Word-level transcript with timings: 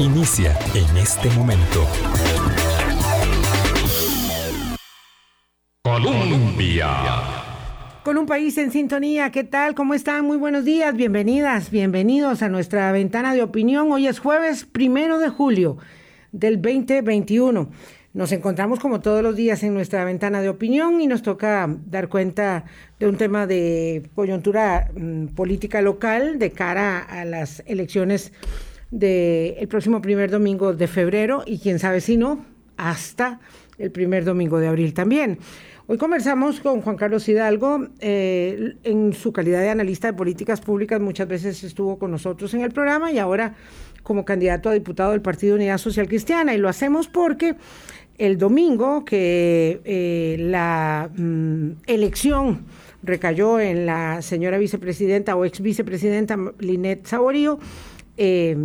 Inicia 0.00 0.56
en 0.74 0.96
este 0.96 1.30
momento. 1.30 1.86
Colombia. 5.82 6.88
Con 8.02 8.18
un 8.18 8.26
país 8.26 8.58
en 8.58 8.70
sintonía, 8.70 9.30
¿qué 9.30 9.44
tal? 9.44 9.74
¿Cómo 9.74 9.94
están? 9.94 10.26
Muy 10.26 10.36
buenos 10.36 10.64
días, 10.64 10.94
bienvenidas, 10.94 11.70
bienvenidos 11.70 12.42
a 12.42 12.48
nuestra 12.48 12.92
ventana 12.92 13.32
de 13.32 13.42
opinión. 13.42 13.90
Hoy 13.92 14.06
es 14.06 14.18
jueves 14.18 14.64
primero 14.64 15.18
de 15.18 15.28
julio 15.28 15.78
del 16.32 16.60
2021. 16.60 17.70
Nos 18.14 18.30
encontramos 18.30 18.78
como 18.78 19.00
todos 19.00 19.24
los 19.24 19.34
días 19.34 19.64
en 19.64 19.74
nuestra 19.74 20.04
ventana 20.04 20.40
de 20.40 20.48
opinión 20.48 21.00
y 21.00 21.08
nos 21.08 21.22
toca 21.22 21.68
dar 21.86 22.08
cuenta 22.08 22.64
de 23.00 23.08
un 23.08 23.16
tema 23.16 23.48
de 23.48 24.08
coyuntura 24.14 24.88
mm, 24.94 25.34
política 25.34 25.82
local 25.82 26.38
de 26.38 26.52
cara 26.52 27.00
a 27.00 27.24
las 27.24 27.64
elecciones 27.66 28.32
del 28.92 29.66
próximo 29.66 30.00
primer 30.00 30.30
domingo 30.30 30.74
de 30.74 30.86
febrero 30.86 31.42
y 31.44 31.58
quién 31.58 31.80
sabe 31.80 32.00
si 32.00 32.16
no, 32.16 32.44
hasta 32.76 33.40
el 33.78 33.90
primer 33.90 34.24
domingo 34.24 34.60
de 34.60 34.68
abril 34.68 34.94
también. 34.94 35.40
Hoy 35.88 35.98
conversamos 35.98 36.60
con 36.60 36.82
Juan 36.82 36.96
Carlos 36.96 37.28
Hidalgo, 37.28 37.88
eh, 37.98 38.76
en 38.84 39.12
su 39.12 39.32
calidad 39.32 39.60
de 39.60 39.70
analista 39.70 40.06
de 40.06 40.14
políticas 40.14 40.60
públicas, 40.60 41.00
muchas 41.00 41.26
veces 41.26 41.64
estuvo 41.64 41.98
con 41.98 42.12
nosotros 42.12 42.54
en 42.54 42.60
el 42.60 42.70
programa 42.70 43.10
y 43.10 43.18
ahora 43.18 43.54
como 44.04 44.24
candidato 44.24 44.68
a 44.68 44.72
diputado 44.72 45.10
del 45.10 45.20
Partido 45.20 45.56
Unidad 45.56 45.78
Social 45.78 46.06
Cristiana. 46.06 46.54
Y 46.54 46.58
lo 46.58 46.68
hacemos 46.68 47.08
porque 47.08 47.56
el 48.18 48.38
domingo 48.38 49.04
que 49.04 49.80
eh, 49.84 50.36
la 50.38 51.10
mm, 51.16 51.70
elección 51.86 52.64
recayó 53.02 53.60
en 53.60 53.86
la 53.86 54.22
señora 54.22 54.58
vicepresidenta 54.58 55.36
o 55.36 55.44
ex 55.44 55.60
vicepresidenta 55.60 56.38
Linet 56.58 57.06
Saborío, 57.06 57.58
eh, 58.16 58.56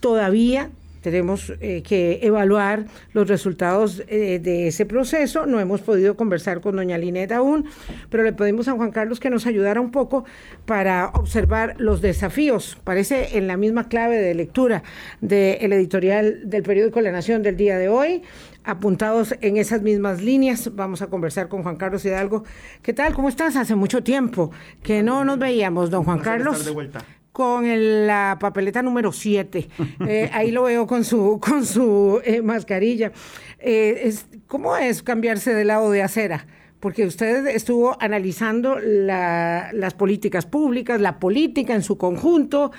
todavía 0.00 0.70
tenemos 1.00 1.52
eh, 1.60 1.82
que 1.82 2.20
evaluar 2.22 2.86
los 3.12 3.28
resultados 3.28 4.02
eh, 4.08 4.38
de 4.42 4.68
ese 4.68 4.86
proceso. 4.86 5.46
No 5.46 5.60
hemos 5.60 5.80
podido 5.80 6.16
conversar 6.16 6.60
con 6.60 6.76
doña 6.76 6.98
Linet 6.98 7.32
aún, 7.32 7.66
pero 8.10 8.22
le 8.22 8.32
pedimos 8.32 8.68
a 8.68 8.72
Juan 8.72 8.90
Carlos 8.90 9.20
que 9.20 9.30
nos 9.30 9.46
ayudara 9.46 9.80
un 9.80 9.90
poco 9.90 10.24
para 10.66 11.08
observar 11.08 11.74
los 11.78 12.00
desafíos. 12.00 12.78
Parece 12.84 13.36
en 13.38 13.46
la 13.46 13.56
misma 13.56 13.88
clave 13.88 14.18
de 14.18 14.34
lectura 14.34 14.82
del 15.20 15.72
editorial 15.72 16.48
del 16.48 16.62
periódico 16.62 17.00
La 17.00 17.12
Nación 17.12 17.42
del 17.42 17.56
día 17.56 17.78
de 17.78 17.88
hoy. 17.88 18.22
Apuntados 18.64 19.34
en 19.40 19.56
esas 19.56 19.80
mismas 19.82 20.22
líneas, 20.22 20.74
vamos 20.74 21.00
a 21.00 21.06
conversar 21.06 21.48
con 21.48 21.62
Juan 21.62 21.76
Carlos 21.76 22.04
Hidalgo. 22.04 22.44
¿Qué 22.82 22.92
tal? 22.92 23.14
¿Cómo 23.14 23.30
estás? 23.30 23.56
Hace 23.56 23.74
mucho 23.74 24.02
tiempo 24.02 24.50
que 24.82 25.02
no 25.02 25.24
nos 25.24 25.38
veíamos, 25.38 25.90
don 25.90 26.04
Juan 26.04 26.18
Carlos. 26.18 26.64
De 26.66 26.70
vuelta 26.70 27.02
con 27.32 28.06
la 28.06 28.36
papeleta 28.40 28.82
número 28.82 29.12
7. 29.12 29.68
Eh, 30.08 30.30
ahí 30.32 30.50
lo 30.50 30.64
veo 30.64 30.86
con 30.86 31.04
su, 31.04 31.38
con 31.40 31.64
su 31.64 32.20
eh, 32.24 32.42
mascarilla. 32.42 33.12
Eh, 33.58 34.00
es, 34.04 34.26
¿Cómo 34.46 34.76
es 34.76 35.02
cambiarse 35.02 35.54
de 35.54 35.64
lado 35.64 35.90
de 35.90 36.02
acera? 36.02 36.46
Porque 36.80 37.06
usted 37.06 37.46
estuvo 37.48 37.96
analizando 38.00 38.78
las 38.80 39.94
políticas 39.94 40.46
públicas, 40.46 41.00
la 41.00 41.18
política 41.18 41.74
en 41.74 41.82
su 41.82 41.98
conjunto, 41.98 42.70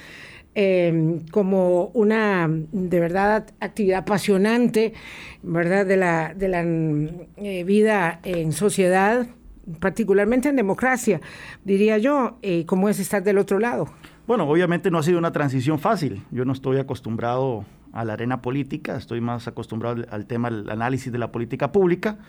como 1.31 1.85
una, 1.93 2.47
de 2.49 2.99
verdad, 2.99 3.47
actividad 3.59 3.99
apasionante, 3.99 4.93
¿verdad?, 5.43 5.85
de 5.85 5.97
la, 5.97 6.33
de 6.33 6.47
la 6.47 6.63
vida 7.65 8.21
en 8.23 8.53
sociedad, 8.53 9.27
particularmente 9.81 10.47
en 10.47 10.55
democracia, 10.55 11.19
diría 11.65 11.97
yo, 11.97 12.39
¿cómo 12.65 12.87
es 12.87 12.99
estar 12.99 13.21
del 13.21 13.37
otro 13.37 13.59
lado? 13.59 13.89
Bueno, 14.29 14.47
obviamente 14.47 14.91
no 14.91 14.99
ha 14.99 15.01
sido 15.01 15.17
una 15.17 15.31
transición 15.31 15.79
fácil. 15.79 16.21
Yo 16.29 16.45
no 16.45 16.53
estoy 16.53 16.77
acostumbrado 16.77 17.65
a 17.91 18.05
la 18.05 18.13
arena 18.13 18.43
política, 18.43 18.95
estoy 18.95 19.21
más 19.21 19.47
acostumbrado 19.47 20.05
al 20.11 20.27
tema 20.27 20.51
del 20.51 20.69
análisis 20.69 21.11
de 21.11 21.17
la 21.17 21.31
política 21.31 21.71
pública 21.71 22.19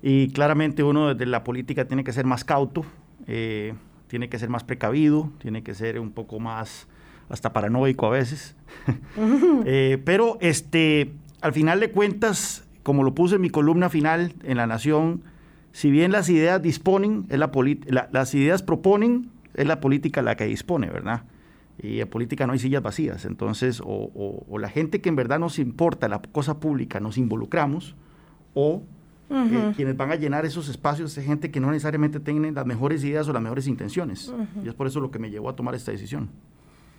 y 0.00 0.28
claramente 0.28 0.84
uno 0.84 1.08
desde 1.08 1.26
la 1.26 1.42
política 1.42 1.86
tiene 1.86 2.04
que 2.04 2.12
ser 2.12 2.24
más 2.24 2.44
cauto, 2.44 2.84
eh, 3.26 3.74
tiene 4.06 4.28
que 4.28 4.38
ser 4.38 4.48
más 4.48 4.62
precavido, 4.62 5.32
tiene 5.38 5.64
que 5.64 5.74
ser 5.74 5.98
un 5.98 6.12
poco 6.12 6.38
más 6.38 6.86
hasta 7.28 7.52
paranoico 7.52 8.06
a 8.06 8.10
veces. 8.10 8.54
Eh, 9.66 10.00
pero 10.04 10.38
este, 10.40 11.10
al 11.40 11.52
final 11.52 11.80
de 11.80 11.90
cuentas, 11.90 12.64
como 12.84 13.02
lo 13.02 13.12
puse 13.12 13.34
en 13.34 13.40
mi 13.40 13.50
columna 13.50 13.88
final 13.88 14.34
en 14.44 14.56
La 14.56 14.68
Nación, 14.68 15.24
si 15.72 15.90
bien 15.90 16.12
las 16.12 16.28
ideas 16.28 16.62
disponen, 16.62 17.26
es 17.28 17.40
la, 17.40 18.08
las 18.12 18.34
ideas 18.36 18.62
proponen, 18.62 19.32
es 19.54 19.66
la 19.66 19.80
política 19.80 20.22
la 20.22 20.36
que 20.36 20.44
dispone, 20.44 20.88
¿verdad? 20.88 21.24
Y 21.82 22.00
en 22.00 22.08
política 22.08 22.46
no 22.46 22.52
hay 22.52 22.58
sillas 22.58 22.82
vacías. 22.82 23.24
Entonces, 23.24 23.82
o, 23.84 24.58
la 24.58 24.68
gente 24.68 25.00
que 25.00 25.08
en 25.08 25.16
verdad 25.16 25.38
nos 25.38 25.58
importa 25.58 26.08
la 26.08 26.20
cosa 26.20 26.60
pública 26.60 27.00
nos 27.00 27.18
involucramos, 27.18 27.94
o 28.54 28.82
eh, 29.30 29.72
quienes 29.76 29.96
van 29.96 30.10
a 30.10 30.16
llenar 30.16 30.44
esos 30.44 30.68
espacios 30.68 31.16
es 31.16 31.24
gente 31.24 31.50
que 31.50 31.60
no 31.60 31.70
necesariamente 31.70 32.18
tienen 32.20 32.54
las 32.54 32.66
mejores 32.66 33.04
ideas 33.04 33.28
o 33.28 33.32
las 33.32 33.42
mejores 33.42 33.66
intenciones. 33.66 34.32
Y 34.64 34.68
es 34.68 34.74
por 34.74 34.86
eso 34.86 35.00
lo 35.00 35.10
que 35.10 35.18
me 35.18 35.30
llevó 35.30 35.48
a 35.48 35.56
tomar 35.56 35.74
esta 35.74 35.92
decisión. 35.92 36.30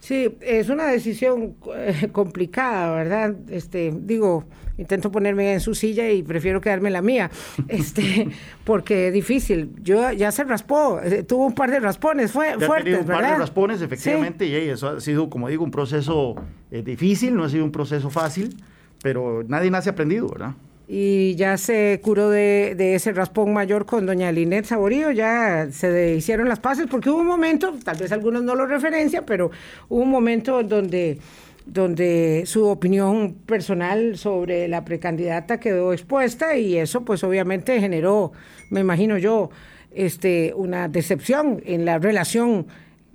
Sí, 0.01 0.35
es 0.41 0.69
una 0.69 0.87
decisión 0.87 1.57
eh, 1.75 2.09
complicada, 2.11 2.91
¿verdad? 2.95 3.35
Este, 3.49 3.93
digo, 3.95 4.45
intento 4.79 5.11
ponerme 5.11 5.53
en 5.53 5.59
su 5.59 5.75
silla 5.75 6.09
y 6.09 6.23
prefiero 6.23 6.59
quedarme 6.59 6.89
en 6.89 6.93
la 6.93 7.03
mía, 7.03 7.29
este, 7.67 8.27
porque 8.63 9.09
es 9.09 9.13
difícil. 9.13 9.75
Yo 9.83 10.11
ya 10.11 10.31
se 10.31 10.43
raspó, 10.43 10.99
eh, 11.03 11.21
tuvo 11.21 11.45
un 11.45 11.53
par 11.53 11.69
de 11.69 11.79
raspones 11.79 12.31
fue, 12.31 12.55
ya 12.59 12.65
fuertes, 12.65 13.01
un 13.01 13.05
par 13.05 13.23
de 13.23 13.35
raspones, 13.35 13.79
efectivamente, 13.83 14.47
y 14.47 14.55
eso 14.55 14.89
ha 14.89 14.99
sido, 14.99 15.29
como 15.29 15.47
digo, 15.49 15.63
un 15.63 15.71
proceso 15.71 16.33
eh, 16.71 16.81
difícil, 16.81 17.35
no 17.35 17.43
ha 17.43 17.49
sido 17.49 17.63
un 17.63 17.71
proceso 17.71 18.09
fácil, 18.09 18.57
pero 19.03 19.43
nadie 19.47 19.69
nace 19.69 19.91
aprendido, 19.91 20.29
¿verdad? 20.29 20.55
Y 20.93 21.35
ya 21.35 21.57
se 21.57 22.01
curó 22.03 22.29
de, 22.29 22.75
ese 22.95 23.13
raspón 23.13 23.53
mayor 23.53 23.85
con 23.85 24.05
doña 24.05 24.29
Linet 24.29 24.65
Saborío, 24.65 25.09
ya 25.11 25.69
se 25.71 26.15
hicieron 26.15 26.49
las 26.49 26.59
paces, 26.59 26.87
porque 26.91 27.09
hubo 27.09 27.21
un 27.21 27.27
momento, 27.27 27.73
tal 27.81 27.95
vez 27.95 28.11
algunos 28.11 28.43
no 28.43 28.55
lo 28.55 28.65
referencian, 28.65 29.23
pero 29.25 29.51
hubo 29.87 30.01
un 30.01 30.11
momento 30.11 30.63
donde, 30.63 31.17
donde 31.65 32.43
su 32.45 32.67
opinión 32.67 33.35
personal 33.45 34.17
sobre 34.17 34.67
la 34.67 34.83
precandidata 34.83 35.61
quedó 35.61 35.93
expuesta 35.93 36.57
y 36.57 36.75
eso 36.75 37.05
pues 37.05 37.23
obviamente 37.23 37.79
generó, 37.79 38.33
me 38.69 38.81
imagino 38.81 39.17
yo, 39.17 39.49
este, 39.91 40.53
una 40.57 40.89
decepción 40.89 41.63
en 41.65 41.85
la 41.85 41.99
relación 41.99 42.67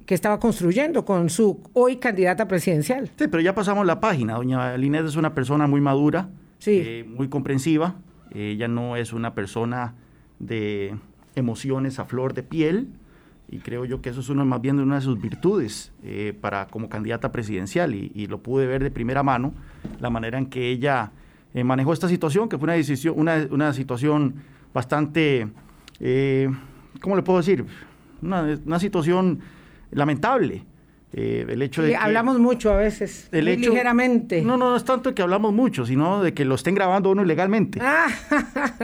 que 0.06 0.14
estaba 0.14 0.40
construyendo 0.40 1.04
con 1.04 1.28
su 1.28 1.60
hoy 1.74 1.96
candidata 1.96 2.48
presidencial. 2.48 3.10
Sí, 3.18 3.28
pero 3.28 3.40
ya 3.42 3.54
pasamos 3.54 3.84
la 3.84 4.00
página. 4.00 4.36
Doña 4.36 4.78
Linet 4.78 5.04
es 5.04 5.16
una 5.16 5.34
persona 5.34 5.66
muy 5.66 5.82
madura, 5.82 6.30
eh, 6.66 7.04
muy 7.06 7.28
comprensiva. 7.28 7.96
Ella 8.32 8.68
no 8.68 8.96
es 8.96 9.12
una 9.12 9.34
persona 9.34 9.94
de 10.38 10.96
emociones 11.34 11.98
a 11.98 12.04
flor 12.04 12.34
de 12.34 12.42
piel 12.42 12.88
y 13.48 13.58
creo 13.58 13.84
yo 13.84 14.02
que 14.02 14.10
eso 14.10 14.20
es 14.20 14.28
uno, 14.28 14.44
más 14.44 14.60
bien 14.60 14.80
una 14.80 14.96
de 14.96 15.00
sus 15.02 15.20
virtudes 15.20 15.92
eh, 16.02 16.36
para 16.40 16.66
como 16.66 16.88
candidata 16.88 17.30
presidencial 17.30 17.94
y, 17.94 18.26
lo 18.26 18.38
pude 18.38 18.66
ver 18.66 18.82
de 18.82 18.90
primera 18.90 19.22
mano 19.22 19.54
la 20.00 20.10
manera 20.10 20.38
en 20.38 20.46
que 20.46 20.70
ella 20.70 21.12
eh, 21.54 21.62
manejó 21.62 21.92
esta 21.92 22.08
situación 22.08 22.48
que 22.48 22.58
fue 22.58 22.64
una 22.64 22.72
decisión 22.72 23.14
una, 23.16 23.46
una 23.50 23.72
situación 23.72 24.34
bastante 24.74 25.48
cómo 27.00 27.16
le 27.16 27.22
puedo 27.22 27.38
decir 27.38 27.64
una 28.20 28.78
situación 28.80 29.40
lamentable 29.92 30.64
eh, 31.12 31.46
el 31.48 31.62
hecho 31.62 31.82
de 31.82 31.96
hablamos 31.96 32.38
mucho 32.38 32.70
a 32.72 32.76
veces, 32.76 33.28
ligeramente. 33.32 34.42
No, 34.42 34.56
no, 34.56 34.70
no 34.70 34.76
es 34.76 34.84
tanto 34.84 35.14
que 35.14 35.22
hablamos 35.22 35.52
mucho, 35.52 35.86
sino 35.86 36.22
de 36.22 36.34
que 36.34 36.44
lo 36.44 36.56
estén 36.56 36.74
grabando 36.74 37.10
uno 37.10 37.22
ilegalmente 37.22 37.78
ah. 37.80 38.06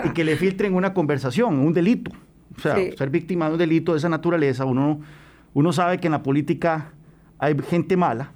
y 0.04 0.10
que 0.10 0.24
le 0.24 0.36
filtren 0.36 0.74
una 0.74 0.94
conversación, 0.94 1.58
un 1.58 1.72
delito. 1.72 2.10
O 2.56 2.60
sea, 2.60 2.76
ser 2.96 3.10
víctima 3.10 3.46
de 3.46 3.52
un 3.52 3.58
delito 3.58 3.92
de 3.92 3.98
esa 3.98 4.08
naturaleza, 4.08 4.64
uno, 4.64 5.00
uno 5.54 5.72
sabe 5.72 5.98
que 5.98 6.06
en 6.06 6.12
la 6.12 6.22
política 6.22 6.92
hay 7.38 7.56
gente 7.68 7.96
mala, 7.96 8.32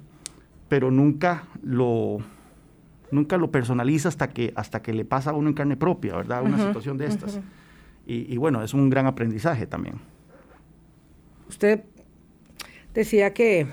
pero 0.67 0.91
nunca 0.91 1.45
lo, 1.63 2.17
nunca 3.11 3.37
lo 3.37 3.51
personaliza 3.51 4.09
hasta 4.09 4.29
que, 4.29 4.53
hasta 4.55 4.81
que 4.81 4.93
le 4.93 5.05
pasa 5.05 5.31
a 5.31 5.33
uno 5.33 5.49
en 5.49 5.53
carne 5.53 5.77
propia, 5.77 6.15
¿verdad? 6.15 6.43
Una 6.43 6.57
situación 6.57 6.97
de 6.97 7.05
estas. 7.05 7.39
y, 8.05 8.33
y 8.33 8.37
bueno, 8.37 8.63
es 8.63 8.73
un 8.73 8.89
gran 8.89 9.05
aprendizaje 9.05 9.65
también. 9.65 9.95
Usted 11.47 11.83
decía 12.93 13.33
que, 13.33 13.67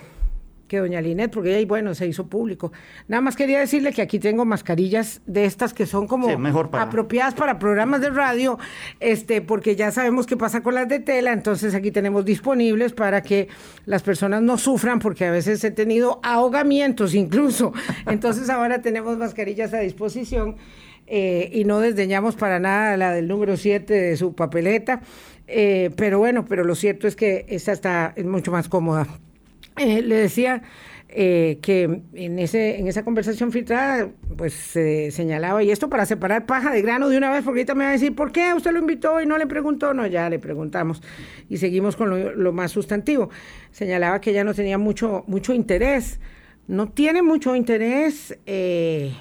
que 0.68 0.78
doña 0.78 1.00
Linet, 1.00 1.30
porque 1.30 1.54
ahí, 1.54 1.64
bueno, 1.64 1.94
se 1.94 2.06
hizo 2.06 2.26
público. 2.26 2.72
Nada 3.08 3.20
más 3.20 3.36
quería 3.36 3.60
decirle 3.60 3.92
que 3.92 4.02
aquí 4.02 4.18
tengo 4.18 4.44
mascarillas 4.44 5.20
de 5.26 5.44
estas 5.44 5.74
que 5.74 5.86
son 5.86 6.06
como 6.06 6.28
apropiadas 6.72 7.34
para 7.34 7.58
programas 7.58 8.00
de 8.00 8.10
radio, 8.10 8.58
este, 9.00 9.40
porque 9.40 9.76
ya 9.76 9.90
sabemos 9.90 10.26
qué 10.26 10.36
pasa 10.36 10.62
con 10.62 10.74
las 10.74 10.88
de 10.88 11.00
tela, 11.00 11.32
entonces 11.32 11.74
aquí 11.74 11.90
tenemos 11.90 12.24
disponibles 12.24 12.92
para 12.92 13.22
que 13.22 13.48
las 13.86 14.02
personas 14.02 14.42
no 14.42 14.58
sufran, 14.58 14.98
porque 14.98 15.26
a 15.26 15.30
veces 15.30 15.62
he 15.64 15.70
tenido 15.70 16.20
ahogamientos 16.22 17.14
incluso. 17.14 17.72
Entonces 18.06 18.48
ahora 18.50 18.80
tenemos 18.80 19.18
mascarillas 19.18 19.74
a 19.74 19.78
disposición. 19.78 20.56
Eh, 21.06 21.50
y 21.52 21.64
no 21.64 21.80
desdeñamos 21.80 22.34
para 22.34 22.58
nada 22.58 22.96
la 22.96 23.12
del 23.12 23.28
número 23.28 23.58
7 23.58 23.92
de 23.92 24.16
su 24.16 24.34
papeleta. 24.34 25.02
Eh, 25.46 25.90
pero 25.96 26.18
bueno, 26.18 26.46
pero 26.46 26.64
lo 26.64 26.74
cierto 26.74 27.06
es 27.06 27.16
que 27.16 27.44
esta 27.48 27.72
está 27.72 28.12
es 28.16 28.24
mucho 28.24 28.50
más 28.50 28.68
cómoda. 28.68 29.06
Eh, 29.76 30.02
le 30.02 30.16
decía 30.16 30.62
eh, 31.08 31.58
que 31.62 32.02
en, 32.14 32.38
ese, 32.40 32.78
en 32.78 32.88
esa 32.88 33.04
conversación 33.04 33.52
filtrada, 33.52 34.10
pues 34.36 34.52
se 34.52 35.12
señalaba, 35.12 35.62
y 35.62 35.70
esto 35.70 35.88
para 35.88 36.06
separar 36.06 36.44
paja 36.44 36.72
de 36.72 36.82
grano 36.82 37.08
de 37.08 37.16
una 37.16 37.30
vez, 37.30 37.44
porque 37.44 37.60
ahorita 37.60 37.74
me 37.76 37.84
va 37.84 37.90
a 37.90 37.92
decir, 37.92 38.14
¿por 38.16 38.32
qué 38.32 38.52
usted 38.52 38.72
lo 38.72 38.80
invitó 38.80 39.20
y 39.20 39.26
no 39.26 39.38
le 39.38 39.46
preguntó? 39.46 39.94
No, 39.94 40.06
ya 40.06 40.28
le 40.28 40.40
preguntamos 40.40 41.02
y 41.48 41.58
seguimos 41.58 41.94
con 41.94 42.42
lo, 42.42 42.52
más 42.52 42.72
sustantivo. 42.72 43.30
Señalaba 43.70 44.20
que 44.20 44.30
ella 44.30 44.42
no 44.42 44.54
tenía 44.54 44.76
mucho, 44.76 45.22
mucho 45.28 45.54
interés, 45.54 46.18
no 46.66 46.88
tiene 46.88 47.22
mucho 47.22 47.54
interés 47.54 48.36
eh, 48.46 49.12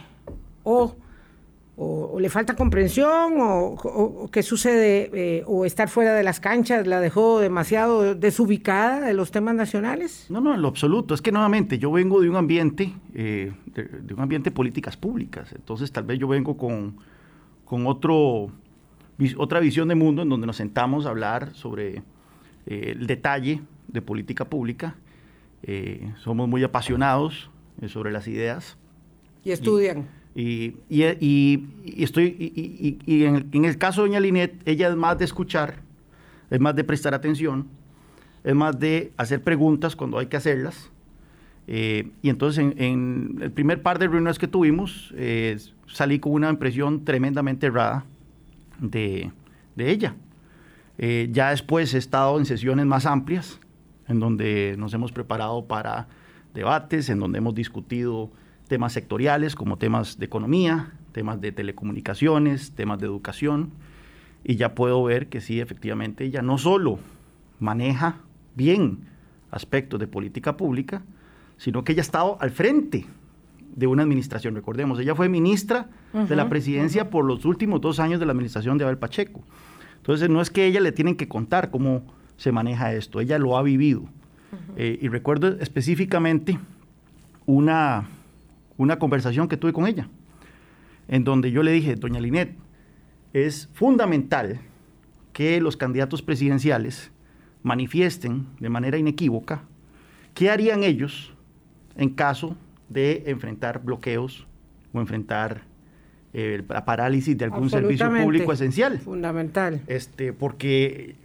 o 1.75 2.03
o, 2.13 2.19
le 2.19 2.29
falta 2.29 2.55
comprensión 2.55 3.33
o, 3.39 4.29
qué 4.31 4.43
sucede 4.43 5.09
eh, 5.13 5.43
o 5.47 5.65
estar 5.65 5.89
fuera 5.89 6.13
de 6.13 6.23
las 6.23 6.39
canchas 6.39 6.85
la 6.85 6.99
dejó 6.99 7.39
demasiado 7.39 8.13
desubicada 8.13 9.01
de 9.01 9.13
los 9.13 9.31
temas 9.31 9.55
nacionales? 9.55 10.27
No, 10.29 10.39
no, 10.39 10.53
en 10.53 10.61
lo 10.61 10.67
absoluto. 10.67 11.13
Es 11.13 11.21
que 11.21 11.31
nuevamente 11.31 11.79
yo 11.79 11.91
vengo 11.91 12.21
de 12.21 12.29
un 12.29 12.35
ambiente, 12.35 12.93
eh, 13.15 13.51
de, 13.65 14.13
un 14.13 14.19
ambiente 14.21 14.51
de 14.51 14.55
políticas 14.55 14.95
públicas. 14.95 15.51
Entonces 15.53 15.91
tal 15.91 16.03
vez 16.03 16.19
yo 16.19 16.27
vengo 16.27 16.55
con, 16.55 16.97
con 17.65 17.87
otro, 17.87 18.51
otra 19.37 19.59
visión 19.59 19.87
de 19.87 19.95
mundo 19.95 20.21
en 20.21 20.29
donde 20.29 20.45
nos 20.45 20.57
sentamos 20.57 21.07
a 21.07 21.09
hablar 21.09 21.55
sobre 21.55 22.03
eh, 22.67 22.93
el 22.95 23.07
detalle 23.07 23.61
de 23.87 24.01
política 24.01 24.45
pública. 24.45 24.95
somos 26.23 26.47
muy 26.47 26.63
apasionados 26.63 27.49
sobre 27.87 28.11
las 28.11 28.27
ideas. 28.27 28.77
Y 29.43 29.51
estudian. 29.51 29.99
Y, 29.99 30.22
estoy, 30.35 32.25
y, 33.05 33.23
en, 33.23 33.65
el, 33.65 33.77
caso 33.77 34.03
de 34.03 34.09
doña 34.09 34.19
Linet, 34.19 34.61
ella 34.65 34.89
es 34.89 34.95
más 34.95 35.17
de 35.17 35.25
escuchar, 35.25 35.75
es 36.49 36.59
más 36.59 36.75
de 36.75 36.83
prestar 36.83 37.13
atención, 37.13 37.67
es 38.43 38.55
más 38.55 38.79
de 38.79 39.11
hacer 39.17 39.41
preguntas 39.41 39.95
cuando 39.95 40.17
hay 40.17 40.27
que 40.27 40.37
hacerlas. 40.37 40.89
Eh, 41.67 42.11
y 42.21 42.29
entonces 42.29 42.73
en, 42.77 43.39
el 43.41 43.51
primer 43.51 43.81
par 43.81 43.99
de 43.99 44.07
reuniones 44.07 44.37
que 44.37 44.47
tuvimos, 44.47 45.13
eh, 45.15 45.57
salí 45.87 46.19
con 46.19 46.33
una 46.33 46.49
impresión 46.49 47.05
tremendamente 47.05 47.67
errada 47.67 48.05
de, 48.79 49.31
ella. 49.77 50.15
Eh, 50.97 51.29
ya 51.31 51.51
después 51.51 51.93
he 51.93 51.97
estado 51.97 52.37
en 52.37 52.45
sesiones 52.45 52.85
más 52.85 53.05
amplias, 53.05 53.59
en 54.07 54.19
donde 54.19 54.75
nos 54.77 54.93
hemos 54.93 55.11
preparado 55.11 55.65
para 55.65 56.07
debates, 56.53 57.09
en 57.09 57.19
donde 57.19 57.37
hemos 57.37 57.55
discutido 57.55 58.29
temas 58.67 58.93
sectoriales 58.93 59.55
como 59.55 59.77
temas 59.77 60.19
de 60.19 60.25
economía, 60.25 60.93
temas 61.11 61.41
de 61.41 61.51
telecomunicaciones, 61.51 62.71
temas 62.71 62.99
de 62.99 63.05
educación, 63.05 63.71
y 64.43 64.55
ya 64.55 64.75
puedo 64.75 65.03
ver 65.03 65.27
que 65.27 65.41
sí, 65.41 65.59
efectivamente, 65.59 66.25
ella 66.25 66.41
no 66.41 66.57
solo 66.57 66.99
maneja 67.59 68.17
bien 68.55 69.05
aspectos 69.51 69.99
de 69.99 70.07
política 70.07 70.57
pública, 70.57 71.03
sino 71.57 71.83
que 71.83 71.93
ella 71.93 72.01
ha 72.01 72.03
estado 72.03 72.37
al 72.41 72.51
frente 72.51 73.05
de 73.75 73.87
una 73.87 74.03
administración. 74.03 74.55
Recordemos, 74.55 74.99
ella 74.99 75.15
fue 75.15 75.29
ministra 75.29 75.89
de 76.11 76.35
la 76.35 76.49
presidencia 76.49 77.09
por 77.09 77.25
los 77.25 77.45
últimos 77.45 77.81
dos 77.81 77.99
años 77.99 78.19
de 78.19 78.25
la 78.25 78.31
administración 78.31 78.77
de 78.77 78.83
Abel 78.83 78.97
Pacheco. 78.97 79.41
Entonces, 79.97 80.29
no 80.29 80.41
es 80.41 80.49
que 80.49 80.65
ella 80.65 80.81
le 80.81 80.91
tienen 80.91 81.15
que 81.15 81.27
contar 81.27 81.71
cómo 81.71 82.03
se 82.37 82.51
maneja 82.51 82.93
esto, 82.93 83.21
ella 83.21 83.37
lo 83.37 83.57
ha 83.57 83.63
vivido. 83.63 84.03
Eh, 84.75 84.99
y 85.01 85.07
recuerdo 85.07 85.47
específicamente 85.59 86.59
una 87.45 88.07
una 88.83 88.99
conversación 88.99 89.47
que 89.47 89.57
tuve 89.57 89.73
con 89.73 89.87
ella, 89.87 90.07
en 91.07 91.23
donde 91.23 91.51
yo 91.51 91.63
le 91.63 91.71
dije, 91.71 91.95
doña 91.95 92.19
Linet, 92.19 92.55
es 93.33 93.69
fundamental 93.73 94.59
que 95.31 95.59
los 95.59 95.75
candidatos 95.75 96.21
presidenciales 96.21 97.11
manifiesten 97.63 98.45
de 98.59 98.69
manera 98.69 98.97
inequívoca 98.97 99.63
qué 100.33 100.49
harían 100.49 100.83
ellos 100.83 101.33
en 101.95 102.09
caso 102.09 102.55
de 102.89 103.23
enfrentar 103.27 103.83
bloqueos 103.83 104.45
o 104.93 104.99
enfrentar 104.99 105.63
eh, 106.33 106.63
la 106.67 106.85
parálisis 106.85 107.37
de 107.37 107.45
algún 107.45 107.69
servicio 107.69 108.11
público 108.11 108.51
esencial. 108.53 108.99
Fundamental. 108.99 109.81
Este, 109.87 110.33
porque 110.33 111.15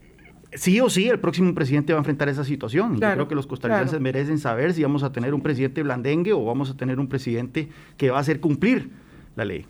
sí 0.53 0.81
o 0.81 0.89
sí 0.89 1.09
el 1.09 1.21
próximo 1.21 1.55
presidente 1.55 1.93
va 1.93 1.99
a 1.99 2.01
enfrentar 2.01 2.29
esa 2.29 2.45
situación. 2.45 2.95
Yo 2.95 3.13
creo 3.13 3.29
que 3.29 3.35
los 3.35 3.47
costarricenses 3.47 4.01
merecen 4.01 4.39
saber 4.39 4.73
si 4.73 4.83
vamos 4.83 5.03
a 5.03 5.13
tener 5.13 5.35
un 5.35 5.43
presidente 5.43 5.83
blandengue 5.83 6.33
o 6.33 6.45
vamos 6.45 6.71
a 6.71 6.77
tener 6.77 6.99
un 7.01 7.09
presidente 7.09 7.69
que 7.97 8.11
va 8.11 8.19
a 8.19 8.21
hacer 8.21 8.41
cumplir 8.41 8.91
la 9.37 9.45
ley. 9.45 9.67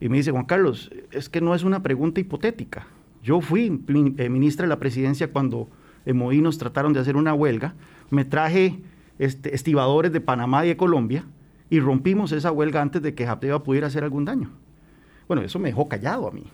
Y 0.00 0.08
me 0.08 0.18
dice, 0.18 0.30
Juan 0.30 0.44
Carlos, 0.44 0.90
es 1.12 1.28
que 1.28 1.40
no 1.40 1.54
es 1.54 1.64
una 1.64 1.82
pregunta 1.82 2.20
hipotética. 2.20 2.86
Yo 3.22 3.40
fui 3.40 3.80
eh, 4.18 4.28
ministra 4.28 4.64
de 4.64 4.68
la 4.68 4.78
presidencia 4.78 5.32
cuando 5.32 5.68
en 6.04 6.16
Moí 6.16 6.42
trataron 6.58 6.92
de 6.92 7.00
hacer 7.00 7.16
una 7.16 7.32
huelga. 7.32 7.74
Me 8.10 8.24
traje 8.24 8.80
este, 9.18 9.54
estibadores 9.54 10.12
de 10.12 10.20
Panamá 10.20 10.64
y 10.64 10.68
de 10.68 10.76
Colombia 10.76 11.24
y 11.70 11.80
rompimos 11.80 12.32
esa 12.32 12.52
huelga 12.52 12.82
antes 12.82 13.00
de 13.02 13.14
que 13.14 13.26
Japteva 13.26 13.62
pudiera 13.62 13.86
hacer 13.86 14.04
algún 14.04 14.24
daño. 14.24 14.50
Bueno, 15.26 15.42
eso 15.42 15.58
me 15.58 15.68
dejó 15.68 15.88
callado 15.88 16.28
a 16.28 16.32
mí. 16.32 16.44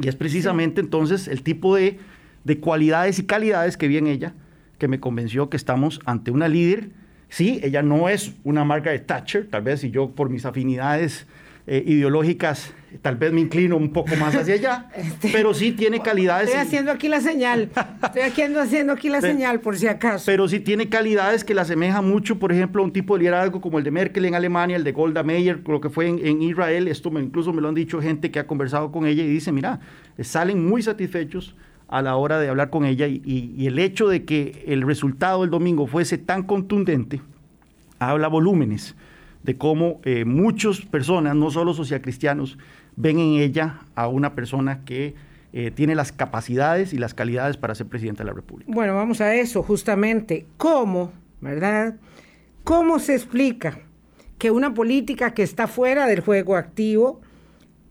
Y 0.00 0.08
es 0.08 0.16
precisamente 0.16 0.80
entonces 0.80 1.28
el 1.28 1.42
tipo 1.42 1.76
de 1.76 1.98
de 2.44 2.58
cualidades 2.58 3.18
y 3.18 3.24
calidades 3.24 3.76
que 3.76 3.88
vi 3.88 3.98
en 3.98 4.06
ella, 4.06 4.34
que 4.78 4.88
me 4.88 5.00
convenció 5.00 5.48
que 5.48 5.56
estamos 5.56 6.00
ante 6.04 6.30
una 6.30 6.48
líder. 6.48 6.90
Sí, 7.28 7.60
ella 7.62 7.82
no 7.82 8.08
es 8.08 8.34
una 8.44 8.64
marca 8.64 8.90
de 8.90 8.98
Thatcher, 8.98 9.48
tal 9.48 9.62
vez 9.62 9.80
si 9.80 9.90
yo 9.90 10.10
por 10.10 10.28
mis 10.28 10.44
afinidades 10.44 11.26
eh, 11.66 11.82
ideológicas 11.86 12.74
tal 13.00 13.16
vez 13.16 13.32
me 13.32 13.40
inclino 13.40 13.76
un 13.76 13.92
poco 13.92 14.16
más 14.16 14.34
hacia 14.34 14.54
allá, 14.54 14.88
este, 14.96 15.30
pero 15.32 15.54
sí 15.54 15.72
tiene 15.72 16.00
calidades. 16.00 16.48
Estoy 16.48 16.60
haciendo 16.60 16.90
aquí 16.90 17.08
la 17.08 17.20
señal, 17.20 17.70
estoy 18.02 18.22
haciendo, 18.22 18.60
haciendo 18.60 18.92
aquí 18.92 19.08
la 19.08 19.20
señal 19.20 19.60
por 19.60 19.76
si 19.76 19.86
acaso. 19.86 20.24
Pero 20.26 20.48
sí 20.48 20.60
tiene 20.60 20.88
calidades 20.88 21.44
que 21.44 21.54
la 21.54 21.62
asemeja 21.62 22.02
mucho, 22.02 22.38
por 22.38 22.52
ejemplo, 22.52 22.82
a 22.82 22.84
un 22.84 22.92
tipo 22.92 23.14
de 23.14 23.20
liderazgo 23.20 23.60
como 23.60 23.78
el 23.78 23.84
de 23.84 23.90
Merkel 23.90 24.24
en 24.24 24.34
Alemania, 24.34 24.76
el 24.76 24.84
de 24.84 24.92
Golda 24.92 25.22
Meir, 25.22 25.62
lo 25.66 25.80
que 25.80 25.88
fue 25.88 26.08
en, 26.08 26.42
Israel, 26.42 26.88
esto 26.88 27.10
me, 27.10 27.20
incluso 27.20 27.52
me 27.52 27.62
lo 27.62 27.68
han 27.68 27.74
dicho 27.74 28.00
gente 28.02 28.30
que 28.30 28.38
ha 28.38 28.46
conversado 28.46 28.90
con 28.92 29.06
ella 29.06 29.22
y 29.22 29.28
dice, 29.28 29.52
mira, 29.52 29.80
salen 30.20 30.66
muy 30.66 30.82
satisfechos 30.82 31.54
a 31.92 32.00
la 32.00 32.16
hora 32.16 32.40
de 32.40 32.48
hablar 32.48 32.70
con 32.70 32.86
ella 32.86 33.06
y, 33.06 33.66
el 33.66 33.78
hecho 33.78 34.08
de 34.08 34.24
que 34.24 34.64
el 34.66 34.80
resultado 34.80 35.42
del 35.42 35.50
domingo 35.50 35.86
fuese 35.86 36.16
tan 36.16 36.42
contundente 36.44 37.20
habla 37.98 38.28
volúmenes 38.28 38.96
de 39.42 39.58
cómo 39.58 40.00
eh, 40.04 40.24
muchas 40.24 40.80
personas, 40.80 41.36
no 41.36 41.50
solo 41.50 41.74
socialcristianos, 41.74 42.56
ven 42.96 43.18
en 43.18 43.34
ella 43.42 43.80
a 43.94 44.08
una 44.08 44.34
persona 44.34 44.86
que 44.86 45.14
eh, 45.52 45.70
tiene 45.70 45.94
las 45.94 46.12
capacidades 46.12 46.94
y 46.94 46.98
las 46.98 47.12
calidades 47.12 47.58
para 47.58 47.74
ser 47.74 47.88
presidente 47.88 48.22
de 48.22 48.30
la 48.30 48.32
República. 48.32 48.72
Bueno, 48.72 48.94
vamos 48.94 49.20
a 49.20 49.34
eso 49.34 49.62
justamente. 49.62 50.46
¿Cómo, 50.56 51.12
verdad? 51.42 51.96
¿Cómo 52.64 53.00
se 53.00 53.12
explica 53.12 53.80
que 54.38 54.50
una 54.50 54.72
política 54.72 55.34
que 55.34 55.42
está 55.42 55.66
fuera 55.66 56.06
del 56.06 56.20
juego 56.20 56.56
activo 56.56 57.20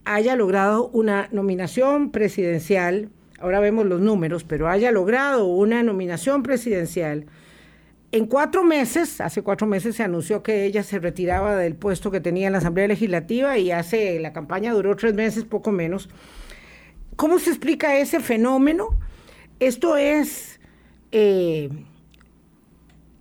haya 0.05 0.35
logrado 0.35 0.87
una 0.87 1.29
nominación 1.31 2.09
presidencial 2.09 3.11
ahora 3.41 3.60
vemos 3.60 3.86
los 3.86 4.01
números, 4.01 4.43
pero 4.43 4.69
haya 4.69 4.91
logrado 4.91 5.45
una 5.45 5.83
nominación 5.83 6.43
presidencial. 6.43 7.25
En 8.13 8.25
cuatro 8.25 8.63
meses, 8.63 9.21
hace 9.21 9.41
cuatro 9.41 9.67
meses 9.67 9.95
se 9.95 10.03
anunció 10.03 10.43
que 10.43 10.65
ella 10.65 10.83
se 10.83 11.00
retiraba 11.00 11.55
del 11.55 11.75
puesto 11.75 12.12
que 12.12 12.19
tenía 12.19 12.48
en 12.48 12.53
la 12.53 12.60
Asamblea 12.60 12.88
Legislativa 12.88 13.57
y 13.57 13.71
hace 13.71 14.19
la 14.19 14.33
campaña 14.33 14.74
duró 14.74 14.95
tres 14.98 15.13
meses, 15.13 15.45
poco 15.45 15.71
menos. 15.71 16.10
¿Cómo 17.15 17.39
se 17.39 17.51
explica 17.51 17.98
ese 17.98 18.19
fenómeno? 18.19 19.00
Esto 19.60 19.95
es 19.95 20.60
eh, 21.13 21.69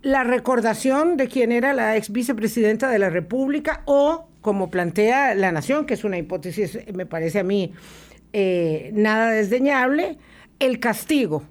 la 0.01 0.23
recordación 0.23 1.15
de 1.15 1.27
quién 1.27 1.51
era 1.51 1.73
la 1.73 1.95
ex 1.95 2.11
vicepresidenta 2.11 2.89
de 2.89 2.99
la 2.99 3.09
República 3.09 3.83
o, 3.85 4.27
como 4.41 4.69
plantea 4.69 5.35
la 5.35 5.51
Nación, 5.51 5.85
que 5.85 5.93
es 5.93 6.03
una 6.03 6.17
hipótesis, 6.17 6.79
me 6.93 7.05
parece 7.05 7.39
a 7.39 7.43
mí, 7.43 7.73
eh, 8.33 8.91
nada 8.93 9.31
desdeñable, 9.31 10.17
el 10.59 10.79
castigo 10.79 11.43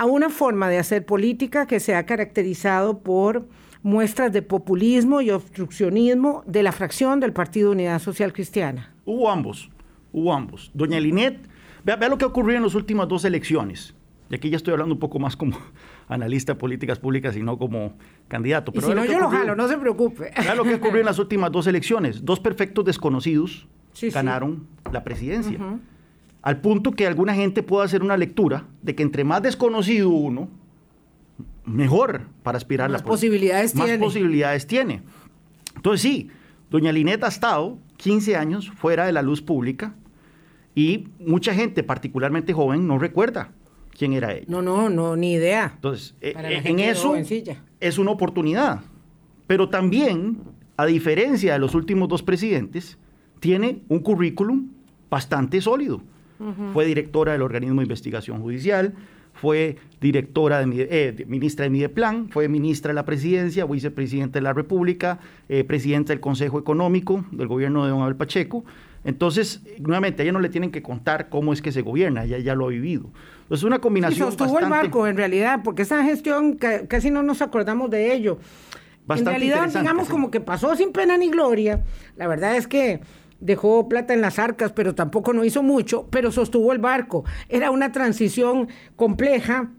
a 0.00 0.06
una 0.06 0.30
forma 0.30 0.70
de 0.70 0.78
hacer 0.78 1.04
política 1.04 1.66
que 1.66 1.78
se 1.78 1.94
ha 1.94 2.06
caracterizado 2.06 3.00
por 3.00 3.46
muestras 3.82 4.32
de 4.32 4.40
populismo 4.40 5.20
y 5.20 5.30
obstruccionismo 5.30 6.42
de 6.46 6.62
la 6.62 6.72
fracción 6.72 7.20
del 7.20 7.34
Partido 7.34 7.72
Unidad 7.72 7.98
Social 7.98 8.32
Cristiana. 8.32 8.94
Hubo 9.04 9.30
ambos, 9.30 9.70
hubo 10.12 10.32
ambos. 10.32 10.70
Doña 10.72 10.98
Linet, 11.00 11.38
vea, 11.84 12.08
lo 12.08 12.16
que 12.16 12.24
ocurrió 12.24 12.56
en 12.56 12.62
las 12.62 12.74
últimas 12.74 13.08
dos 13.08 13.26
elecciones. 13.26 13.94
Y 14.30 14.36
aquí 14.36 14.48
ya 14.48 14.56
estoy 14.56 14.72
hablando 14.72 14.94
un 14.94 15.00
poco 15.00 15.18
más 15.18 15.36
como 15.36 15.58
analista 16.08 16.54
de 16.54 16.58
políticas 16.58 16.98
públicas 16.98 17.36
y 17.36 17.42
no 17.42 17.58
como 17.58 17.94
candidato. 18.28 18.72
Pero 18.72 18.86
si 18.86 18.94
no, 18.94 19.04
yo 19.04 19.18
lo 19.18 19.28
jalo, 19.28 19.54
no 19.54 19.68
se 19.68 19.76
preocupe. 19.76 20.30
Vea 20.34 20.54
lo 20.54 20.64
que 20.64 20.76
ocurrió 20.76 21.00
en 21.00 21.06
las 21.06 21.18
últimas 21.18 21.52
dos 21.52 21.66
elecciones. 21.66 22.24
Dos 22.24 22.40
perfectos 22.40 22.84
desconocidos 22.84 23.66
ganaron 24.12 24.66
la 24.92 25.04
presidencia. 25.04 25.58
Al 26.42 26.60
punto 26.60 26.92
que 26.92 27.06
alguna 27.06 27.34
gente 27.34 27.62
pueda 27.62 27.84
hacer 27.84 28.02
una 28.02 28.16
lectura 28.16 28.66
de 28.82 28.94
que 28.94 29.02
entre 29.02 29.24
más 29.24 29.42
desconocido 29.42 30.08
uno, 30.08 30.48
mejor 31.64 32.22
para 32.42 32.56
aspirar 32.56 32.90
más 32.90 33.02
la 33.02 33.06
posibilidades 33.06 33.74
más 33.74 33.90
posibilidades 33.98 34.66
tiene. 34.66 35.02
Entonces 35.76 36.00
sí, 36.00 36.30
doña 36.70 36.92
Lineta 36.92 37.26
ha 37.26 37.28
estado 37.28 37.78
15 37.98 38.36
años 38.36 38.70
fuera 38.70 39.06
de 39.06 39.12
la 39.12 39.22
luz 39.22 39.42
pública 39.42 39.94
y 40.74 41.08
mucha 41.18 41.54
gente, 41.54 41.82
particularmente 41.82 42.52
joven, 42.52 42.86
no 42.86 42.98
recuerda 42.98 43.52
quién 43.96 44.12
era 44.12 44.32
ella. 44.32 44.46
No, 44.48 44.62
no, 44.62 44.88
no, 44.88 45.16
ni 45.16 45.32
idea. 45.32 45.72
Entonces, 45.74 46.14
eh, 46.20 46.34
eh, 46.36 46.62
en 46.64 46.78
eso 46.80 47.14
es 47.80 47.98
una 47.98 48.10
oportunidad 48.10 48.80
Pero 49.46 49.68
también, 49.68 50.38
a 50.76 50.86
diferencia 50.86 51.54
de 51.54 51.58
los 51.58 51.74
últimos 51.74 52.08
dos 52.08 52.22
presidentes, 52.22 52.98
tiene 53.40 53.80
un 53.88 54.00
currículum 54.00 54.68
bastante 55.10 55.60
sólido. 55.60 56.02
Fue 56.72 56.86
directora 56.86 57.32
del 57.32 57.42
organismo 57.42 57.80
de 57.80 57.84
investigación 57.84 58.40
judicial, 58.40 58.94
fue 59.34 59.76
directora 60.00 60.64
de, 60.64 60.88
eh, 60.90 61.24
ministra 61.26 61.64
de 61.64 61.70
Mideplan, 61.70 62.30
fue 62.30 62.48
ministra 62.48 62.90
de 62.90 62.94
la 62.94 63.04
presidencia, 63.04 63.66
vicepresidenta 63.66 64.38
de 64.38 64.42
la 64.42 64.54
República, 64.54 65.18
eh, 65.50 65.64
presidenta 65.64 66.14
del 66.14 66.20
Consejo 66.20 66.58
Económico 66.58 67.26
del 67.30 67.46
gobierno 67.46 67.84
de 67.84 67.90
don 67.90 68.00
Abel 68.00 68.16
Pacheco. 68.16 68.64
Entonces, 69.04 69.62
nuevamente, 69.78 70.22
a 70.22 70.24
ella 70.24 70.32
no 70.32 70.40
le 70.40 70.48
tienen 70.48 70.70
que 70.70 70.82
contar 70.82 71.28
cómo 71.28 71.52
es 71.52 71.60
que 71.60 71.72
se 71.72 71.82
gobierna, 71.82 72.24
ella 72.24 72.38
ya 72.38 72.54
lo 72.54 72.66
ha 72.66 72.68
vivido. 72.68 73.10
Entonces, 73.42 73.64
una 73.64 73.78
combinación. 73.78 74.28
Y 74.28 74.30
sostuvo 74.30 74.58
el 74.58 74.68
barco, 74.70 75.06
en 75.06 75.16
realidad, 75.18 75.60
porque 75.62 75.82
esa 75.82 76.02
gestión 76.04 76.58
casi 76.88 77.10
no 77.10 77.22
nos 77.22 77.42
acordamos 77.42 77.90
de 77.90 78.14
ello. 78.14 78.38
Bastante 79.06 79.44
en 79.44 79.52
realidad, 79.52 79.80
digamos, 79.80 80.08
como 80.08 80.30
que 80.30 80.40
pasó 80.40 80.74
sin 80.76 80.92
pena 80.92 81.16
ni 81.16 81.30
gloria. 81.30 81.82
La 82.16 82.26
verdad 82.28 82.56
es 82.56 82.66
que 82.66 83.00
dejó 83.40 83.88
plata 83.88 84.14
en 84.14 84.20
las 84.20 84.38
arcas, 84.38 84.72
pero 84.72 84.94
tampoco 84.94 85.32
no 85.32 85.44
hizo 85.44 85.62
mucho, 85.62 86.06
pero 86.10 86.30
sostuvo 86.30 86.72
el 86.72 86.78
barco. 86.78 87.24
Era 87.48 87.70
una 87.70 87.92
transición 87.92 88.68
compleja. 88.96 89.70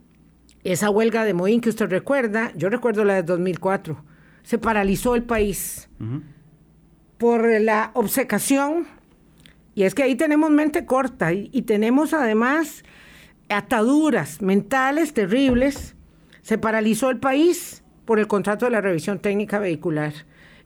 Esa 0.63 0.89
huelga 0.89 1.23
de 1.23 1.33
Moín 1.33 1.61
que 1.61 1.69
usted 1.69 1.87
recuerda, 1.87 2.51
yo 2.55 2.69
recuerdo 2.69 3.03
la 3.03 3.15
de 3.15 3.23
2004, 3.23 4.03
se 4.43 4.57
paralizó 4.57 5.15
el 5.15 5.23
país 5.23 5.89
por 7.17 7.49
la 7.61 7.91
obcecación, 7.95 8.87
y 9.73 9.83
es 9.83 9.95
que 9.95 10.03
ahí 10.03 10.15
tenemos 10.15 10.51
mente 10.51 10.85
corta 10.85 11.33
y, 11.33 11.49
y 11.51 11.63
tenemos 11.63 12.13
además 12.13 12.83
ataduras 13.49 14.41
mentales 14.41 15.13
terribles. 15.13 15.95
Se 16.41 16.57
paralizó 16.57 17.09
el 17.09 17.19
país 17.19 17.83
por 18.05 18.19
el 18.19 18.27
contrato 18.27 18.65
de 18.65 18.71
la 18.71 18.81
revisión 18.81 19.19
técnica 19.19 19.59
vehicular. 19.59 20.13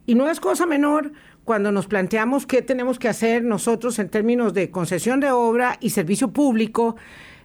Y 0.06 0.14
no 0.14 0.28
es 0.28 0.40
cosa 0.40 0.66
menor 0.66 1.12
cuando 1.46 1.70
nos 1.70 1.86
planteamos 1.86 2.44
qué 2.44 2.60
tenemos 2.60 2.98
que 2.98 3.08
hacer 3.08 3.44
nosotros 3.44 4.00
en 4.00 4.08
términos 4.08 4.52
de 4.52 4.72
concesión 4.72 5.20
de 5.20 5.30
obra 5.30 5.78
y 5.80 5.90
servicio 5.90 6.32
público 6.32 6.96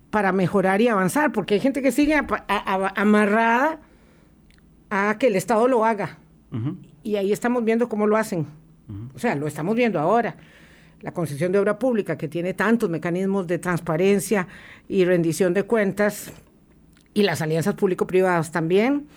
para 0.10 0.32
mejorar 0.32 0.82
y 0.82 0.88
avanzar, 0.88 1.32
porque 1.32 1.54
hay 1.54 1.60
gente 1.60 1.84
que 1.84 1.92
sigue 1.92 2.20
amarrada 2.96 3.80
a 4.90 5.18
que 5.20 5.28
el 5.28 5.36
Estado 5.36 5.68
lo 5.68 5.86
haga. 5.86 6.18
Y 7.04 7.16
ahí 7.16 7.32
estamos 7.32 7.64
viendo 7.64 7.88
cómo 7.88 8.08
lo 8.08 8.18
hacen. 8.18 8.48
O 9.14 9.20
sea, 9.20 9.36
lo 9.36 9.46
estamos 9.46 9.76
viendo 9.76 10.00
ahora. 10.00 10.36
La 11.02 11.14
concesión 11.14 11.52
de 11.52 11.60
obra 11.60 11.78
pública, 11.78 12.18
que 12.18 12.28
tiene 12.28 12.56
tantos 12.56 12.90
mecanismos 12.90 13.46
de 13.46 13.60
transparencia 13.60 14.48
y 14.90 15.06
rendición 15.06 15.54
de 15.54 15.64
cuentas, 15.64 16.34
y 17.14 17.22
las 17.22 17.42
alianzas 17.42 17.76
público-privadas 17.76 18.52
también, 18.52 19.08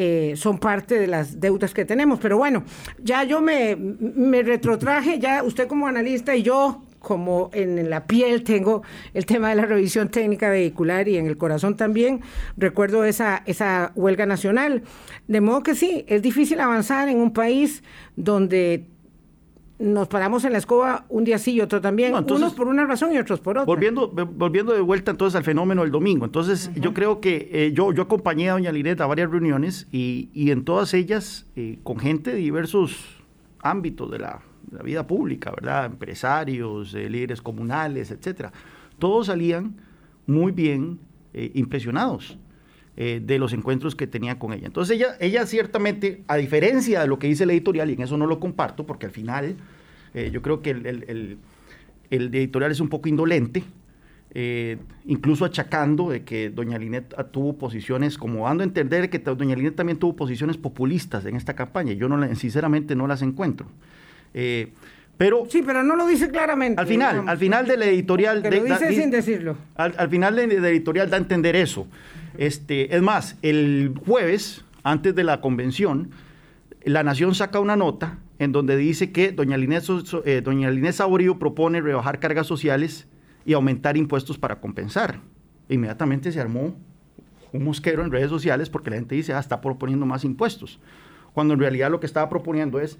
eh, 0.00 0.34
son 0.36 0.58
parte 0.58 0.96
de 0.96 1.08
las 1.08 1.40
deudas 1.40 1.74
que 1.74 1.84
tenemos. 1.84 2.20
Pero 2.20 2.38
bueno, 2.38 2.62
ya 3.02 3.24
yo 3.24 3.40
me, 3.40 3.74
me 3.74 4.44
retrotraje, 4.44 5.18
ya 5.18 5.42
usted 5.42 5.66
como 5.66 5.88
analista 5.88 6.36
y 6.36 6.44
yo 6.44 6.84
como 7.00 7.50
en 7.52 7.90
la 7.90 8.06
piel 8.06 8.44
tengo 8.44 8.82
el 9.12 9.26
tema 9.26 9.48
de 9.50 9.56
la 9.56 9.66
revisión 9.66 10.08
técnica 10.08 10.50
vehicular 10.50 11.08
y 11.08 11.16
en 11.16 11.26
el 11.26 11.36
corazón 11.36 11.76
también, 11.76 12.20
recuerdo 12.56 13.04
esa, 13.04 13.42
esa 13.46 13.90
huelga 13.96 14.24
nacional. 14.24 14.84
De 15.26 15.40
modo 15.40 15.64
que 15.64 15.74
sí, 15.74 16.04
es 16.06 16.22
difícil 16.22 16.60
avanzar 16.60 17.08
en 17.08 17.18
un 17.18 17.32
país 17.32 17.82
donde 18.14 18.86
nos 19.78 20.08
paramos 20.08 20.44
en 20.44 20.52
la 20.52 20.58
escoba 20.58 21.04
un 21.08 21.24
día 21.24 21.38
sí 21.38 21.52
y 21.52 21.60
otro 21.60 21.80
también, 21.80 22.14
unos 22.14 22.54
por 22.54 22.66
una 22.66 22.84
razón 22.84 23.12
y 23.12 23.18
otros 23.18 23.40
por 23.40 23.58
otra. 23.58 23.64
Volviendo, 23.64 24.08
volviendo 24.08 24.72
de 24.72 24.80
vuelta 24.80 25.12
entonces 25.12 25.36
al 25.36 25.44
fenómeno 25.44 25.82
del 25.82 25.92
domingo, 25.92 26.24
entonces 26.24 26.70
yo 26.74 26.92
creo 26.92 27.20
que 27.20 27.48
eh, 27.52 27.72
yo, 27.72 27.92
yo 27.92 28.02
acompañé 28.02 28.50
a 28.50 28.52
doña 28.54 28.72
Linet 28.72 29.00
a 29.00 29.06
varias 29.06 29.30
reuniones 29.30 29.86
y, 29.92 30.30
y 30.32 30.50
en 30.50 30.64
todas 30.64 30.94
ellas 30.94 31.46
eh, 31.54 31.78
con 31.84 31.98
gente 31.98 32.32
de 32.32 32.38
diversos 32.38 33.22
ámbitos 33.60 34.10
de 34.10 34.18
la, 34.18 34.42
vida 34.84 35.06
pública, 35.06 35.50
¿verdad? 35.50 35.86
Empresarios, 35.86 36.92
eh, 36.92 37.08
líderes 37.08 37.40
comunales, 37.40 38.10
etcétera. 38.10 38.52
Todos 38.98 39.28
salían 39.28 39.76
muy 40.26 40.52
bien 40.52 40.98
impresionados. 41.32 42.36
De 42.98 43.38
los 43.38 43.52
encuentros 43.52 43.94
que 43.94 44.08
tenía 44.08 44.40
con 44.40 44.52
ella. 44.52 44.66
Entonces 44.66 44.96
ella, 44.96 45.16
ella 45.20 45.46
ciertamente, 45.46 46.24
a 46.26 46.36
diferencia 46.36 47.00
de 47.02 47.06
lo 47.06 47.20
que 47.20 47.28
dice 47.28 47.44
el 47.44 47.50
editorial, 47.50 47.90
y 47.90 47.92
en 47.92 48.02
eso 48.02 48.16
no 48.16 48.26
lo 48.26 48.40
comparto, 48.40 48.86
porque 48.86 49.06
al 49.06 49.12
final 49.12 49.56
eh, 50.14 50.30
yo 50.32 50.42
creo 50.42 50.62
que 50.62 50.70
el, 50.70 51.38
editorial 52.10 52.70
es 52.72 52.80
un 52.80 52.88
poco 52.88 53.08
indolente, 53.08 53.62
eh, 54.34 54.78
incluso 55.06 55.44
achacando 55.44 56.10
de 56.10 56.22
que 56.22 56.50
doña 56.50 56.78
Linet 56.78 57.14
tuvo 57.30 57.56
posiciones, 57.56 58.18
como 58.18 58.44
dando 58.44 58.62
a 58.62 58.66
entender 58.66 59.10
que 59.10 59.18
doña 59.18 59.54
Linet 59.54 59.74
también 59.74 59.98
tuvo 59.98 60.16
posiciones 60.16 60.56
populistas 60.56 61.24
en 61.26 61.36
esta 61.36 61.54
campaña. 61.54 61.92
Yo 61.92 62.08
no, 62.08 62.34
sinceramente 62.34 62.94
no 62.94 63.06
las 63.06 63.22
encuentro. 63.22 63.66
Eh, 64.34 64.72
pero, 65.16 65.46
sí, 65.48 65.62
pero 65.64 65.82
no 65.82 65.96
lo 65.96 66.06
dice 66.06 66.30
claramente. 66.30 66.80
Al 66.80 66.86
final, 66.86 67.28
al 67.28 67.38
final 67.38 67.66
del 67.66 67.82
editorial... 67.82 68.42
lo 68.42 68.64
dice 68.64 68.92
sin 68.94 69.10
decirlo. 69.10 69.56
Al, 69.74 70.08
final 70.08 70.36
del, 70.36 70.52
editorial 70.64 71.10
da 71.10 71.16
a 71.16 71.20
entender 71.20 71.56
eso. 71.56 71.86
Este, 72.38 72.94
es 72.94 73.02
más, 73.02 73.36
el 73.42 73.94
jueves, 74.06 74.64
antes 74.84 75.14
de 75.14 75.24
la 75.24 75.40
convención, 75.40 76.10
La 76.84 77.02
Nación 77.02 77.34
saca 77.34 77.58
una 77.58 77.76
nota 77.76 78.20
en 78.38 78.52
donde 78.52 78.76
dice 78.76 79.10
que 79.10 79.32
doña 79.32 79.56
Linés, 79.56 79.90
eh, 80.24 80.40
doña 80.42 80.70
propone 81.38 81.80
rebajar 81.80 82.20
cargas 82.20 82.46
sociales 82.46 83.08
y 83.44 83.54
aumentar 83.54 83.96
impuestos 83.96 84.38
para 84.38 84.60
compensar. 84.60 85.18
Inmediatamente 85.68 86.30
se 86.30 86.40
armó 86.40 86.76
un 87.52 87.64
mosquero 87.64 88.04
en 88.04 88.12
redes 88.12 88.30
sociales 88.30 88.70
porque 88.70 88.90
la 88.90 88.96
gente 88.96 89.16
dice, 89.16 89.32
ah, 89.32 89.40
está 89.40 89.60
proponiendo 89.60 90.06
más 90.06 90.22
impuestos. 90.22 90.78
Cuando 91.32 91.54
en 91.54 91.60
realidad 91.60 91.90
lo 91.90 91.98
que 91.98 92.06
estaba 92.06 92.28
proponiendo 92.28 92.78
es 92.78 92.98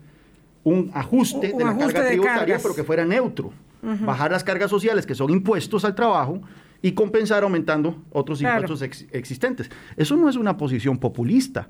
un 0.64 0.90
ajuste 0.94 1.52
de 1.56 1.64
la 1.64 1.78
carga 1.78 2.08
tributaria, 2.08 2.58
pero 2.60 2.74
que 2.74 2.82
fuera 2.82 3.04
neutro. 3.04 3.52
Bajar 3.82 4.32
las 4.32 4.42
cargas 4.42 4.68
sociales, 4.68 5.06
que 5.06 5.14
son 5.14 5.30
impuestos 5.30 5.84
al 5.84 5.94
trabajo, 5.94 6.40
y 6.82 6.92
compensar 6.92 7.42
aumentando 7.42 8.02
otros 8.10 8.40
impuestos 8.40 8.82
existentes. 8.82 9.70
Eso 9.96 10.16
no 10.16 10.28
es 10.28 10.36
una 10.36 10.56
posición 10.56 10.98
populista. 10.98 11.68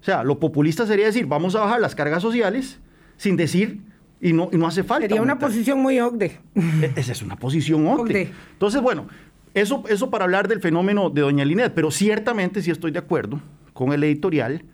O 0.00 0.04
sea, 0.04 0.24
lo 0.24 0.38
populista 0.38 0.86
sería 0.86 1.06
decir, 1.06 1.26
vamos 1.26 1.54
a 1.54 1.60
bajar 1.60 1.80
las 1.80 1.94
cargas 1.94 2.22
sociales 2.22 2.80
sin 3.16 3.36
decir, 3.36 3.80
y 4.20 4.32
no, 4.32 4.48
y 4.52 4.56
no 4.56 4.66
hace 4.66 4.82
falta. 4.82 5.06
Sería 5.06 5.22
una 5.22 5.38
posición 5.38 5.80
muy 5.80 5.98
OCDE. 6.00 6.40
E, 6.54 6.92
esa 6.96 7.12
es 7.12 7.22
una 7.22 7.36
posición 7.36 7.86
OCDE. 7.86 8.30
Entonces, 8.52 8.80
bueno, 8.80 9.06
eso, 9.54 9.84
eso 9.88 10.10
para 10.10 10.24
hablar 10.24 10.48
del 10.48 10.60
fenómeno 10.60 11.10
de 11.10 11.22
doña 11.22 11.44
Linet, 11.44 11.72
pero 11.74 11.90
ciertamente 11.90 12.62
sí 12.62 12.70
estoy 12.70 12.90
de 12.90 12.98
acuerdo 12.98 13.40
con 13.72 13.92
el 13.92 14.02
editorial 14.04 14.64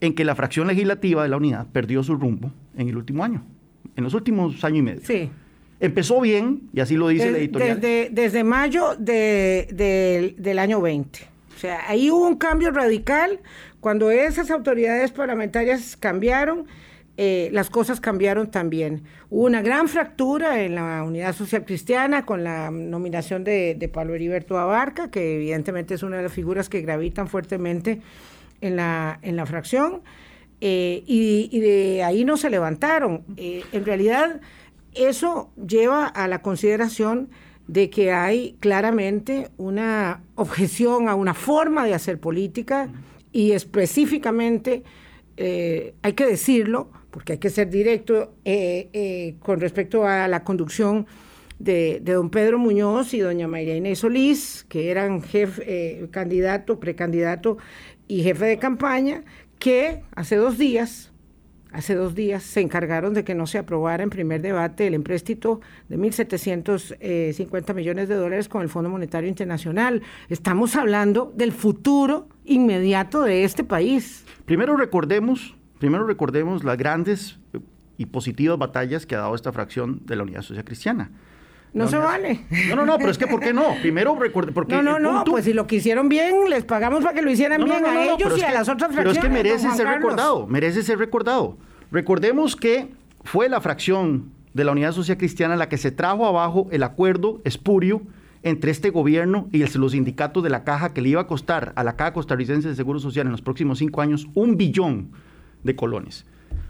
en 0.00 0.14
que 0.14 0.24
la 0.24 0.34
fracción 0.34 0.66
legislativa 0.66 1.22
de 1.22 1.28
la 1.28 1.36
unidad 1.36 1.66
perdió 1.68 2.02
su 2.02 2.14
rumbo 2.16 2.52
en 2.76 2.88
el 2.88 2.96
último 2.96 3.24
año, 3.24 3.44
en 3.96 4.04
los 4.04 4.14
últimos 4.14 4.62
años 4.64 4.78
y 4.78 4.82
medio. 4.82 5.00
Sí. 5.04 5.30
Empezó 5.80 6.20
bien, 6.20 6.68
y 6.72 6.80
así 6.80 6.96
lo 6.96 7.08
dice 7.08 7.28
el 7.28 7.36
editorial. 7.36 7.80
Desde, 7.80 8.08
desde 8.10 8.44
mayo 8.44 8.96
del 8.96 10.58
año 10.58 10.80
20. 10.80 11.20
O 11.56 11.58
sea, 11.58 11.88
ahí 11.88 12.10
hubo 12.10 12.26
un 12.26 12.36
cambio 12.36 12.70
radical. 12.70 13.40
Cuando 13.80 14.10
esas 14.10 14.50
autoridades 14.50 15.12
parlamentarias 15.12 15.96
cambiaron, 15.96 16.66
eh, 17.16 17.48
las 17.52 17.70
cosas 17.70 18.00
cambiaron 18.00 18.50
también. 18.50 19.02
Hubo 19.30 19.44
una 19.44 19.62
gran 19.62 19.88
fractura 19.88 20.62
en 20.62 20.74
la 20.74 21.02
Unidad 21.04 21.34
Social 21.34 21.64
Cristiana 21.64 22.24
con 22.24 22.44
la 22.44 22.70
nominación 22.70 23.44
de, 23.44 23.74
de 23.74 23.88
Pablo 23.88 24.14
Heriberto 24.14 24.58
Abarca, 24.58 25.10
que 25.10 25.36
evidentemente 25.36 25.94
es 25.94 26.02
una 26.02 26.16
de 26.16 26.24
las 26.24 26.32
figuras 26.32 26.68
que 26.68 26.80
gravitan 26.80 27.28
fuertemente 27.28 28.00
en 28.60 28.76
la, 28.76 29.18
en 29.22 29.36
la 29.36 29.46
fracción. 29.46 30.02
Eh, 30.60 31.04
y, 31.06 31.60
de 31.60 32.02
ahí 32.02 32.24
no 32.24 32.36
se 32.36 32.50
levantaron. 32.50 33.22
Eh, 33.36 33.62
en 33.72 33.84
realidad 33.84 34.40
eso 35.04 35.50
lleva 35.56 36.06
a 36.06 36.28
la 36.28 36.42
consideración 36.42 37.30
de 37.68 37.90
que 37.90 38.12
hay 38.12 38.56
claramente 38.60 39.50
una 39.58 40.22
objeción 40.34 41.08
a 41.08 41.14
una 41.14 41.34
forma 41.34 41.84
de 41.84 41.94
hacer 41.94 42.18
política 42.18 42.88
y 43.30 43.52
específicamente, 43.52 44.82
eh, 45.36 45.94
hay 46.02 46.14
que 46.14 46.26
decirlo, 46.26 46.90
porque 47.10 47.34
hay 47.34 47.38
que 47.38 47.50
ser 47.50 47.68
directo 47.68 48.34
eh, 48.44 48.88
eh, 48.92 49.36
con 49.40 49.60
respecto 49.60 50.06
a 50.06 50.28
la 50.28 50.44
conducción 50.44 51.06
de, 51.58 52.00
don 52.02 52.30
Pedro 52.30 52.58
Muñoz 52.58 53.12
y 53.12 53.20
doña 53.20 53.48
María 53.48 53.76
Inés 53.76 53.98
Solís, 53.98 54.64
que 54.68 54.90
eran 54.90 55.22
jefe, 55.22 56.08
candidato, 56.10 56.80
precandidato 56.80 57.58
y 58.06 58.22
jefe 58.22 58.46
de 58.46 58.58
campaña, 58.58 59.24
que 59.58 60.02
hace 60.14 60.36
dos 60.36 60.56
días 60.56 61.12
hace 61.78 61.94
dos 61.94 62.14
días 62.14 62.42
se 62.42 62.60
encargaron 62.60 63.14
de 63.14 63.24
que 63.24 63.34
no 63.34 63.46
se 63.46 63.58
aprobara 63.58 64.02
en 64.02 64.10
primer 64.10 64.42
debate 64.42 64.88
el 64.88 64.94
empréstito 64.94 65.60
de 65.88 65.96
1.750 65.96 67.74
millones 67.74 68.08
de 68.08 68.16
dólares 68.16 68.48
con 68.48 68.62
el 68.62 68.68
Fondo 68.68 68.90
Monetario 68.90 69.28
Internacional. 69.28 70.02
Estamos 70.28 70.74
hablando 70.74 71.32
del 71.36 71.52
futuro 71.52 72.28
inmediato 72.44 73.22
de 73.22 73.44
este 73.44 73.62
país. 73.62 74.24
Primero 74.44 74.76
recordemos, 74.76 75.56
primero 75.78 76.04
recordemos 76.04 76.64
las 76.64 76.76
grandes 76.76 77.38
y 77.96 78.06
positivas 78.06 78.58
batallas 78.58 79.06
que 79.06 79.14
ha 79.14 79.18
dado 79.18 79.34
esta 79.36 79.52
fracción 79.52 80.00
de 80.04 80.16
la 80.16 80.24
Unidad 80.24 80.42
Social 80.42 80.64
Cristiana. 80.64 81.12
No 81.72 81.86
se 81.88 81.98
vale. 81.98 82.40
No, 82.68 82.76
no, 82.76 82.86
no, 82.86 82.98
pero 82.98 83.10
es 83.10 83.18
que 83.18 83.26
¿por 83.26 83.40
qué 83.40 83.52
no? 83.52 83.74
Primero 83.80 84.16
recuerde, 84.18 84.52
porque 84.52 84.74
No, 84.74 84.82
no, 84.82 84.98
no, 84.98 85.24
pues 85.24 85.44
si 85.44 85.52
lo 85.52 85.66
que 85.66 85.76
hicieron 85.76 86.08
bien, 86.08 86.48
les 86.48 86.64
pagamos 86.64 87.02
para 87.02 87.14
que 87.14 87.22
lo 87.22 87.30
hicieran 87.30 87.62
bien 87.64 87.84
a 87.84 88.04
ellos 88.04 88.38
y 88.38 88.42
a 88.42 88.52
las 88.52 88.68
otras 88.68 88.92
fracciones. 88.92 88.96
Pero 88.96 89.10
es 89.10 89.18
que 89.18 89.28
merece 89.28 89.70
ser 89.76 89.86
recordado, 89.86 90.46
merece 90.46 90.82
ser 90.82 90.98
recordado. 90.98 91.56
Recordemos 91.90 92.56
que 92.56 92.88
fue 93.24 93.48
la 93.48 93.60
fracción 93.60 94.30
de 94.54 94.64
la 94.64 94.72
Unidad 94.72 94.92
Social 94.92 95.18
Cristiana 95.18 95.56
la 95.56 95.68
que 95.68 95.76
se 95.76 95.90
trajo 95.90 96.26
abajo 96.26 96.68
el 96.70 96.82
acuerdo 96.82 97.40
espurio 97.44 98.02
entre 98.42 98.70
este 98.70 98.90
gobierno 98.90 99.48
y 99.52 99.58
los 99.58 99.92
sindicatos 99.92 100.42
de 100.42 100.50
la 100.50 100.64
caja 100.64 100.94
que 100.94 101.02
le 101.02 101.10
iba 101.10 101.20
a 101.20 101.26
costar 101.26 101.72
a 101.76 101.84
la 101.84 101.96
Caja 101.96 102.12
Costarricense 102.12 102.68
de 102.68 102.74
Seguro 102.74 103.00
Social 103.00 103.26
en 103.26 103.32
los 103.32 103.42
próximos 103.42 103.78
cinco 103.78 104.00
años 104.00 104.28
un 104.34 104.56
billón 104.56 105.10
de 105.64 105.76
colones. 105.76 106.24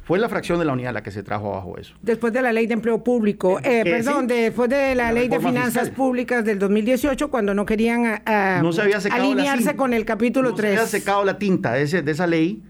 Fue 0.08 0.18
la 0.18 0.30
fracción 0.30 0.58
de 0.58 0.64
la 0.64 0.72
unidad 0.72 0.94
la 0.94 1.02
que 1.02 1.10
se 1.10 1.22
trajo 1.22 1.52
abajo 1.52 1.76
eso. 1.76 1.94
Después 2.00 2.32
de 2.32 2.40
la 2.40 2.50
ley 2.50 2.66
de 2.66 2.72
empleo 2.72 3.04
público, 3.04 3.60
eh, 3.62 3.82
perdón, 3.84 4.26
después 4.26 4.70
de 4.70 4.94
la, 4.94 5.12
ley 5.12 5.28
de 5.28 5.38
finanzas 5.38 5.90
públicas 5.90 6.42
del 6.46 6.58
2018, 6.58 7.30
cuando 7.30 7.52
no 7.52 7.66
querían 7.66 8.22
no 8.62 8.72
se 8.72 8.80
había 8.80 8.96
alinearse 9.10 9.76
con 9.76 9.92
el 9.92 10.06
capítulo 10.06 10.54
3. 10.54 10.70
No 10.70 10.76
se 10.76 10.80
había 10.80 10.86
secado 10.86 11.24
la 11.26 11.36
tinta 11.36 11.74
de, 11.74 11.82
ese, 11.82 12.00
de 12.00 12.10
esa 12.10 12.26
ley 12.26 12.62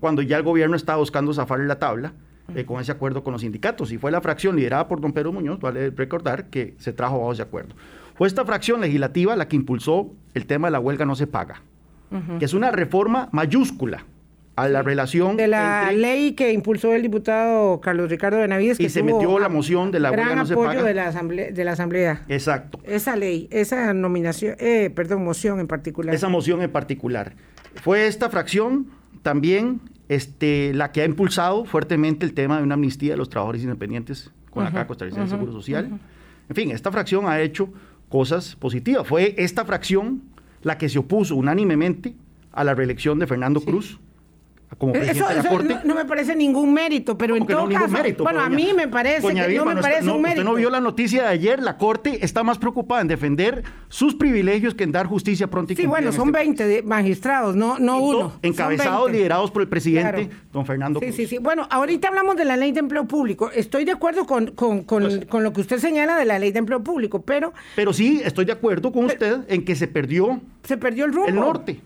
cuando 0.00 0.22
ya 0.22 0.38
el 0.38 0.42
gobierno 0.42 0.74
estaba 0.74 0.96
buscando 0.96 1.34
zafarle 1.34 1.66
la 1.66 1.78
tabla. 1.78 2.14
Eh, 2.54 2.64
con 2.64 2.80
ese 2.80 2.90
acuerdo 2.90 3.22
con 3.22 3.32
los 3.32 3.42
sindicatos. 3.42 3.92
Y 3.92 3.98
fue 3.98 4.10
la 4.10 4.22
fracción 4.22 4.56
liderada 4.56 4.88
por 4.88 5.02
don 5.02 5.12
Pedro 5.12 5.32
Muñoz, 5.32 5.60
vale 5.60 5.90
recordar, 5.90 6.46
que 6.46 6.74
se 6.78 6.92
trajo 6.94 7.16
abajo 7.16 7.32
ese 7.32 7.42
acuerdo. 7.42 7.76
Fue 8.16 8.26
esta 8.26 8.44
fracción 8.44 8.80
legislativa 8.80 9.36
la 9.36 9.46
que 9.46 9.54
impulsó 9.54 10.10
el 10.32 10.46
tema 10.46 10.66
de 10.66 10.72
la 10.72 10.80
huelga 10.80 11.04
no 11.04 11.14
se 11.14 11.28
paga, 11.28 11.62
que 12.38 12.44
es 12.44 12.54
una 12.54 12.72
reforma 12.72 13.28
mayúscula 13.32 14.04
a 14.62 14.68
la 14.68 14.82
relación 14.82 15.36
de 15.36 15.48
la 15.48 15.90
ley 15.92 16.32
que 16.32 16.52
impulsó 16.52 16.94
el 16.94 17.02
diputado 17.02 17.80
Carlos 17.80 18.10
Ricardo 18.10 18.38
Benavides 18.38 18.80
y 18.80 18.88
se 18.88 19.02
metió 19.02 19.38
la 19.38 19.48
moción 19.48 19.90
de 19.90 20.00
la 20.00 20.10
no 20.10 20.46
se 20.46 20.54
paga. 20.54 20.82
de 20.82 20.94
la 20.94 21.08
asamblea 21.08 21.50
de 21.50 21.64
la 21.64 21.72
asamblea. 21.72 22.24
Exacto. 22.28 22.80
Esa 22.84 23.16
ley 23.16 23.48
esa 23.50 23.92
nominación 23.94 24.56
eh, 24.58 24.90
perdón 24.94 25.24
moción 25.24 25.60
en 25.60 25.66
particular. 25.66 26.14
Esa 26.14 26.28
moción 26.28 26.62
en 26.62 26.70
particular. 26.70 27.34
Fue 27.82 28.06
esta 28.06 28.28
fracción 28.30 28.88
también 29.22 29.80
este, 30.08 30.74
la 30.74 30.92
que 30.92 31.02
ha 31.02 31.04
impulsado 31.04 31.64
fuertemente 31.64 32.26
el 32.26 32.34
tema 32.34 32.58
de 32.58 32.64
una 32.64 32.74
amnistía 32.74 33.12
de 33.12 33.16
los 33.16 33.28
trabajadores 33.28 33.62
independientes 33.62 34.32
con 34.50 34.64
la 34.64 34.72
Caja 34.72 34.86
Costarricense 34.86 35.24
de 35.24 35.30
Seguro 35.30 35.52
Social. 35.52 36.00
En 36.48 36.56
fin, 36.56 36.72
esta 36.72 36.90
fracción 36.90 37.28
ha 37.28 37.40
hecho 37.40 37.72
cosas 38.08 38.56
positivas. 38.56 39.06
Fue 39.06 39.34
esta 39.38 39.64
fracción 39.64 40.22
la 40.62 40.78
que 40.78 40.88
se 40.88 40.98
opuso 40.98 41.36
unánimemente 41.36 42.14
a 42.52 42.64
la 42.64 42.74
reelección 42.74 43.18
de 43.18 43.26
Fernando 43.26 43.60
Cruz 43.60 44.00
como 44.78 44.94
eh, 44.94 45.10
eso, 45.10 45.26
No, 45.84 45.94
me 45.94 46.04
parece 46.04 46.36
ningún 46.36 46.72
mérito, 46.72 47.18
pero 47.18 47.36
en 47.36 47.46
todo 47.46 47.68
caso, 47.68 47.88
bueno, 48.22 48.40
a 48.40 48.48
mí 48.48 48.72
me 48.74 48.88
parece 48.88 49.26
que 49.26 49.54
no 49.56 49.64
me 49.64 49.76
parece 49.76 50.10
un 50.10 50.22
mérito. 50.22 50.40
Usted 50.40 50.50
no 50.50 50.54
vio 50.54 50.70
la 50.70 50.80
noticia 50.80 51.22
de 51.22 51.28
ayer, 51.28 51.60
la 51.60 51.76
Corte 51.76 52.24
está 52.24 52.44
más 52.44 52.58
preocupada 52.58 53.00
en 53.00 53.08
defender 53.08 53.64
sus 53.88 54.14
privilegios 54.14 54.74
que 54.74 54.84
en 54.84 54.92
dar 54.92 55.06
justicia 55.06 55.48
pronta 55.48 55.72
y 55.72 55.76
Sí, 55.76 55.86
bueno, 55.86 56.12
son 56.12 56.30
20 56.30 56.76
este 56.76 56.86
magistrados, 56.86 57.56
no, 57.56 57.78
no 57.78 58.00
uno. 58.00 58.32
Encabezados, 58.42 59.10
liderados 59.10 59.50
por 59.50 59.62
el 59.62 59.68
presidente, 59.68 60.30
don 60.52 60.64
Fernando 60.64 61.00
Sí, 61.00 61.12
sí, 61.12 61.26
sí. 61.26 61.38
Bueno, 61.38 61.66
ahorita 61.70 62.08
hablamos 62.08 62.36
de 62.36 62.44
la 62.44 62.56
ley 62.56 62.72
de 62.72 62.80
empleo 62.80 63.06
público. 63.06 63.50
Estoy 63.52 63.84
de 63.84 63.92
acuerdo 63.92 64.26
con, 64.26 64.52
con, 64.52 64.82
con, 64.84 65.02
pues 65.02 65.26
con 65.26 65.42
lo 65.42 65.52
que 65.52 65.62
usted 65.62 65.78
señala 65.78 66.16
de 66.16 66.24
la 66.24 66.38
ley 66.38 66.52
de 66.52 66.58
empleo 66.60 66.82
público, 66.82 67.22
pero... 67.22 67.52
Pero 67.74 67.92
sí, 67.92 68.20
estoy 68.24 68.44
de 68.44 68.52
acuerdo 68.52 68.92
con 68.92 69.06
usted 69.06 69.40
en 69.48 69.64
que 69.64 69.74
se 69.74 69.88
perdió... 69.88 70.40
Se 70.62 70.76
perdió 70.76 71.06
el 71.06 71.12
rumbo. 71.12 71.28
El 71.28 71.34
norte. 71.34 71.80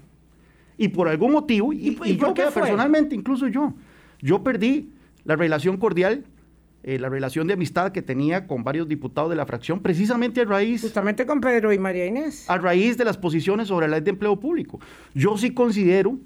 Y 0.76 0.88
por 0.88 1.08
algún 1.08 1.32
motivo, 1.32 1.72
y, 1.72 1.96
yo 2.16 2.34
personalmente, 2.34 3.14
incluso 3.14 3.48
yo, 3.48 3.74
yo 4.20 4.42
perdí 4.42 4.90
la 5.24 5.36
relación 5.36 5.76
cordial, 5.76 6.24
eh, 6.82 6.98
la 6.98 7.08
relación 7.08 7.46
de 7.46 7.54
amistad 7.54 7.92
que 7.92 8.02
tenía 8.02 8.46
con 8.46 8.64
varios 8.64 8.88
diputados 8.88 9.30
de 9.30 9.36
la 9.36 9.46
fracción, 9.46 9.80
precisamente 9.80 10.42
a 10.42 10.44
raíz... 10.44 10.82
Justamente 10.82 11.24
con 11.24 11.40
Pedro 11.40 11.72
y 11.72 11.78
María 11.78 12.06
Inés. 12.06 12.44
A 12.50 12.58
raíz 12.58 12.98
de 12.98 13.04
las 13.04 13.16
posiciones 13.16 13.68
sobre 13.68 13.88
la 13.88 13.96
ley 13.96 14.04
de 14.04 14.10
empleo 14.10 14.38
público. 14.38 14.80
Yo 15.14 15.38
sí 15.38 15.52
considero 15.52 16.18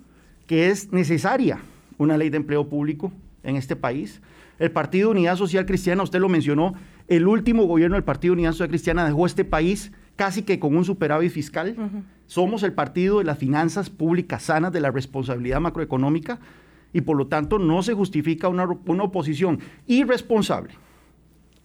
que 0.46 0.70
es 0.70 0.92
necesaria 0.92 1.60
una 1.98 2.16
ley 2.16 2.30
de 2.30 2.38
empleo 2.38 2.68
público 2.68 3.12
en 3.44 3.56
este 3.56 3.76
país. 3.76 4.20
El 4.58 4.72
Partido 4.72 5.10
Unidad 5.10 5.36
Social 5.36 5.66
Cristiana, 5.66 6.02
usted 6.02 6.18
lo 6.18 6.28
mencionó, 6.28 6.74
el 7.06 7.28
último 7.28 7.64
gobierno 7.66 7.94
del 7.94 8.04
Partido 8.04 8.32
Unidad 8.32 8.52
Social 8.52 8.68
Cristiana 8.68 9.06
dejó 9.06 9.26
este 9.26 9.44
país 9.44 9.92
casi 10.18 10.42
que 10.42 10.58
con 10.58 10.76
un 10.76 10.84
superávit 10.84 11.30
fiscal. 11.30 11.76
Somos 12.26 12.64
el 12.64 12.72
partido 12.72 13.18
de 13.18 13.24
las 13.24 13.38
finanzas 13.38 13.88
públicas 13.88 14.42
sanas, 14.42 14.72
de 14.72 14.80
la 14.80 14.90
responsabilidad 14.90 15.60
macroeconómica, 15.60 16.40
y 16.92 17.02
por 17.02 17.16
lo 17.16 17.28
tanto 17.28 17.58
no 17.60 17.82
se 17.84 17.94
justifica 17.94 18.48
una, 18.48 18.64
oposición 18.64 19.60
irresponsable, 19.86 20.74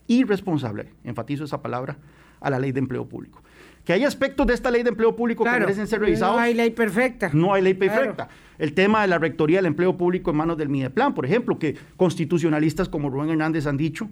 irresponsable, 0.06 0.92
enfatizo 1.02 1.44
esa 1.44 1.60
palabra, 1.60 1.98
a 2.40 2.48
la 2.48 2.60
ley 2.60 2.70
de 2.70 2.78
empleo 2.78 3.06
público. 3.06 3.42
Que 3.84 3.92
hay 3.92 4.04
aspectos 4.04 4.46
de 4.46 4.54
esta 4.54 4.70
ley 4.70 4.84
de 4.84 4.90
empleo 4.90 5.16
público 5.16 5.42
que 5.42 5.50
merecen 5.50 5.88
ser 5.88 6.00
revisados. 6.00 6.36
No 6.36 6.42
hay 6.42 6.54
ley 6.54 6.70
perfecta. 6.70 7.30
No 7.32 7.54
hay 7.54 7.62
ley 7.62 7.74
perfecta. 7.74 8.28
El 8.56 8.72
tema 8.72 9.02
de 9.02 9.08
la 9.08 9.18
rectoría 9.18 9.58
del 9.58 9.66
empleo 9.66 9.96
público 9.96 10.30
en 10.30 10.36
manos 10.36 10.56
del 10.56 10.68
Mideplan, 10.68 11.12
por 11.12 11.26
ejemplo, 11.26 11.58
que 11.58 11.76
constitucionalistas 11.96 12.88
como 12.88 13.10
Rubén 13.10 13.30
Hernández 13.30 13.66
han 13.66 13.76
dicho 13.76 14.08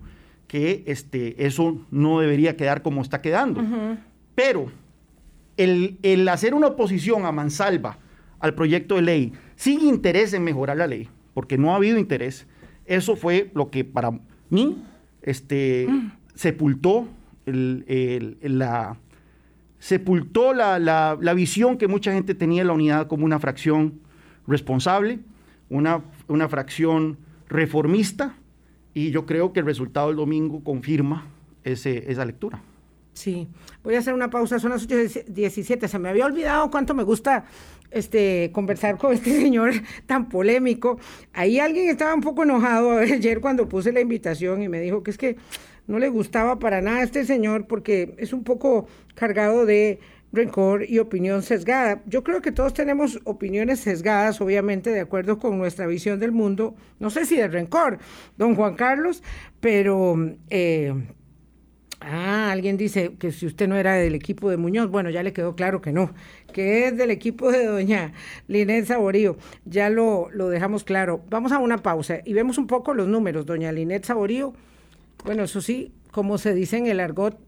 que 0.49 0.83
este, 0.87 1.47
eso 1.47 1.87
no 1.91 2.21
debería 2.21 2.57
quedar 2.57 2.83
como 2.83 3.03
está 3.03 3.23
quedando. 3.23 3.63
Pero 4.35 4.71
el, 5.57 6.29
hacer 6.29 6.55
una 6.55 6.69
oposición 6.69 7.25
a 7.25 7.33
mansalva 7.33 7.99
al 8.41 8.55
proyecto 8.55 8.97
de 8.97 9.03
ley 9.03 9.33
sin 9.57 9.81
interés 9.81 10.33
en 10.33 10.45
mejorar 10.45 10.77
la 10.77 10.87
ley, 10.87 11.09
porque 11.35 11.59
no 11.59 11.73
ha 11.73 11.77
habido 11.77 11.99
interés, 11.99 12.47
eso 12.87 13.17
fue 13.17 13.51
lo 13.55 13.71
que 13.71 13.85
para 13.85 14.19
mí 14.51 14.83
este, 15.23 15.89
sepultó 16.35 17.09
la 17.45 18.97
sepultó 19.83 20.55
la, 20.55 21.35
visión 21.35 21.77
que 21.77 21.89
mucha 21.89 22.13
gente 22.13 22.37
tenía 22.37 22.63
de 22.63 22.69
la 22.69 22.73
unidad 22.73 23.09
como 23.09 23.25
una 23.25 23.41
fracción 23.41 24.01
responsable, 24.47 25.19
una, 25.69 26.05
una 26.29 26.49
fracción 26.49 27.19
reformista, 27.49 28.37
y 28.95 29.11
yo 29.11 29.27
creo 29.27 29.53
que 29.53 29.59
el 29.59 29.67
resultado 29.67 30.07
del 30.07 30.17
domingo 30.17 30.63
confirma 30.63 31.27
esa 31.65 32.25
lectura. 32.25 32.63
Sí, 33.15 33.47
voy 33.83 33.95
a 33.95 33.99
hacer 33.99 34.15
una 34.15 34.31
pausa, 34.31 34.59
son 34.59 34.71
las 34.71 34.89
8.17. 34.89 35.87
Se 35.87 35.99
me 35.99 36.09
había 36.09 36.27
olvidado 36.27 36.71
cuánto 36.71 36.95
me 36.95 37.03
gusta 37.03 37.45
este, 37.91 38.51
conversar 38.53 38.97
con 38.97 39.13
este 39.13 39.39
señor 39.39 39.73
tan 40.07 40.29
polémico. 40.29 40.99
Ahí 41.33 41.59
alguien 41.59 41.89
estaba 41.89 42.15
un 42.15 42.23
poco 42.23 42.43
enojado 42.43 42.99
ayer 42.99 43.41
cuando 43.41 43.69
puse 43.69 43.93
la 43.93 44.01
invitación 44.01 44.63
y 44.63 44.69
me 44.69 44.81
dijo 44.81 45.03
que 45.03 45.11
es 45.11 45.19
que 45.19 45.37
no 45.87 45.99
le 45.99 46.09
gustaba 46.09 46.59
para 46.59 46.81
nada 46.81 46.99
a 46.99 47.03
este 47.03 47.25
señor 47.25 47.67
porque 47.67 48.15
es 48.19 48.33
un 48.33 48.45
poco 48.45 48.87
cargado 49.15 49.67
de 49.67 49.99
rencor 50.33 50.89
y 50.89 50.99
opinión 50.99 51.43
sesgada. 51.43 52.03
Yo 52.07 52.25
creo 52.25 52.41
que 52.41 52.53
todos 52.53 52.73
tenemos 52.73 53.21
opiniones 53.25 53.81
sesgadas, 53.81 54.41
obviamente, 54.41 54.91
de 54.91 55.01
acuerdo 55.01 55.39
con 55.39 55.59
nuestra 55.59 55.87
visión 55.87 56.19
del 56.19 56.33
mundo. 56.33 56.75
No 56.99 57.11
sé 57.11 57.27
si 57.27 57.37
de 57.37 57.49
rencor, 57.49 57.99
don 58.39 58.55
Juan 58.55 58.75
Carlos, 58.75 59.23
pero... 59.61 60.17
Eh, 60.49 60.95
Ah, 62.05 62.51
alguien 62.51 62.77
dice 62.77 63.15
que 63.19 63.31
si 63.31 63.47
usted 63.47 63.69
no 63.69 63.77
era 63.77 63.95
del 63.95 64.17
equipo 64.17 64.51
de 64.51 64.57
Muñoz, 64.57 64.91
bueno, 64.91 65.09
ya 65.11 65.23
le 65.23 65.33
quedó 65.33 65.55
claro 65.55 65.81
que 65.81 65.93
no, 65.93 66.13
que 66.53 66.89
es 66.89 66.97
del 66.97 67.13
equipo 67.13 67.53
de 67.53 67.65
doña 67.65 68.13
Linet 68.49 68.87
Saborío, 68.87 69.37
ya 69.65 69.89
lo, 69.89 70.29
lo 70.33 70.49
dejamos 70.49 70.83
claro. 70.83 71.23
Vamos 71.31 71.53
a 71.53 71.59
una 71.59 71.79
pausa 71.79 72.19
y 72.25 72.33
vemos 72.33 72.59
un 72.59 72.67
poco 72.67 72.93
los 72.93 73.07
números. 73.07 73.47
Doña 73.47 73.71
Linet 73.71 74.05
Saborío, 74.05 74.53
bueno, 75.25 75.45
eso 75.45 75.61
sí, 75.61 75.93
como 76.11 76.39
se 76.39 76.55
dice 76.55 76.77
en 76.77 76.87
el 76.87 76.99
argot, 76.99 77.39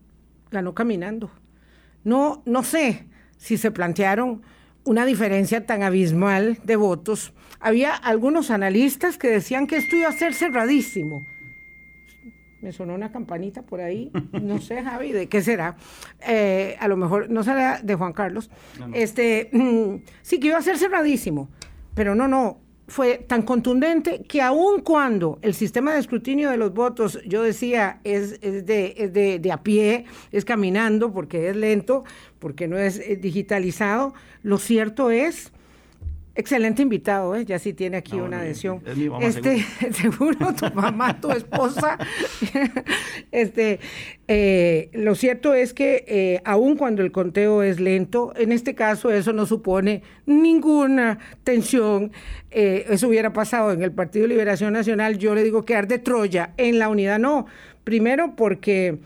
ganó 0.52 0.72
caminando. 0.72 1.30
No, 2.04 2.42
no 2.46 2.62
sé 2.62 3.06
si 3.36 3.56
se 3.56 3.72
plantearon 3.72 4.42
una 4.84 5.04
diferencia 5.04 5.66
tan 5.66 5.82
abismal 5.82 6.58
de 6.62 6.76
votos. 6.76 7.32
Había 7.58 7.92
algunos 7.92 8.52
analistas 8.52 9.18
que 9.18 9.28
decían 9.28 9.66
que 9.66 9.78
esto 9.78 9.96
iba 9.96 10.08
a 10.08 10.12
ser 10.12 10.32
cerradísimo 10.32 11.26
me 12.64 12.72
sonó 12.72 12.94
una 12.94 13.12
campanita 13.12 13.60
por 13.60 13.82
ahí, 13.82 14.10
no 14.42 14.58
sé, 14.58 14.82
Javi, 14.82 15.12
¿de 15.12 15.28
qué 15.28 15.42
será? 15.42 15.76
Eh, 16.26 16.76
a 16.80 16.88
lo 16.88 16.96
mejor 16.96 17.28
no 17.28 17.44
será 17.44 17.78
de 17.82 17.94
Juan 17.94 18.14
Carlos. 18.14 18.50
Este, 18.94 19.50
mm, 19.52 19.96
sí 20.22 20.40
que 20.40 20.46
iba 20.48 20.56
a 20.56 20.62
ser 20.62 20.78
cerradísimo, 20.78 21.50
pero 21.94 22.14
no, 22.14 22.26
no, 22.26 22.60
fue 22.88 23.18
tan 23.18 23.42
contundente 23.42 24.22
que 24.22 24.40
aun 24.40 24.80
cuando 24.80 25.38
el 25.42 25.52
sistema 25.52 25.92
de 25.92 26.00
escrutinio 26.00 26.50
de 26.50 26.56
los 26.56 26.72
votos, 26.72 27.18
yo 27.26 27.42
decía, 27.42 28.00
es, 28.02 28.40
de, 28.40 29.38
de, 29.42 29.52
a 29.52 29.62
pie, 29.62 30.06
es 30.32 30.46
caminando, 30.46 31.12
porque 31.12 31.50
es 31.50 31.56
lento, 31.56 32.04
porque 32.38 32.66
no 32.66 32.78
es 32.78 32.98
eh, 32.98 33.16
digitalizado, 33.16 34.14
lo 34.42 34.56
cierto 34.56 35.10
es 35.10 35.52
Excelente 36.36 36.82
invitado, 36.82 37.36
¿eh? 37.36 37.44
ya 37.44 37.58
sí 37.60 37.72
tiene 37.72 37.96
aquí 37.96 38.16
una 38.16 38.40
adhesión. 38.40 38.82
este, 39.20 39.64
seguro. 39.92 40.52
tu 40.54 40.74
mamá, 40.74 41.20
tu 41.20 41.30
esposa. 41.30 41.96
este, 43.32 43.78
eh, 44.26 44.90
lo 44.94 45.14
cierto 45.14 45.54
es 45.54 45.72
que 45.72 46.04
eh, 46.08 46.40
aun 46.44 46.76
cuando 46.76 47.02
el 47.02 47.12
conteo 47.12 47.62
es 47.62 47.78
lento, 47.78 48.32
en 48.36 48.50
este 48.50 48.74
caso 48.74 49.12
eso 49.12 49.32
no 49.32 49.46
supone 49.46 50.02
ninguna 50.26 51.18
tensión. 51.44 52.10
Eh, 52.50 52.86
eso 52.88 53.08
hubiera 53.08 53.32
pasado 53.32 53.72
en 53.72 53.82
el 53.82 53.92
Partido 53.92 54.26
Liberación 54.26 54.72
Nacional, 54.72 55.18
yo 55.18 55.34
le 55.36 55.44
digo 55.44 55.64
que 55.64 55.76
arde 55.76 55.98
Troya, 55.98 56.52
en 56.56 56.80
la 56.80 56.88
unidad 56.88 57.20
no. 57.20 57.46
Primero 57.84 58.34
porque 58.34 58.98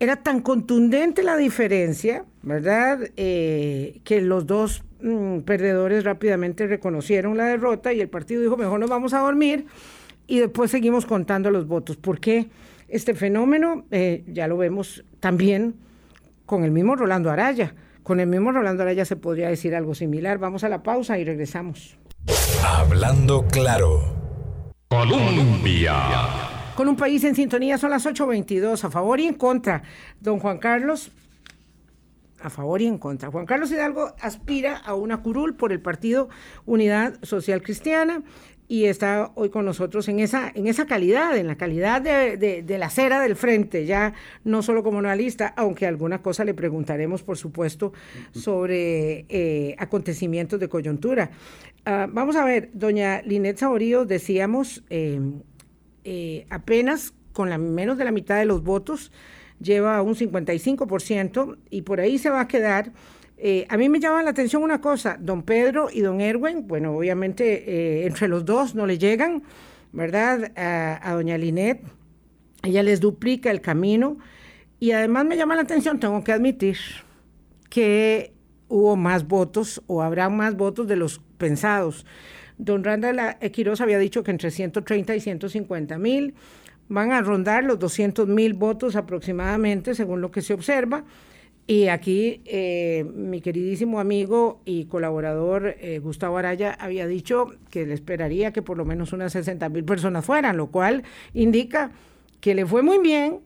era 0.00 0.16
tan 0.16 0.40
contundente 0.40 1.22
la 1.22 1.36
diferencia, 1.36 2.24
¿verdad? 2.42 3.10
Eh, 3.18 4.00
que 4.02 4.22
los 4.22 4.46
dos 4.46 4.82
mm, 5.02 5.40
perdedores 5.40 6.04
rápidamente 6.04 6.66
reconocieron 6.66 7.36
la 7.36 7.44
derrota 7.44 7.92
y 7.92 8.00
el 8.00 8.08
partido 8.08 8.42
dijo, 8.42 8.56
mejor 8.56 8.80
nos 8.80 8.90
vamos 8.90 9.12
a 9.14 9.20
dormir 9.20 9.66
y 10.26 10.38
después 10.38 10.70
seguimos 10.70 11.06
contando 11.06 11.50
los 11.50 11.66
votos. 11.66 11.96
¿Por 11.96 12.20
qué 12.20 12.48
este 12.88 13.14
fenómeno? 13.14 13.84
Eh, 13.90 14.24
ya 14.26 14.48
lo 14.48 14.56
vemos 14.56 15.04
también 15.20 15.74
con 16.46 16.64
el 16.64 16.70
mismo 16.70 16.96
Rolando 16.96 17.30
Araya. 17.30 17.74
Con 18.02 18.20
el 18.20 18.26
mismo 18.26 18.52
Rolando 18.52 18.82
Araya 18.82 19.04
se 19.04 19.16
podría 19.16 19.48
decir 19.48 19.74
algo 19.74 19.94
similar. 19.94 20.38
Vamos 20.38 20.64
a 20.64 20.68
la 20.68 20.82
pausa 20.82 21.18
y 21.18 21.24
regresamos. 21.24 21.96
Hablando 22.64 23.46
claro. 23.48 24.00
Colombia 24.88 26.50
con 26.80 26.88
un 26.88 26.96
país 26.96 27.22
en 27.24 27.34
sintonía. 27.34 27.76
Son 27.76 27.90
las 27.90 28.06
8.22, 28.06 28.84
a 28.84 28.90
favor 28.90 29.20
y 29.20 29.26
en 29.26 29.34
contra. 29.34 29.82
Don 30.18 30.38
Juan 30.38 30.56
Carlos, 30.56 31.10
a 32.42 32.50
favor 32.50 32.82
y 32.82 32.86
en 32.86 32.98
contra. 32.98 33.30
Juan 33.30 33.46
Carlos 33.46 33.70
Hidalgo 33.70 34.14
aspira 34.20 34.76
a 34.76 34.94
una 34.94 35.22
curul 35.22 35.54
por 35.54 35.72
el 35.72 35.80
Partido 35.80 36.28
Unidad 36.66 37.18
Social 37.22 37.62
Cristiana 37.62 38.22
y 38.70 38.84
está 38.84 39.32
hoy 39.34 39.50
con 39.50 39.64
nosotros 39.64 40.08
en 40.08 40.20
esa, 40.20 40.52
en 40.54 40.68
esa 40.68 40.86
calidad, 40.86 41.36
en 41.36 41.48
la 41.48 41.56
calidad 41.56 42.00
de, 42.00 42.78
la 42.78 42.88
cera 42.88 43.20
del 43.20 43.34
frente, 43.34 43.84
ya 43.84 44.14
no 44.44 44.62
solo 44.62 44.84
como 44.84 45.00
analista, 45.00 45.52
aunque 45.56 45.88
alguna 45.88 46.22
cosa 46.22 46.44
le 46.44 46.54
preguntaremos, 46.54 47.24
por 47.24 47.36
supuesto, 47.36 47.92
sobre 48.30 49.26
eh, 49.28 49.74
acontecimientos 49.76 50.60
de 50.60 50.68
coyuntura. 50.68 51.32
Ah, 51.84 52.06
vamos 52.08 52.36
a 52.36 52.44
ver, 52.44 52.70
doña 52.72 53.22
Linet 53.22 53.56
Saborío, 53.56 54.04
decíamos 54.04 54.84
eh, 54.88 55.20
eh, 56.04 56.46
apenas 56.48 57.12
con 57.32 57.50
la, 57.50 57.58
menos 57.58 57.98
de 57.98 58.04
la 58.04 58.12
mitad 58.12 58.38
de 58.38 58.44
los 58.44 58.62
votos, 58.62 59.10
lleva 59.60 60.02
un 60.02 60.14
55% 60.14 61.56
y 61.70 61.82
por 61.82 62.00
ahí 62.00 62.18
se 62.18 62.30
va 62.30 62.40
a 62.40 62.48
quedar. 62.48 62.92
Eh, 63.36 63.66
a 63.68 63.76
mí 63.76 63.88
me 63.88 64.00
llama 64.00 64.22
la 64.22 64.30
atención 64.30 64.62
una 64.62 64.80
cosa, 64.80 65.16
don 65.18 65.42
Pedro 65.42 65.88
y 65.90 66.00
don 66.00 66.20
Erwin, 66.20 66.66
bueno, 66.66 66.96
obviamente 66.96 68.02
eh, 68.02 68.06
entre 68.06 68.28
los 68.28 68.44
dos 68.44 68.74
no 68.74 68.86
le 68.86 68.98
llegan, 68.98 69.42
¿verdad? 69.92 70.52
A, 70.56 71.14
doña 71.14 71.38
Linet, 71.38 71.80
ella 72.62 72.82
les 72.82 73.00
duplica 73.00 73.50
el 73.50 73.62
camino 73.62 74.18
y 74.78 74.90
además 74.92 75.24
me 75.24 75.36
llama 75.36 75.54
la 75.56 75.62
atención, 75.62 75.98
tengo 75.98 76.22
que 76.22 76.32
admitir, 76.32 76.76
que 77.70 78.34
hubo 78.68 78.96
más 78.96 79.26
votos 79.26 79.82
o 79.86 80.02
habrá 80.02 80.28
más 80.28 80.56
votos 80.56 80.86
de 80.86 80.96
los 80.96 81.20
pensados. 81.38 82.04
Don 82.58 82.84
Randall 82.84 83.38
Quiroz 83.52 83.80
había 83.80 83.98
dicho 83.98 84.22
que 84.22 84.32
entre 84.32 84.50
130 84.50 85.16
y 85.16 85.20
150 85.20 85.98
mil 85.98 86.34
van 86.90 87.12
a 87.12 87.22
rondar 87.22 87.64
los 87.64 87.78
200 87.78 88.28
mil 88.28 88.52
votos 88.52 88.96
aproximadamente, 88.96 89.94
según 89.94 90.20
lo 90.20 90.30
que 90.30 90.42
se 90.42 90.52
observa. 90.52 91.04
Y 91.66 91.86
aquí 91.86 92.42
eh, 92.46 93.06
mi 93.14 93.40
queridísimo 93.40 94.00
amigo 94.00 94.60
y 94.64 94.86
colaborador 94.86 95.76
eh, 95.78 96.00
Gustavo 96.00 96.36
Araya 96.36 96.72
había 96.72 97.06
dicho 97.06 97.46
que 97.70 97.86
le 97.86 97.94
esperaría 97.94 98.52
que 98.52 98.60
por 98.60 98.76
lo 98.76 98.84
menos 98.84 99.12
unas 99.12 99.32
60 99.32 99.68
mil 99.68 99.84
personas 99.84 100.24
fueran, 100.24 100.56
lo 100.56 100.66
cual 100.66 101.04
indica 101.32 101.92
que 102.40 102.56
le 102.56 102.66
fue 102.66 102.82
muy 102.82 102.98
bien 102.98 103.38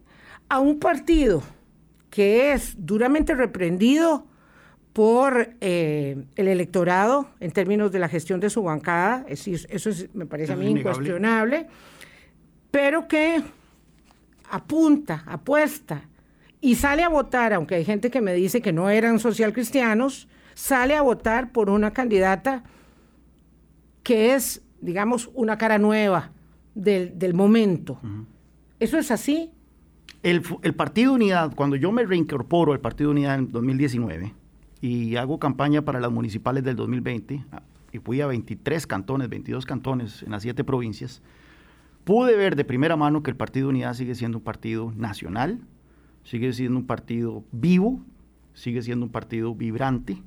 a 0.49 0.59
un 0.59 0.79
partido 0.79 1.43
que 2.09 2.53
es 2.53 2.77
duramente 2.79 3.35
reprendido 3.35 4.27
por 4.95 5.51
eh, 5.61 6.25
el 6.37 6.49
electorado 6.49 7.29
en 7.41 7.51
términos 7.51 7.93
de 7.93 7.99
la 7.99 8.09
gestión 8.09 8.41
de 8.41 8.49
su 8.49 8.63
bancada, 8.63 9.27
eso 9.29 9.91
me 10.15 10.25
parece 10.25 10.53
a 10.53 10.57
mí 10.57 10.67
incuestionable, 10.67 11.67
pero 12.75 13.07
que 13.07 13.41
apunta, 14.51 15.23
apuesta 15.29 16.09
y 16.61 16.75
sale 16.75 17.05
a 17.05 17.09
votar, 17.09 17.53
aunque 17.53 17.77
hay 17.77 17.85
gente 17.85 18.11
que 18.11 18.21
me 18.21 18.35
dice 18.35 18.63
que 18.63 18.73
no 18.73 18.91
eran 18.91 19.21
social 19.21 19.53
cristianos, 19.53 20.27
sale 20.55 20.97
a 20.97 21.03
votar 21.03 21.53
por 21.53 21.71
una 21.71 21.93
candidata 21.93 22.65
que 24.03 24.35
es, 24.35 24.61
digamos, 24.81 25.31
una 25.35 25.57
cara 25.57 25.79
nueva 25.79 26.33
del, 26.75 27.33
momento. 27.33 28.01
¿Eso 28.81 28.99
es 28.99 29.13
así? 29.13 29.53
El, 30.25 30.43
el 30.63 30.75
Partido 30.75 31.13
Unidad, 31.13 31.55
cuando 31.55 31.77
yo 31.77 31.93
me 31.93 32.05
reincorporo 32.05 32.73
al 32.73 32.81
Partido 32.81 33.13
Unidad 33.13 33.37
en 33.37 33.53
2019, 33.53 34.35
y 34.81 35.15
hago 35.15 35.39
campaña 35.39 35.83
para 35.83 36.01
las 36.01 36.11
municipales 36.11 36.65
del 36.65 36.75
2020 36.75 37.45
ah, 37.53 37.63
y 37.93 37.99
fui 38.01 38.21
a 38.21 38.27
23 38.27 38.85
cantones, 38.89 39.29
22 39.29 39.65
cantones 39.65 40.25
en 40.25 40.33
las 40.33 40.43
siete 40.43 40.65
provincias, 40.65 41.23
pude 42.05 42.37
ver 42.37 42.57
de 42.57 42.64
primera 42.64 42.97
mano 42.97 43.23
que 43.23 43.31
el 43.31 43.37
Partido 43.37 43.69
Unidad 43.69 43.95
sigue 43.95 44.14
siendo 44.14 44.38
un 44.38 44.45
partido 44.45 44.93
nacional, 44.97 45.61
sigue 46.23 46.53
siendo 46.53 46.79
un 46.79 46.87
partido 46.87 47.45
vivo, 47.53 48.01
sigue 48.53 48.83
siendo 48.83 49.07
un 49.07 49.12
partido 49.12 49.55
vibrante. 49.55 50.23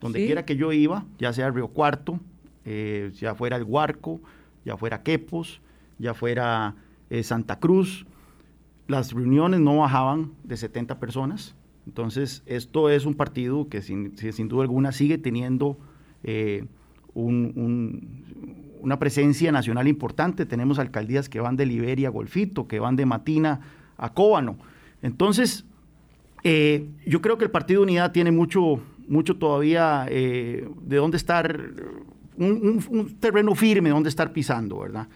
Donde 0.00 0.24
quiera 0.24 0.44
que 0.44 0.56
yo 0.56 0.72
iba, 0.72 1.04
ya 1.18 1.32
sea 1.32 1.50
Río 1.50 1.68
Cuarto, 1.68 2.20
eh, 2.64 3.10
ya 3.14 3.34
fuera 3.34 3.56
el 3.56 3.64
Huarco, 3.64 4.20
ya 4.64 4.76
fuera 4.76 5.02
Quepos, 5.02 5.60
ya 5.98 6.14
fuera 6.14 6.76
eh, 7.10 7.24
Santa 7.24 7.58
Cruz, 7.58 8.06
las 8.86 9.12
reuniones 9.12 9.60
no 9.60 9.78
bajaban 9.78 10.32
de 10.44 10.56
70 10.56 11.00
personas. 11.00 11.56
Entonces, 11.86 12.42
esto 12.46 12.90
es 12.90 13.06
un 13.06 13.14
partido 13.14 13.68
que 13.68 13.82
sin, 13.82 14.14
duda 14.48 14.62
alguna 14.62 14.92
sigue 14.92 15.18
teniendo 15.18 15.78
eh, 16.22 16.64
una 18.80 18.98
presencia 18.98 19.52
nacional 19.52 19.88
importante. 19.88 20.46
Tenemos 20.46 20.78
alcaldías 20.78 21.28
que 21.28 21.40
van 21.40 21.56
de 21.56 21.66
Liberia 21.66 22.08
a 22.08 22.10
Golfito, 22.10 22.66
que 22.66 22.80
van 22.80 22.96
de 22.96 23.06
Matina 23.06 23.60
a 23.96 24.12
Cóbano. 24.12 24.58
Entonces, 25.02 25.64
eh, 26.44 26.86
yo 27.06 27.20
creo 27.20 27.38
que 27.38 27.44
el 27.44 27.50
Partido 27.50 27.82
Unidad 27.82 28.12
tiene 28.12 28.30
mucho, 28.30 28.80
mucho 29.06 29.36
todavía 29.36 30.06
eh, 30.08 30.68
de 30.82 30.96
dónde 30.96 31.16
estar, 31.16 31.60
un, 32.36 33.16
terreno 33.20 33.54
firme 33.54 33.90
donde 33.90 34.08
estar 34.08 34.32
pisando, 34.32 34.78
¿verdad? 34.78 35.08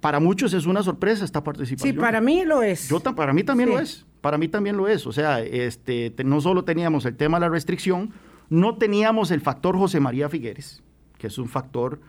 Para 0.00 0.18
muchos 0.18 0.52
es 0.52 0.66
una 0.66 0.82
sorpresa 0.82 1.24
esta 1.24 1.44
participación. 1.44 1.94
Sí, 1.94 1.98
para 1.98 2.20
mí 2.20 2.44
lo 2.44 2.62
es. 2.62 2.88
Yo, 2.88 3.00
para 3.00 3.32
mí 3.32 3.44
también 3.44 3.68
lo 3.68 3.78
es. 3.78 4.04
Para 4.20 4.36
mí 4.36 4.48
también 4.48 4.76
lo 4.76 4.88
es. 4.88 5.06
O 5.06 5.12
sea, 5.12 5.40
este, 5.40 6.12
no 6.24 6.40
solo 6.40 6.64
teníamos 6.64 7.04
el 7.04 7.16
tema 7.16 7.38
de 7.38 7.42
la 7.42 7.48
restricción, 7.48 8.10
no 8.50 8.76
teníamos 8.76 9.30
el 9.30 9.40
factor 9.40 9.76
José 9.76 10.00
María 10.00 10.28
Figueres, 10.28 10.82
que 11.18 11.28
es 11.28 11.38
un 11.38 11.48
factor 11.48 12.00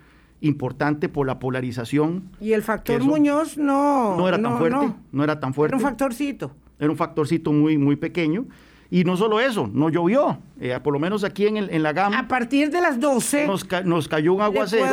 importante 0.43 1.09
por 1.09 1.25
la 1.25 1.39
polarización. 1.39 2.29
Y 2.39 2.51
el 2.51 2.61
factor 2.61 3.01
Muñoz 3.01 3.57
no, 3.57 4.17
no 4.17 4.27
era 4.27 4.39
tan 4.41 4.57
fuerte, 4.57 4.93
no. 5.11 5.23
era 5.23 5.39
tan 5.39 5.53
fuerte. 5.53 5.75
Era 5.75 5.83
un 5.83 5.89
factorcito. 5.89 6.51
Era 6.79 6.91
un 6.91 6.97
factorcito 6.97 7.51
muy, 7.51 7.77
muy 7.77 7.95
pequeño. 7.95 8.45
Y 8.93 9.05
no 9.05 9.17
solo 9.17 9.39
eso, 9.39 9.67
no 9.73 9.89
llovió. 9.89 10.37
Eh, 10.61 10.79
por 10.83 10.93
lo 10.93 10.99
menos 10.99 11.23
aquí 11.23 11.47
en, 11.47 11.57
en, 11.57 11.81
la 11.81 11.93
gama. 11.93 12.19
A 12.19 12.27
partir 12.27 12.69
de 12.69 12.79
las 12.79 12.99
12. 12.99 13.47
Nos, 13.85 14.07
cayó 14.07 14.35
un 14.35 14.41
aguacero. 14.41 14.85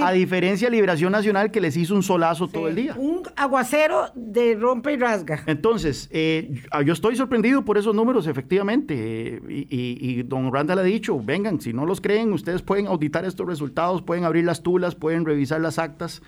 a 0.00 0.12
diferencia 0.12 0.68
de 0.68 0.76
Liberación 0.76 1.10
Nacional 1.10 1.50
que 1.50 1.60
les 1.60 1.76
hizo 1.76 1.96
un 1.96 2.04
solazo 2.04 2.46
todo 2.46 2.68
el 2.68 2.76
día. 2.76 2.94
Un 2.96 3.22
aguacero 3.34 4.12
de 4.14 4.54
rompe 4.54 4.92
y 4.92 4.96
rasga. 4.96 5.42
Entonces, 5.46 6.08
eh, 6.12 6.62
yo 6.86 6.92
estoy 6.92 7.16
sorprendido 7.16 7.64
por 7.64 7.78
esos 7.78 7.96
números, 7.96 8.28
efectivamente. 8.28 8.94
Eh, 8.96 9.66
y, 9.68 10.22
don 10.22 10.52
Randall 10.52 10.78
ha 10.78 10.84
dicho: 10.84 11.20
vengan, 11.20 11.60
si 11.60 11.72
no 11.72 11.84
los 11.84 12.00
creen, 12.00 12.32
ustedes 12.32 12.62
pueden 12.62 12.86
auditar 12.86 13.24
estos 13.24 13.44
resultados, 13.44 14.02
pueden 14.02 14.22
abrir 14.22 14.44
las 14.44 14.62
tulas, 14.62 14.94
pueden 14.94 15.24
revisar 15.24 15.60
las 15.60 15.80
actas. 15.80 16.22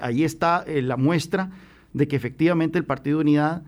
ahí 0.00 0.22
está 0.22 0.64
la 0.68 0.96
muestra 0.96 1.50
de 1.92 2.06
que 2.06 2.14
efectivamente 2.14 2.78
el 2.78 2.84
Partido 2.84 3.18
Unidad 3.18 3.64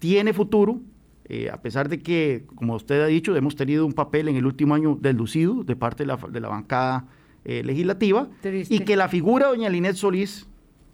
tiene 0.00 0.32
futuro 0.32 0.80
eh, 1.28 1.50
a 1.50 1.62
pesar 1.62 1.88
de 1.88 2.00
que, 2.00 2.44
como 2.54 2.74
usted 2.74 3.00
ha 3.00 3.06
dicho, 3.06 3.34
hemos 3.36 3.56
tenido 3.56 3.86
un 3.86 3.92
papel 3.92 4.28
en 4.28 4.36
el 4.36 4.46
último 4.46 4.74
año 4.74 4.98
deslucido 5.00 5.62
de 5.64 5.76
parte 5.76 6.02
de 6.02 6.08
la, 6.08 6.16
de 6.16 6.40
la 6.40 6.48
bancada 6.48 7.06
eh, 7.44 7.62
legislativa, 7.64 8.28
y 8.44 8.80
que 8.80 8.96
la 8.96 9.08
figura 9.08 9.46
de 9.46 9.56
doña 9.56 9.68
Linet 9.68 9.96
Solís, 9.96 10.46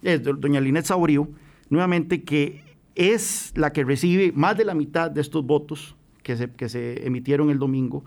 es 0.02 0.22
doña 0.22 0.60
Linet 0.60 0.84
Saborío, 0.84 1.28
nuevamente 1.70 2.22
que 2.22 2.62
es 2.94 3.52
la 3.54 3.72
que 3.72 3.84
recibe 3.84 4.32
más 4.32 4.56
de 4.56 4.64
la 4.64 4.74
mitad 4.74 5.10
de 5.10 5.20
estos 5.20 5.44
votos 5.44 5.96
que 6.22 6.36
se, 6.36 6.50
que 6.50 6.68
se 6.68 7.06
emitieron 7.06 7.50
el 7.50 7.58
domingo, 7.58 8.04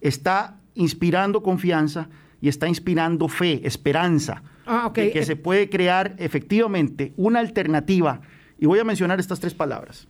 está 0.00 0.60
inspirando 0.74 1.42
confianza 1.42 2.08
y 2.40 2.48
está 2.48 2.68
inspirando 2.68 3.28
fe, 3.28 3.66
esperanza, 3.66 4.42
ah, 4.66 4.92
de 4.94 5.10
que 5.10 5.24
se 5.24 5.36
puede 5.36 5.70
crear 5.70 6.14
efectivamente 6.18 7.12
una 7.16 7.40
alternativa, 7.40 8.20
y 8.58 8.66
voy 8.66 8.78
a 8.78 8.84
mencionar 8.84 9.18
estas 9.18 9.40
tres 9.40 9.54
palabras, 9.54 10.06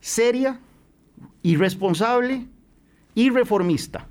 seria, 0.00 0.60
irresponsable 1.42 2.46
y 3.14 3.30
reformista 3.30 4.06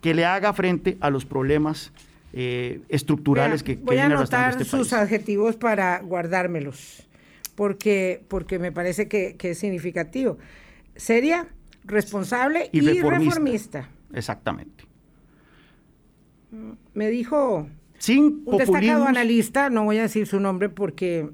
que 0.00 0.14
le 0.14 0.24
haga 0.24 0.52
frente 0.52 0.96
a 1.00 1.10
los 1.10 1.24
problemas 1.26 1.92
eh, 2.32 2.82
estructurales 2.88 3.62
que, 3.62 3.76
que 3.78 3.84
Voy 3.84 3.98
a 3.98 4.06
anotar 4.06 4.50
este 4.50 4.64
sus 4.64 4.92
adjetivos 4.92 5.56
para 5.56 6.00
guardármelos, 6.00 7.08
porque, 7.54 8.24
porque 8.28 8.58
me 8.58 8.72
parece 8.72 9.08
que, 9.08 9.36
es 9.38 9.58
significativo. 9.58 10.38
Seria, 10.96 11.48
responsable 11.84 12.70
y, 12.72 12.80
reformista. 12.80 13.88
Exactamente. 14.12 14.84
Me 16.94 17.08
dijo 17.10 17.68
Sin 17.98 18.42
un 18.44 18.58
destacado 18.58 19.06
analista, 19.06 19.70
no 19.70 19.84
voy 19.84 19.98
a 19.98 20.02
decir 20.02 20.26
su 20.26 20.40
nombre 20.40 20.68
porque 20.68 21.30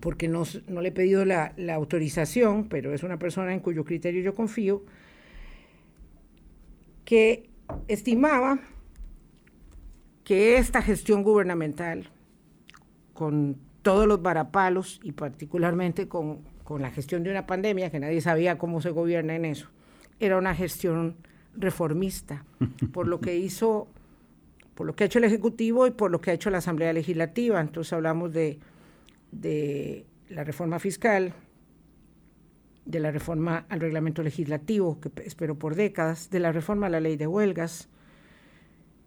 porque 0.00 0.28
no, 0.28 0.44
no 0.68 0.80
le 0.80 0.88
he 0.88 0.92
pedido 0.92 1.24
la, 1.24 1.52
la 1.56 1.74
autorización, 1.74 2.68
pero 2.68 2.92
es 2.92 3.02
una 3.02 3.18
persona 3.18 3.52
en 3.52 3.60
cuyo 3.60 3.84
criterio 3.84 4.22
yo 4.22 4.34
confío, 4.34 4.84
que 7.04 7.48
estimaba 7.88 8.58
que 10.24 10.58
esta 10.58 10.82
gestión 10.82 11.22
gubernamental, 11.22 12.10
con 13.12 13.56
todos 13.82 14.06
los 14.06 14.20
varapalos 14.20 15.00
y 15.04 15.12
particularmente 15.12 16.08
con, 16.08 16.40
con, 16.64 16.82
la 16.82 16.90
gestión 16.90 17.22
de 17.22 17.30
una 17.30 17.46
pandemia, 17.46 17.90
que 17.90 18.00
nadie 18.00 18.20
sabía 18.20 18.58
cómo 18.58 18.80
se 18.80 18.90
gobierna 18.90 19.36
en 19.36 19.44
eso, 19.44 19.68
era 20.18 20.36
una 20.36 20.54
gestión 20.54 21.16
reformista, 21.54 22.44
por 22.92 23.06
lo 23.06 23.20
que 23.20 23.36
hizo, 23.36 23.86
por 24.74 24.86
lo 24.86 24.96
que 24.96 25.04
ha 25.04 25.06
hecho 25.06 25.20
el 25.20 25.24
Ejecutivo 25.24 25.86
y 25.86 25.92
por 25.92 26.10
lo 26.10 26.20
que 26.20 26.32
ha 26.32 26.34
hecho 26.34 26.50
la 26.50 26.58
Asamblea 26.58 26.92
Legislativa. 26.92 27.60
Entonces 27.60 27.92
hablamos 27.92 28.32
de, 28.32 28.58
de 29.40 30.06
la 30.28 30.44
reforma 30.44 30.78
fiscal, 30.78 31.32
de 32.84 33.00
la 33.00 33.10
reforma 33.10 33.66
al 33.68 33.80
reglamento 33.80 34.22
legislativo, 34.22 35.00
que 35.00 35.10
espero 35.24 35.56
por 35.56 35.74
décadas, 35.74 36.30
de 36.30 36.40
la 36.40 36.52
reforma 36.52 36.86
a 36.86 36.90
la 36.90 37.00
ley 37.00 37.16
de 37.16 37.26
huelgas, 37.26 37.88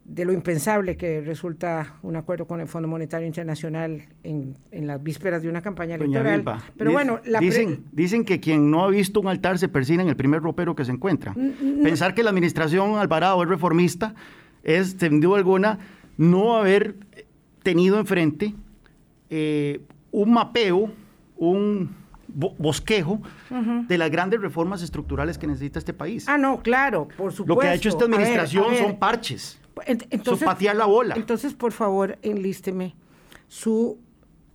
de 0.03 0.25
lo 0.25 0.33
impensable 0.33 0.97
que 0.97 1.21
resulta 1.21 1.99
un 2.01 2.15
acuerdo 2.15 2.47
con 2.47 2.59
el 2.59 2.67
Fondo 2.67 2.87
Monetario 2.87 3.27
Internacional 3.27 4.07
en, 4.23 4.57
en 4.71 4.87
las 4.87 5.01
vísperas 5.03 5.43
de 5.43 5.49
una 5.49 5.61
campaña 5.61 5.95
electoral. 5.95 6.43
Pero 6.75 6.91
bueno, 6.91 7.19
dicen, 7.39 7.85
dicen 7.91 8.25
que 8.25 8.39
quien 8.39 8.71
no 8.71 8.83
ha 8.83 8.89
visto 8.89 9.19
un 9.19 9.27
altar 9.27 9.59
se 9.59 9.69
persina 9.69 10.01
en 10.01 10.09
el 10.09 10.15
primer 10.15 10.41
ropero 10.41 10.75
que 10.75 10.83
se 10.83 10.91
encuentra. 10.91 11.35
Pensar 11.83 12.15
que 12.15 12.23
la 12.23 12.31
administración 12.31 12.95
Alvarado 12.95 13.41
es 13.43 13.49
reformista 13.49 14.15
es, 14.63 14.97
sin 14.99 15.21
duda 15.21 15.37
alguna, 15.37 15.79
no 16.17 16.57
haber 16.57 16.95
tenido 17.61 17.99
enfrente 17.99 18.55
eh, 19.29 19.81
un 20.11 20.31
mapeo, 20.31 20.91
un 21.37 21.95
bosquejo 22.27 23.21
de 23.87 23.97
las 23.97 24.11
grandes 24.11 24.39
reformas 24.39 24.81
estructurales 24.81 25.37
que 25.37 25.47
necesita 25.47 25.79
este 25.79 25.93
país. 25.93 26.27
Ah, 26.27 26.37
no, 26.37 26.61
claro, 26.61 27.07
por 27.17 27.31
supuesto. 27.31 27.45
Lo 27.45 27.59
que 27.59 27.67
ha 27.67 27.73
hecho 27.73 27.89
esta 27.89 28.05
administración 28.05 28.75
son 28.75 28.99
parches. 28.99 29.59
Entonces, 29.85 30.45
patear 30.45 30.75
la 30.75 30.85
bola. 30.85 31.15
Entonces, 31.15 31.53
por 31.53 31.71
favor, 31.71 32.17
enlísteme 32.21 32.95
su, 33.47 33.97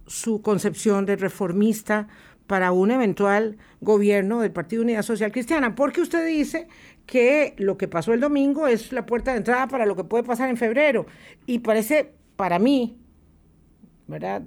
su 0.06 0.42
concepción 0.42 1.06
de 1.06 1.16
reformista 1.16 2.08
para 2.46 2.72
un 2.72 2.90
eventual 2.90 3.56
gobierno 3.80 4.40
del 4.40 4.52
Partido 4.52 4.82
Unidad 4.82 5.02
Social 5.02 5.32
Cristiana, 5.32 5.74
porque 5.74 6.02
usted 6.02 6.26
dice 6.26 6.68
que 7.06 7.54
lo 7.56 7.78
que 7.78 7.88
pasó 7.88 8.12
el 8.12 8.20
domingo 8.20 8.66
es 8.66 8.92
la 8.92 9.06
puerta 9.06 9.32
de 9.32 9.38
entrada 9.38 9.66
para 9.66 9.86
lo 9.86 9.96
que 9.96 10.04
puede 10.04 10.24
pasar 10.24 10.50
en 10.50 10.56
febrero. 10.56 11.06
Y 11.46 11.60
parece, 11.60 12.12
para 12.36 12.58
mí, 12.58 12.98
¿verdad? 14.06 14.42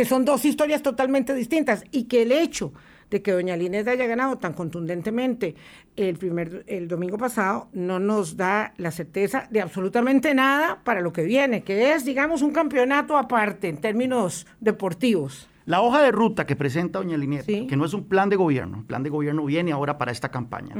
Que 0.00 0.06
son 0.06 0.24
dos 0.24 0.46
historias 0.46 0.80
totalmente 0.80 1.34
distintas 1.34 1.84
y 1.90 2.04
que 2.04 2.22
el 2.22 2.32
hecho 2.32 2.72
de 3.10 3.20
que 3.20 3.32
doña 3.32 3.54
Linés 3.54 3.86
haya 3.86 4.06
ganado 4.06 4.38
tan 4.38 4.54
contundentemente 4.54 5.54
el, 5.94 6.16
primer, 6.16 6.64
el 6.68 6.88
domingo 6.88 7.18
pasado 7.18 7.68
no 7.74 7.98
nos 7.98 8.34
da 8.34 8.72
la 8.78 8.92
certeza 8.92 9.46
de 9.50 9.60
absolutamente 9.60 10.34
nada 10.34 10.80
para 10.84 11.02
lo 11.02 11.12
que 11.12 11.24
viene, 11.24 11.64
que 11.64 11.92
es, 11.92 12.06
digamos, 12.06 12.40
un 12.40 12.50
campeonato 12.50 13.18
aparte 13.18 13.68
en 13.68 13.76
términos 13.76 14.46
deportivos. 14.58 15.50
La 15.66 15.82
hoja 15.82 16.00
de 16.00 16.12
ruta 16.12 16.46
que 16.46 16.56
presenta 16.56 16.98
doña 16.98 17.18
Linés, 17.18 17.44
que 17.44 17.76
no 17.76 17.84
es 17.84 17.92
un 17.92 18.04
plan 18.04 18.30
de 18.30 18.36
gobierno, 18.36 18.78
el 18.78 18.84
plan 18.86 19.02
de 19.02 19.10
gobierno 19.10 19.44
viene 19.44 19.70
ahora 19.72 19.98
para 19.98 20.12
esta 20.12 20.30
campaña. 20.30 20.76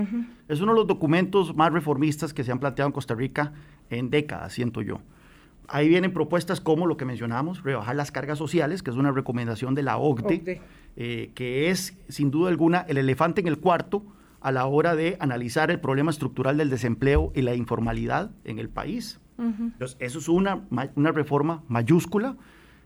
Es 0.48 0.62
uno 0.62 0.72
de 0.72 0.78
los 0.78 0.86
documentos 0.86 1.54
más 1.54 1.70
reformistas 1.74 2.32
que 2.32 2.42
se 2.42 2.52
han 2.52 2.58
planteado 2.58 2.86
en 2.86 2.94
Costa 2.94 3.14
Rica 3.14 3.52
en 3.90 4.08
décadas, 4.08 4.54
siento 4.54 4.80
yo. 4.80 5.02
Ahí 5.72 5.88
vienen 5.88 6.12
propuestas 6.12 6.60
como 6.60 6.86
lo 6.86 6.96
que 6.96 7.04
mencionamos, 7.04 7.62
rebajar 7.62 7.94
las 7.96 8.10
cargas 8.10 8.38
sociales, 8.38 8.82
que 8.82 8.90
es 8.90 8.96
una 8.96 9.12
recomendación 9.12 9.74
de 9.74 9.82
la 9.82 9.98
OCDE, 9.98 10.60
eh, 10.96 11.30
que 11.34 11.70
es 11.70 11.96
sin 12.08 12.30
duda 12.30 12.50
alguna 12.50 12.84
el 12.88 12.98
elefante 12.98 13.40
en 13.40 13.46
el 13.46 13.58
cuarto 13.58 14.04
a 14.40 14.50
la 14.52 14.66
hora 14.66 14.96
de 14.96 15.16
analizar 15.20 15.70
el 15.70 15.80
problema 15.80 16.10
estructural 16.10 16.56
del 16.56 16.70
desempleo 16.70 17.30
y 17.34 17.42
la 17.42 17.54
informalidad 17.54 18.30
en 18.44 18.58
el 18.58 18.68
país. 18.68 19.20
Entonces, 19.38 19.96
eso 20.00 20.18
es 20.18 20.28
una, 20.28 20.66
una 20.96 21.12
reforma 21.12 21.62
mayúscula. 21.66 22.36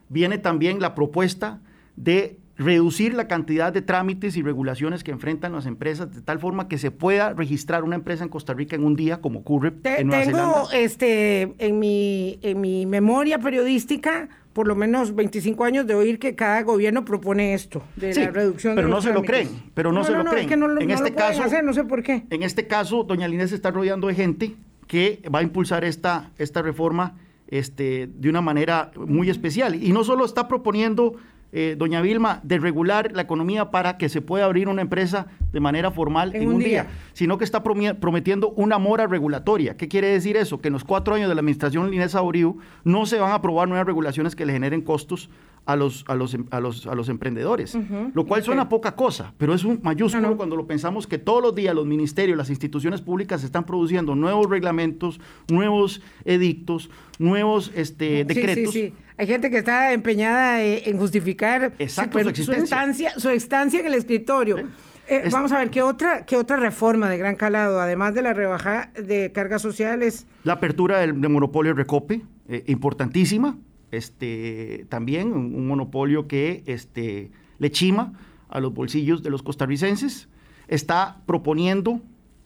Viene 0.08 0.38
también 0.38 0.80
la 0.80 0.94
propuesta 0.94 1.60
de 1.96 2.38
reducir 2.56 3.14
la 3.14 3.26
cantidad 3.26 3.72
de 3.72 3.82
trámites 3.82 4.36
y 4.36 4.42
regulaciones 4.42 5.02
que 5.02 5.10
enfrentan 5.10 5.52
las 5.52 5.66
empresas 5.66 6.14
de 6.14 6.20
tal 6.20 6.38
forma 6.38 6.68
que 6.68 6.78
se 6.78 6.90
pueda 6.90 7.32
registrar 7.32 7.82
una 7.82 7.96
empresa 7.96 8.22
en 8.22 8.30
Costa 8.30 8.54
Rica 8.54 8.76
en 8.76 8.84
un 8.84 8.94
día 8.94 9.20
como 9.20 9.40
ocurre 9.40 9.72
en 9.84 10.06
Nueva 10.06 10.24
tengo 10.24 10.70
este 10.72 11.54
en 11.58 11.78
mi 11.78 12.38
en 12.42 12.60
mi 12.60 12.86
memoria 12.86 13.38
periodística 13.40 14.28
por 14.52 14.68
lo 14.68 14.76
menos 14.76 15.16
25 15.16 15.64
años 15.64 15.86
de 15.86 15.94
oír 15.94 16.20
que 16.20 16.36
cada 16.36 16.62
gobierno 16.62 17.04
propone 17.04 17.54
esto 17.54 17.82
de 17.96 18.14
la 18.14 18.30
reducción 18.30 18.76
pero 18.76 18.86
de 18.86 18.94
no 18.94 19.02
se 19.02 19.12
lo 19.12 19.22
creen 19.22 19.48
pero 19.74 19.90
no, 19.90 20.04
se 20.04 20.12
lo 20.12 20.24
creen. 20.24 20.52
en 20.80 20.90
este 20.90 21.12
caso 21.12 21.42
no 21.62 21.72
sé 21.72 21.84
por 21.84 22.04
qué. 22.04 22.24
en 22.30 22.42
este 22.44 22.68
caso 22.68 23.02
doña 23.02 23.26
Linés 23.26 23.50
se 23.50 23.56
está 23.56 23.72
rodeando 23.72 24.06
de 24.06 24.14
gente 24.14 24.54
que 24.86 25.22
va 25.34 25.40
a 25.40 25.42
impulsar 25.42 25.84
esta 25.84 26.30
esta 26.38 26.62
reforma 26.62 27.16
este, 27.48 28.08
de 28.12 28.28
una 28.28 28.40
manera 28.40 28.90
muy 28.96 29.30
especial. 29.30 29.74
Y 29.74 29.92
no 29.92 30.02
solo 30.02 30.24
está 30.24 30.48
proponiendo 30.48 31.14
eh, 31.56 31.76
doña 31.78 32.00
Vilma, 32.00 32.40
de 32.42 32.58
regular 32.58 33.12
la 33.12 33.22
economía 33.22 33.70
para 33.70 33.96
que 33.96 34.08
se 34.08 34.20
pueda 34.20 34.44
abrir 34.44 34.68
una 34.68 34.82
empresa 34.82 35.28
de 35.52 35.60
manera 35.60 35.92
formal 35.92 36.34
en, 36.34 36.48
un, 36.48 36.58
día. 36.58 36.88
sino 37.12 37.38
que 37.38 37.44
está 37.44 37.62
prometiendo 37.62 38.50
una 38.56 38.78
mora 38.78 39.06
regulatoria. 39.06 39.76
¿Qué 39.76 39.86
quiere 39.86 40.08
decir 40.08 40.36
eso? 40.36 40.60
Que 40.60 40.66
en 40.66 40.72
los 40.72 40.82
cuatro 40.82 41.14
años 41.14 41.28
de 41.28 41.36
la 41.36 41.42
administración 41.42 41.94
Inés 41.94 42.16
Auriu 42.16 42.58
no 42.82 43.06
se 43.06 43.20
van 43.20 43.30
a 43.30 43.34
aprobar 43.36 43.68
nuevas 43.68 43.86
regulaciones 43.86 44.34
que 44.34 44.44
le 44.44 44.52
generen 44.52 44.82
costos 44.82 45.30
a 45.64 45.76
los, 45.76 46.04
a 46.08 46.16
los, 46.16 46.36
a 46.50 46.58
los, 46.58 46.86
a 46.88 46.94
los 46.96 47.08
emprendedores, 47.08 47.78
lo 48.12 48.26
cual 48.26 48.42
suena 48.42 48.68
poca 48.68 48.96
cosa, 48.96 49.32
pero 49.38 49.54
es 49.54 49.64
un 49.64 49.80
mayúsculo 49.82 50.36
cuando 50.36 50.56
lo 50.56 50.66
pensamos 50.66 51.06
que 51.06 51.18
todos 51.18 51.40
los 51.40 51.54
días 51.54 51.74
los 51.74 51.86
ministerios, 51.86 52.36
las 52.36 52.50
instituciones 52.50 53.00
públicas 53.00 53.44
están 53.44 53.64
produciendo 53.64 54.14
nuevos 54.14 54.50
reglamentos, 54.50 55.20
nuevos 55.48 56.02
edictos, 56.24 56.90
nuevos 57.18 57.70
este, 57.74 58.24
decretos. 58.24 58.74
Sí, 58.74 58.80
sí, 58.80 58.88
sí. 58.88 59.03
Hay 59.16 59.26
gente 59.28 59.50
que 59.50 59.58
está 59.58 59.92
empeñada 59.92 60.62
eh, 60.62 60.82
en 60.86 60.98
justificar 60.98 61.72
su, 61.86 62.52
estancia, 62.52 63.12
su 63.16 63.30
estancia 63.30 63.80
en 63.80 63.86
el 63.86 63.94
escritorio. 63.94 64.58
Eh, 65.06 65.28
vamos 65.30 65.52
a 65.52 65.58
ver, 65.58 65.70
¿qué 65.70 65.82
otra, 65.82 66.24
¿qué 66.26 66.36
otra 66.36 66.56
reforma 66.56 67.08
de 67.08 67.18
gran 67.18 67.36
calado, 67.36 67.80
además 67.80 68.14
de 68.14 68.22
la 68.22 68.32
rebaja 68.32 68.90
de 68.94 69.30
cargas 69.32 69.62
sociales? 69.62 70.26
La 70.42 70.54
apertura 70.54 70.98
del, 70.98 71.14
monopolio 71.14 71.74
Recope, 71.74 72.22
eh, 72.48 72.64
importantísima. 72.66 73.56
Este, 73.92 74.86
también 74.88 75.32
un, 75.32 75.66
monopolio 75.68 76.26
que 76.26 76.64
este, 76.66 77.30
le 77.58 77.70
chima 77.70 78.14
a 78.48 78.58
los 78.58 78.74
bolsillos 78.74 79.22
de 79.22 79.30
los 79.30 79.44
costarricenses. 79.44 80.28
Está 80.66 81.18
proponiendo 81.26 82.00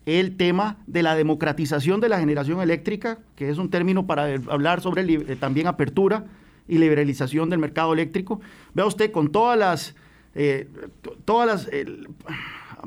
el 0.04 0.36
tema 0.36 0.76
de 0.86 1.02
la 1.02 1.14
democratización 1.14 2.00
de 2.00 2.10
la 2.10 2.18
generación 2.18 2.60
eléctrica, 2.60 3.20
que 3.36 3.48
es 3.48 3.56
un 3.56 3.70
término 3.70 4.06
para 4.06 4.34
hablar 4.50 4.82
sobre 4.82 5.36
también 5.36 5.66
apertura 5.66 6.26
y 6.68 6.78
liberalización 6.78 7.50
del 7.50 7.58
mercado 7.58 7.92
eléctrico. 7.92 8.40
Vea 8.74 8.86
usted 8.86 9.10
con 9.10 9.32
todas 9.32 9.58
las, 9.58 9.96
eh, 10.34 10.68
todas 11.24 11.46
las 11.46 11.68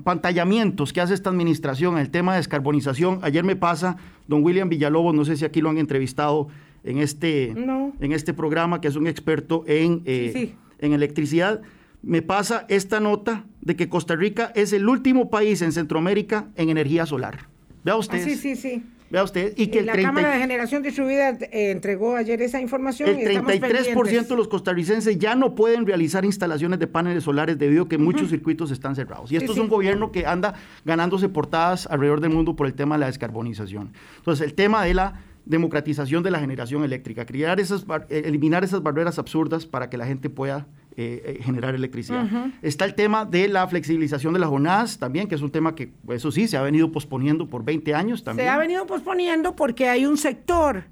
pantallamientos 0.04 0.94
que 0.94 1.02
hace 1.02 1.13
esta 1.13 1.30
administración 1.30 1.96
en 1.96 2.02
el 2.02 2.10
tema 2.10 2.34
de 2.34 2.38
descarbonización. 2.38 3.20
Ayer 3.24 3.44
me 3.44 3.56
pasa, 3.56 3.98
don 4.28 4.44
William 4.44 4.70
Villalobos, 4.70 5.13
no 5.13 5.26
sé 5.26 5.36
si 5.36 5.46
aquí 5.46 5.62
lo 5.62 5.70
han 5.70 5.78
entrevistado 5.78 6.48
en 6.84 6.98
este, 7.00 7.50
en 7.52 8.12
este 8.12 8.34
programa, 8.34 8.82
que 8.82 8.88
es 8.88 8.96
un 8.96 9.08
experto 9.08 9.63
en, 9.67 10.02
eh, 10.06 10.56
en 10.80 10.94
electricidad. 10.94 11.62
Me 12.02 12.22
pasa 12.22 12.65
esta 12.70 13.00
nota 13.00 13.46
de 13.62 13.76
que 13.76 13.89
Costa 13.89 14.15
Rica 14.15 14.52
es 14.56 14.74
el 14.74 14.88
último 14.89 15.30
país 15.30 15.62
en 15.62 15.72
Centroamérica 15.72 16.48
en 16.56 16.70
energía 16.70 17.06
solar. 17.06 17.48
Vea 17.84 17.96
usted. 17.96 18.22
Ah, 18.22 18.24
sí, 18.24 18.36
sí, 18.36 18.56
sí. 18.56 18.84
Vea 19.12 19.24
usted. 19.24 19.54
Y 19.58 19.67
que 19.67 19.82
la 19.82 19.93
Cámara 19.93 20.32
de 20.32 20.39
Generación 20.39 20.82
Distribuida 20.82 21.30
eh, 21.30 21.71
entregó 21.71 22.15
ayer 22.15 22.41
esa 22.41 22.62
información. 22.62 23.10
El 23.10 23.43
33% 23.43 24.28
de 24.28 24.36
los 24.36 24.47
costarricenses 24.47 25.19
ya 25.19 25.36
no 25.36 25.54
pueden 25.54 25.86
realizar 25.86 26.24
instalaciones 26.24 26.80
de 26.80 26.88
paneles 26.88 27.26
solares 27.26 27.60
debido 27.60 27.84
a 27.84 27.89
que 27.89 27.97
muchos 27.97 28.30
circuitos 28.30 28.71
están 28.71 28.95
cerrados. 28.95 29.32
Y 29.32 29.36
esto 29.36 29.52
es 29.52 29.58
un 29.58 29.67
gobierno 29.67 30.12
que 30.12 30.26
anda 30.26 30.54
ganándose 30.86 31.28
portadas 31.28 31.88
alrededor 31.88 32.21
del 32.21 32.32
mundo 32.32 32.56
por 32.56 32.67
el 32.67 32.74
tema 32.74 32.95
de 32.95 33.02
la 33.02 33.06
descarbonización. 33.08 33.91
Entonces, 34.17 34.45
el 34.45 34.54
tema 34.54 34.86
de 34.86 34.93
la 34.93 35.21
democratización 35.45 36.23
de 36.23 36.32
la 36.32 36.39
generación 36.39 36.84
eléctrica, 36.84 37.25
crear 37.25 37.60
esas, 37.60 37.86
eliminar 38.10 38.63
esas 38.63 38.84
barreras 38.84 39.19
absurdas 39.19 39.65
para 39.65 39.89
que 39.89 39.97
la 39.97 40.06
gente 40.06 40.30
pueda 40.30 40.67
eh, 40.95 41.38
eh, 41.39 41.43
generar 41.43 41.73
electricidad. 41.73 42.27
Está 42.62 42.86
el 42.86 42.95
tema 42.95 43.25
de 43.25 43.47
la 43.47 43.67
flexibilización 43.67 44.34
de 44.34 44.39
las 44.39 44.49
jornadas 44.49 44.97
también, 44.99 45.27
que 45.27 45.36
es 45.36 45.41
un 45.41 45.51
tema 45.51 45.73
que, 45.73 45.91
eso 46.10 46.32
sí, 46.32 46.47
se 46.47 46.58
ha 46.58 46.62
venido 46.62 46.91
posponiendo 46.91 47.49
por 47.49 47.63
20 47.63 47.93
años 47.95 48.23
también. 48.23 48.47
Se 48.47 48.49
ha 48.49 48.58
venido 48.58 48.86
posponiendo 48.86 49.56
porque 49.56 49.89
hay 49.89 50.06
un 50.06 50.17
sector 50.17 50.84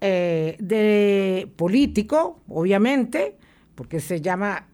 eh, 0.00 0.56
de 0.58 1.50
político, 1.56 2.40
obviamente, 2.48 3.36
porque 3.74 4.00
se 4.00 4.20
llama 4.20 4.66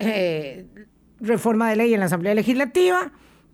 reforma 1.20 1.70
de 1.70 1.76
ley 1.76 1.94
en 1.94 2.00
la 2.00 2.06
Asamblea 2.06 2.34
Legislativa, 2.34 3.12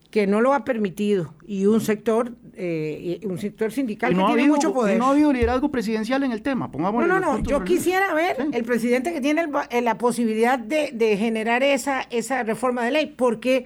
que 0.09 0.25
no 0.25 0.41
lo 0.41 0.53
ha 0.53 0.63
permitido 0.63 1.35
y 1.45 1.67
un 1.67 1.81
sector 1.81 2.33
eh, 2.61 3.21
un 3.23 3.37
sector 3.37 3.71
sindical 3.71 4.15
no 4.15 4.27
que 4.27 4.33
tiene 4.33 4.49
mucho 4.49 4.73
poder. 4.73 4.97
no 4.97 5.05
ha 5.05 5.11
habido 5.11 5.31
liderazgo 5.31 5.71
presidencial 5.71 6.23
en 6.23 6.31
el 6.31 6.41
tema. 6.41 6.69
Pongamos 6.69 7.07
no, 7.07 7.19
no, 7.19 7.37
no. 7.37 7.43
Yo 7.43 7.63
quisiera 7.63 8.13
ver 8.13 8.35
el 8.51 8.63
presidente 8.65 9.13
que 9.13 9.21
tiene 9.21 9.47
eh, 9.69 9.81
la 9.81 9.97
posibilidad 9.97 10.59
de, 10.59 11.17
generar 11.17 11.63
esa, 11.63 12.01
esa 12.09 12.43
reforma 12.43 12.83
de 12.83 12.91
ley, 12.91 13.13
porque 13.15 13.65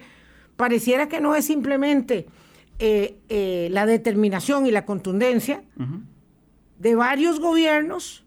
pareciera 0.56 1.08
que 1.08 1.20
no 1.20 1.34
es 1.34 1.44
simplemente 1.44 2.26
eh, 2.78 3.68
la 3.70 3.86
determinación 3.86 4.66
y 4.66 4.70
la 4.70 4.86
contundencia 4.86 5.62
de 6.78 6.94
varios 6.94 7.40
gobiernos 7.40 8.24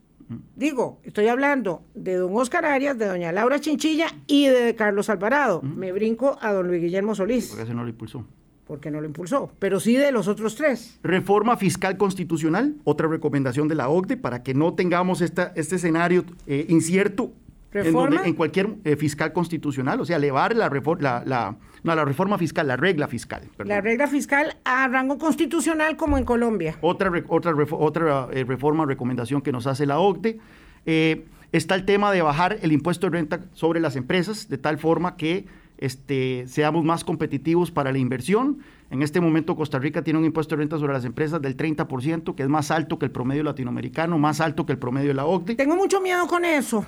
Digo, 0.58 1.00
estoy 1.04 1.28
hablando 1.28 1.84
de 1.96 2.16
don 2.16 2.36
Oscar 2.36 2.66
Arias, 2.66 2.98
de 2.98 3.06
doña 3.06 3.32
Laura 3.32 3.62
Chinchilla 3.62 4.08
y 4.28 4.48
de 4.48 4.76
Carlos 4.76 5.10
Alvarado. 5.10 5.62
Me 5.62 5.94
brinco 5.94 6.38
a 6.42 6.52
don 6.52 6.68
Luis 6.68 6.82
Guillermo 6.82 7.16
Solís. 7.16 7.48
Porque 7.48 7.64
ese 7.64 7.74
no 7.74 7.84
lo 7.84 7.90
impulsó. 7.90 8.26
Porque 8.68 8.92
no 8.92 9.00
lo 9.00 9.08
impulsó, 9.08 9.52
pero 9.60 9.80
sí 9.80 9.96
de 9.96 10.12
los 10.12 10.28
otros 10.28 10.56
tres. 10.56 11.00
Reforma 11.04 11.56
fiscal 11.58 11.98
constitucional, 11.98 12.76
otra 12.84 13.08
recomendación 13.08 13.68
de 13.68 13.76
la 13.76 13.90
OCDE 13.90 14.18
para 14.18 14.44
que 14.44 14.54
no 14.54 14.74
tengamos 14.74 15.22
esta, 15.22 15.54
este 15.56 15.78
escenario 15.78 16.26
eh, 16.48 16.66
incierto 16.70 17.32
en, 17.74 17.94
donde, 17.94 18.18
en, 18.24 18.34
cualquier 18.34 18.76
eh, 18.84 18.96
fiscal 18.96 19.34
constitucional, 19.34 20.00
o 20.00 20.06
sea, 20.06 20.18
elevar 20.18 20.56
la, 20.56 20.70
la, 20.70 21.24
la, 21.26 21.56
no, 21.84 21.96
la 21.96 22.06
reforma 22.06 22.38
fiscal, 22.38 22.68
la 22.68 22.78
regla 22.78 23.08
fiscal. 23.08 23.44
La 23.60 23.82
regla 23.82 24.08
fiscal 24.08 24.58
a 24.64 24.88
rango 24.88 25.18
constitucional 25.18 25.98
como 25.98 26.18
en 26.18 26.26
Colombia. 26.26 26.78
Otra, 26.82 27.12
otra, 27.28 27.54
otra 27.72 28.28
eh, 28.32 28.44
reforma, 28.44 28.86
recomendación 28.86 29.42
que 29.42 29.52
nos 29.52 29.68
hace 29.68 29.86
la 29.86 30.00
OCDE. 30.00 30.40
Eh, 30.86 31.26
está 31.52 31.76
el 31.76 31.86
tema 31.86 32.12
de 32.12 32.22
bajar 32.22 32.58
el 32.62 32.72
impuesto 32.72 33.08
de 33.08 33.18
renta 33.18 33.42
sobre 33.54 33.80
las 33.80 33.96
empresas, 33.96 34.50
de 34.50 34.58
tal 34.58 34.78
forma 34.78 35.18
que 35.18 35.46
este, 35.78 36.46
seamos 36.48 36.84
más 36.84 37.04
competitivos 37.04 37.72
para 37.72 37.92
la 37.92 37.98
inversión. 37.98 38.60
En 38.90 39.02
este 39.02 39.20
momento 39.20 39.56
Costa 39.56 39.80
Rica 39.80 40.04
tiene 40.04 40.20
un 40.20 40.26
impuesto 40.26 40.56
de 40.56 40.62
renta 40.62 40.78
sobre 40.78 40.94
las 40.94 41.06
empresas 41.06 41.42
del 41.42 41.58
30%, 41.58 42.36
que 42.36 42.44
es 42.44 42.50
más 42.50 42.72
alto 42.72 42.98
que 43.00 43.06
el 43.06 43.12
promedio 43.12 43.44
latinoamericano, 43.44 44.18
más 44.18 44.42
alto 44.42 44.66
que 44.66 44.74
el 44.74 44.80
promedio 44.80 45.10
de 45.10 45.14
la 45.14 45.26
OCDE. 45.26 45.56
Tengo 45.56 45.76
mucho 45.76 46.02
miedo 46.02 46.26
con 46.28 46.46
eso. 46.46 46.86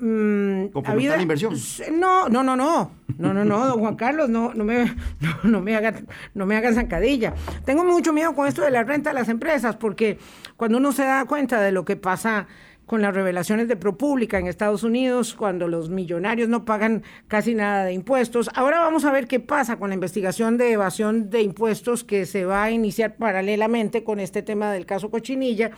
Mm, 0.00 0.68
la 0.82 1.20
inversión? 1.20 1.54
No, 1.92 2.28
no, 2.28 2.42
no, 2.42 2.56
no. 2.56 2.92
No, 3.18 3.34
no, 3.34 3.44
no, 3.44 3.66
don 3.66 3.80
Juan 3.80 3.96
Carlos, 3.96 4.30
no, 4.30 4.54
no 4.54 4.64
me, 4.64 4.94
no, 5.42 5.60
me 5.60 5.76
hagan, 5.76 6.06
no 6.32 6.46
me 6.46 6.56
hagan 6.56 6.74
zancadilla. 6.74 7.34
Tengo 7.66 7.84
mucho 7.84 8.14
miedo 8.14 8.34
con 8.34 8.48
esto 8.48 8.62
de 8.62 8.70
la 8.70 8.82
renta 8.82 9.10
de 9.10 9.14
las 9.14 9.28
empresas, 9.28 9.76
porque 9.76 10.18
cuando 10.56 10.78
uno 10.78 10.92
se 10.92 11.04
da 11.04 11.26
cuenta 11.26 11.60
de 11.60 11.70
lo 11.70 11.84
que 11.84 11.96
pasa 11.96 12.46
con 12.90 13.02
las 13.02 13.14
revelaciones 13.14 13.68
de 13.68 13.76
ProPublica 13.76 14.36
en 14.40 14.48
Estados 14.48 14.82
Unidos, 14.82 15.34
cuando 15.34 15.68
los 15.68 15.90
millonarios 15.90 16.48
no 16.48 16.64
pagan 16.64 17.04
casi 17.28 17.54
nada 17.54 17.84
de 17.84 17.92
impuestos. 17.92 18.50
Ahora 18.52 18.80
vamos 18.80 19.04
a 19.04 19.12
ver 19.12 19.28
qué 19.28 19.38
pasa 19.38 19.76
con 19.76 19.90
la 19.90 19.94
investigación 19.94 20.58
de 20.58 20.72
evasión 20.72 21.30
de 21.30 21.42
impuestos 21.42 22.02
que 22.02 22.26
se 22.26 22.44
va 22.44 22.64
a 22.64 22.72
iniciar 22.72 23.14
paralelamente 23.14 24.02
con 24.02 24.18
este 24.18 24.42
tema 24.42 24.72
del 24.72 24.86
caso 24.86 25.08
Cochinilla 25.08 25.70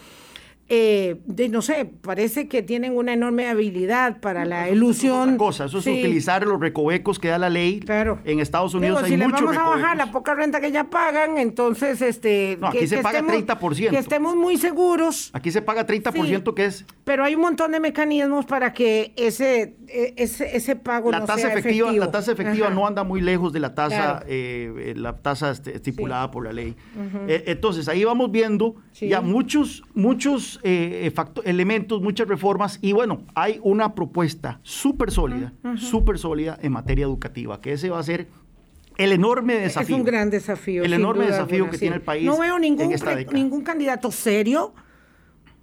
eh, 0.68 1.20
de, 1.26 1.48
no 1.48 1.60
sé, 1.60 1.84
parece 1.84 2.48
que 2.48 2.62
tienen 2.62 2.96
una 2.96 3.12
enorme 3.12 3.48
habilidad 3.48 4.20
para 4.20 4.44
la 4.44 4.70
ilusión. 4.70 5.36
cosa, 5.36 5.66
eso 5.66 5.78
es 5.78 5.86
utilizar 5.86 6.46
los 6.46 6.60
recovecos 6.60 7.18
que 7.18 7.28
da 7.28 7.38
la 7.38 7.50
ley. 7.50 7.80
Claro. 7.80 8.20
En 8.24 8.40
Estados 8.40 8.74
Unidos 8.74 9.02
hay 9.02 9.10
si 9.10 9.16
muchos 9.16 9.42
vamos 9.42 9.56
a 9.56 9.68
bajar 9.68 9.96
la 9.96 10.10
poca 10.10 10.34
renta 10.34 10.60
que 10.60 10.72
ya 10.72 10.84
pagan, 10.84 11.38
entonces 11.38 12.00
este 12.00 12.56
no, 12.60 12.68
aquí 12.68 12.86
se 12.86 12.98
paga 12.98 13.18
estemos, 13.18 13.58
30%. 13.58 13.90
Que 13.90 13.98
estemos 13.98 14.36
muy 14.36 14.56
seguros. 14.56 15.30
Aquí 15.34 15.50
se 15.50 15.62
paga 15.62 15.86
30% 15.86 16.54
que 16.54 16.64
es 16.64 16.86
Pero 17.04 17.24
hay 17.24 17.34
un 17.34 17.42
montón 17.42 17.72
de 17.72 17.80
mecanismos 17.80 18.46
para 18.46 18.72
que 18.72 19.12
ese 19.16 19.74
e, 19.88 20.14
ese, 20.16 20.56
ese 20.56 20.76
pago 20.76 21.10
la 21.10 21.20
no 21.20 21.26
tasa 21.26 21.40
sea 21.40 21.50
efectiva, 21.50 21.88
efectivo. 21.88 22.04
La 22.06 22.10
tasa 22.10 22.32
efectiva 22.32 22.70
no 22.70 22.86
anda 22.86 23.04
muy 23.04 23.20
lejos 23.20 23.52
de 23.52 23.60
la 23.60 23.74
tasa 23.74 24.22
eh, 24.26 24.94
la 24.96 25.16
tasa 25.16 25.50
este, 25.50 25.76
estipulada 25.76 26.30
por 26.30 26.44
la 26.44 26.52
ley. 26.52 26.76
Eh, 27.28 27.44
entonces, 27.48 27.88
ahí 27.88 28.04
vamos 28.04 28.30
viendo 28.30 28.76
ya 29.00 29.20
muchos 29.20 29.82
muchos 29.94 30.51
eh, 30.62 31.10
factores 31.14 31.50
elementos, 31.50 32.00
muchas 32.00 32.28
reformas 32.28 32.78
y 32.82 32.92
bueno, 32.92 33.22
hay 33.34 33.60
una 33.62 33.94
propuesta 33.94 34.60
súper 34.62 35.10
sólida, 35.10 35.52
súper 35.76 36.18
sólida 36.18 36.58
en 36.62 36.72
materia 36.72 37.04
educativa, 37.04 37.60
que 37.60 37.72
ese 37.72 37.90
va 37.90 37.98
a 37.98 38.02
ser 38.02 38.28
el 38.98 39.12
enorme 39.12 39.54
desafío. 39.54 39.96
Es 39.96 40.00
un 40.00 40.06
gran 40.06 40.30
desafío. 40.30 40.82
El 40.82 40.92
enorme 40.92 41.26
desafío 41.26 41.70
que 41.70 41.78
tiene 41.78 41.96
el 41.96 42.02
país. 42.02 42.24
No 42.24 42.38
veo 42.38 42.58
ningún, 42.58 42.94
ningún 43.32 43.62
candidato 43.62 44.10
serio 44.10 44.74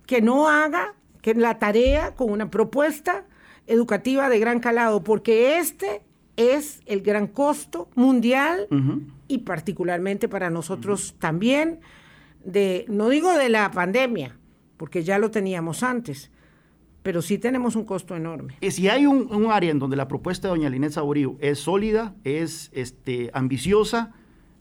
que 0.06 0.22
no 0.22 0.50
haga 0.50 0.96
que 1.22 1.34
la 1.36 1.60
tarea 1.60 2.16
con 2.16 2.32
una 2.32 2.50
propuesta 2.50 3.26
educativa 3.68 4.30
de 4.30 4.40
gran 4.40 4.60
calado, 4.60 5.04
porque 5.04 5.60
este 5.60 6.02
es 6.38 6.82
el 6.86 7.02
gran 7.02 7.28
costo 7.28 7.90
mundial 7.96 8.68
y 9.28 9.40
particularmente 9.40 10.28
para 10.28 10.50
nosotros 10.50 11.16
también 11.20 11.82
de, 12.44 12.86
no 12.88 13.10
digo 13.10 13.34
de 13.34 13.50
la 13.50 13.70
pandemia, 13.72 14.39
porque 14.80 15.04
ya 15.04 15.20
lo 15.20 15.30
teníamos 15.30 15.84
antes, 15.84 16.32
pero 17.04 17.22
sí 17.22 17.38
tenemos 17.38 17.76
un 17.76 17.84
costo 17.84 18.16
enorme. 18.16 18.56
Y 18.62 18.72
si 18.72 18.88
hay 18.88 19.06
un, 19.06 19.52
área 19.52 19.72
en 19.72 19.78
donde 19.78 19.98
la 19.98 20.08
propuesta 20.08 20.48
de 20.48 20.56
doña 20.56 20.70
Linet 20.70 20.94
Saborío 20.94 21.36
es 21.42 21.60
sólida, 21.60 22.16
es 22.24 22.72
este, 22.74 23.30
ambiciosa, 23.34 24.14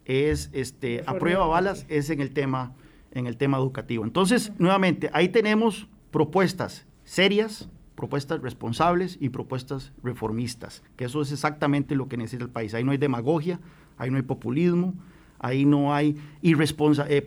es 0.04 0.50
este, 0.52 1.04
a 1.06 1.14
prueba 1.14 1.46
balas, 1.46 1.86
es 1.88 2.10
en 2.10 2.20
el 2.20 2.32
tema 2.32 2.74
en 3.12 3.26
el 3.26 3.36
tema 3.36 3.58
educativo. 3.58 4.04
Entonces, 4.04 4.52
nuevamente, 4.58 5.08
ahí 5.12 5.28
tenemos 5.28 5.86
propuestas 6.10 6.84
serias, 7.04 7.68
propuestas 7.94 8.42
responsables 8.42 9.18
y 9.20 9.28
propuestas 9.28 9.92
reformistas, 10.02 10.82
que 10.96 11.04
eso 11.04 11.22
es 11.22 11.30
exactamente 11.30 11.94
lo 11.94 12.08
que 12.08 12.16
necesita 12.16 12.44
el 12.44 12.50
país. 12.50 12.74
Ahí 12.74 12.82
no 12.82 12.90
hay 12.90 12.98
demagogia, 12.98 13.60
ahí 13.96 14.10
no 14.10 14.16
hay 14.16 14.24
populismo, 14.24 14.94
ahí 15.38 15.64
no 15.64 15.94
hay 15.94 16.16
eh, 16.42 17.22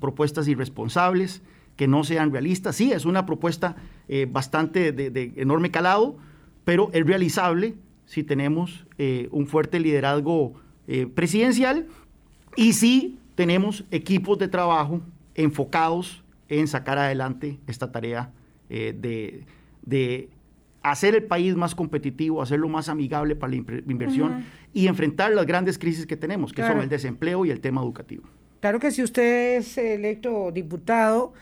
propuestas 0.00 0.48
irresponsables, 0.48 1.42
que 1.76 1.86
no 1.86 2.04
sean 2.04 2.32
realistas. 2.32 2.76
Sí, 2.76 2.92
es 2.92 3.04
una 3.04 3.26
propuesta 3.26 3.76
eh, 4.08 4.26
bastante 4.28 4.92
de, 4.92 5.32
enorme 5.36 5.70
calado, 5.70 6.16
pero 6.64 6.90
es 6.92 7.06
realizable 7.06 7.74
si 8.06 8.22
tenemos 8.22 8.86
eh, 8.98 9.28
un 9.30 9.46
fuerte 9.46 9.78
liderazgo 9.78 10.54
eh, 10.88 11.06
presidencial 11.06 11.86
y 12.56 12.72
si 12.72 13.18
tenemos 13.34 13.84
equipos 13.90 14.38
de 14.38 14.48
trabajo 14.48 15.00
enfocados 15.34 16.24
en 16.48 16.66
sacar 16.68 16.98
adelante 16.98 17.58
esta 17.66 17.92
tarea 17.92 18.32
de, 18.68 19.44
hacer 20.82 21.16
el 21.16 21.24
país 21.24 21.56
más 21.56 21.74
competitivo, 21.74 22.40
hacerlo 22.40 22.68
más 22.68 22.88
amigable 22.88 23.34
para 23.34 23.50
la 23.50 23.56
inversión 23.56 24.44
y 24.72 24.86
enfrentar 24.86 25.32
las 25.32 25.44
grandes 25.44 25.78
crisis 25.78 26.06
que 26.06 26.16
tenemos, 26.16 26.52
que 26.52 26.62
son 26.62 26.80
el 26.80 26.88
desempleo 26.88 27.44
y 27.44 27.50
el 27.50 27.60
tema 27.60 27.82
educativo. 27.82 28.24
Claro 28.60 28.78
que 28.78 28.90
si 28.90 29.02
usted 29.02 29.58
es 29.58 29.76
electo 29.78 30.50
diputado, 30.52 31.34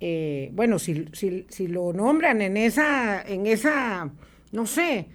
eh, 0.00 0.50
bueno, 0.52 0.78
si, 0.78 1.06
si, 1.12 1.66
lo 1.68 1.92
nombran 1.92 2.40
en 2.40 2.56
esa, 2.56 3.20
en 3.22 3.46
esa 3.46 4.10
no 4.52 4.66
sé, 4.66 5.08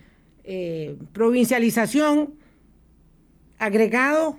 eh, 0.44 0.98
provincialización, 1.14 2.36
agregado 3.58 4.38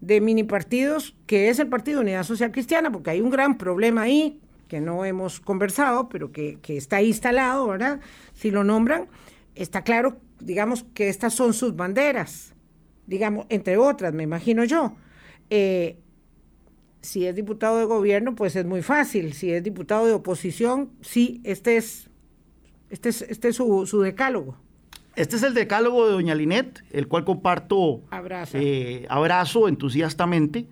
de 0.00 0.20
mini 0.20 0.44
partidos, 0.44 1.14
que 1.26 1.48
es 1.48 1.58
el 1.58 1.68
Partido 1.68 2.00
Unidad 2.00 2.24
Social 2.24 2.52
Cristiana, 2.52 2.90
porque 2.90 3.10
hay 3.10 3.20
un 3.20 3.30
gran 3.30 3.58
problema 3.58 4.02
ahí 4.02 4.40
que 4.68 4.80
no 4.80 5.04
hemos 5.04 5.40
conversado, 5.40 6.08
pero 6.08 6.32
que, 6.32 6.58
está 6.66 7.02
instalado, 7.02 7.68
¿verdad? 7.68 8.00
Si 8.32 8.50
lo 8.50 8.64
nombran, 8.64 9.08
está 9.54 9.82
claro, 9.82 10.20
digamos, 10.40 10.84
que 10.94 11.08
estas 11.08 11.34
son 11.34 11.52
sus 11.52 11.76
banderas, 11.76 12.54
digamos, 13.06 13.46
entre 13.50 13.76
otras, 13.76 14.12
me 14.14 14.22
imagino 14.22 14.64
yo. 14.64 14.96
Eh, 15.50 15.98
si 17.04 17.26
es 17.26 17.36
diputado 17.36 17.78
de 17.78 17.84
gobierno, 17.84 18.34
pues 18.34 18.56
es 18.56 18.64
muy 18.64 18.82
fácil. 18.82 19.34
Si 19.34 19.52
es 19.52 19.62
diputado 19.62 20.06
de 20.06 20.12
oposición, 20.12 20.90
sí, 21.02 21.40
este 21.44 21.76
es, 21.76 22.08
este 22.88 23.10
es, 23.10 23.22
este 23.22 23.48
es 23.48 23.56
su, 23.56 24.00
decálogo. 24.02 24.56
Este 25.14 25.36
es 25.36 25.42
el 25.42 25.52
decálogo 25.52 26.06
de 26.06 26.12
doña 26.12 26.34
Linet, 26.34 26.82
el 26.90 27.06
cual 27.06 27.24
comparto 27.24 28.02
eh, 28.54 29.06
abrazo 29.10 29.68
entusiastamente. 29.68 30.66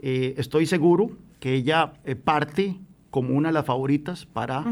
Eh, 0.00 0.34
estoy 0.36 0.66
seguro 0.66 1.10
que 1.40 1.54
ella 1.54 1.94
eh, 2.04 2.14
parte 2.14 2.76
como 3.10 3.34
una 3.34 3.48
de 3.48 3.54
las 3.54 3.64
favoritas 3.64 4.26
para 4.26 4.64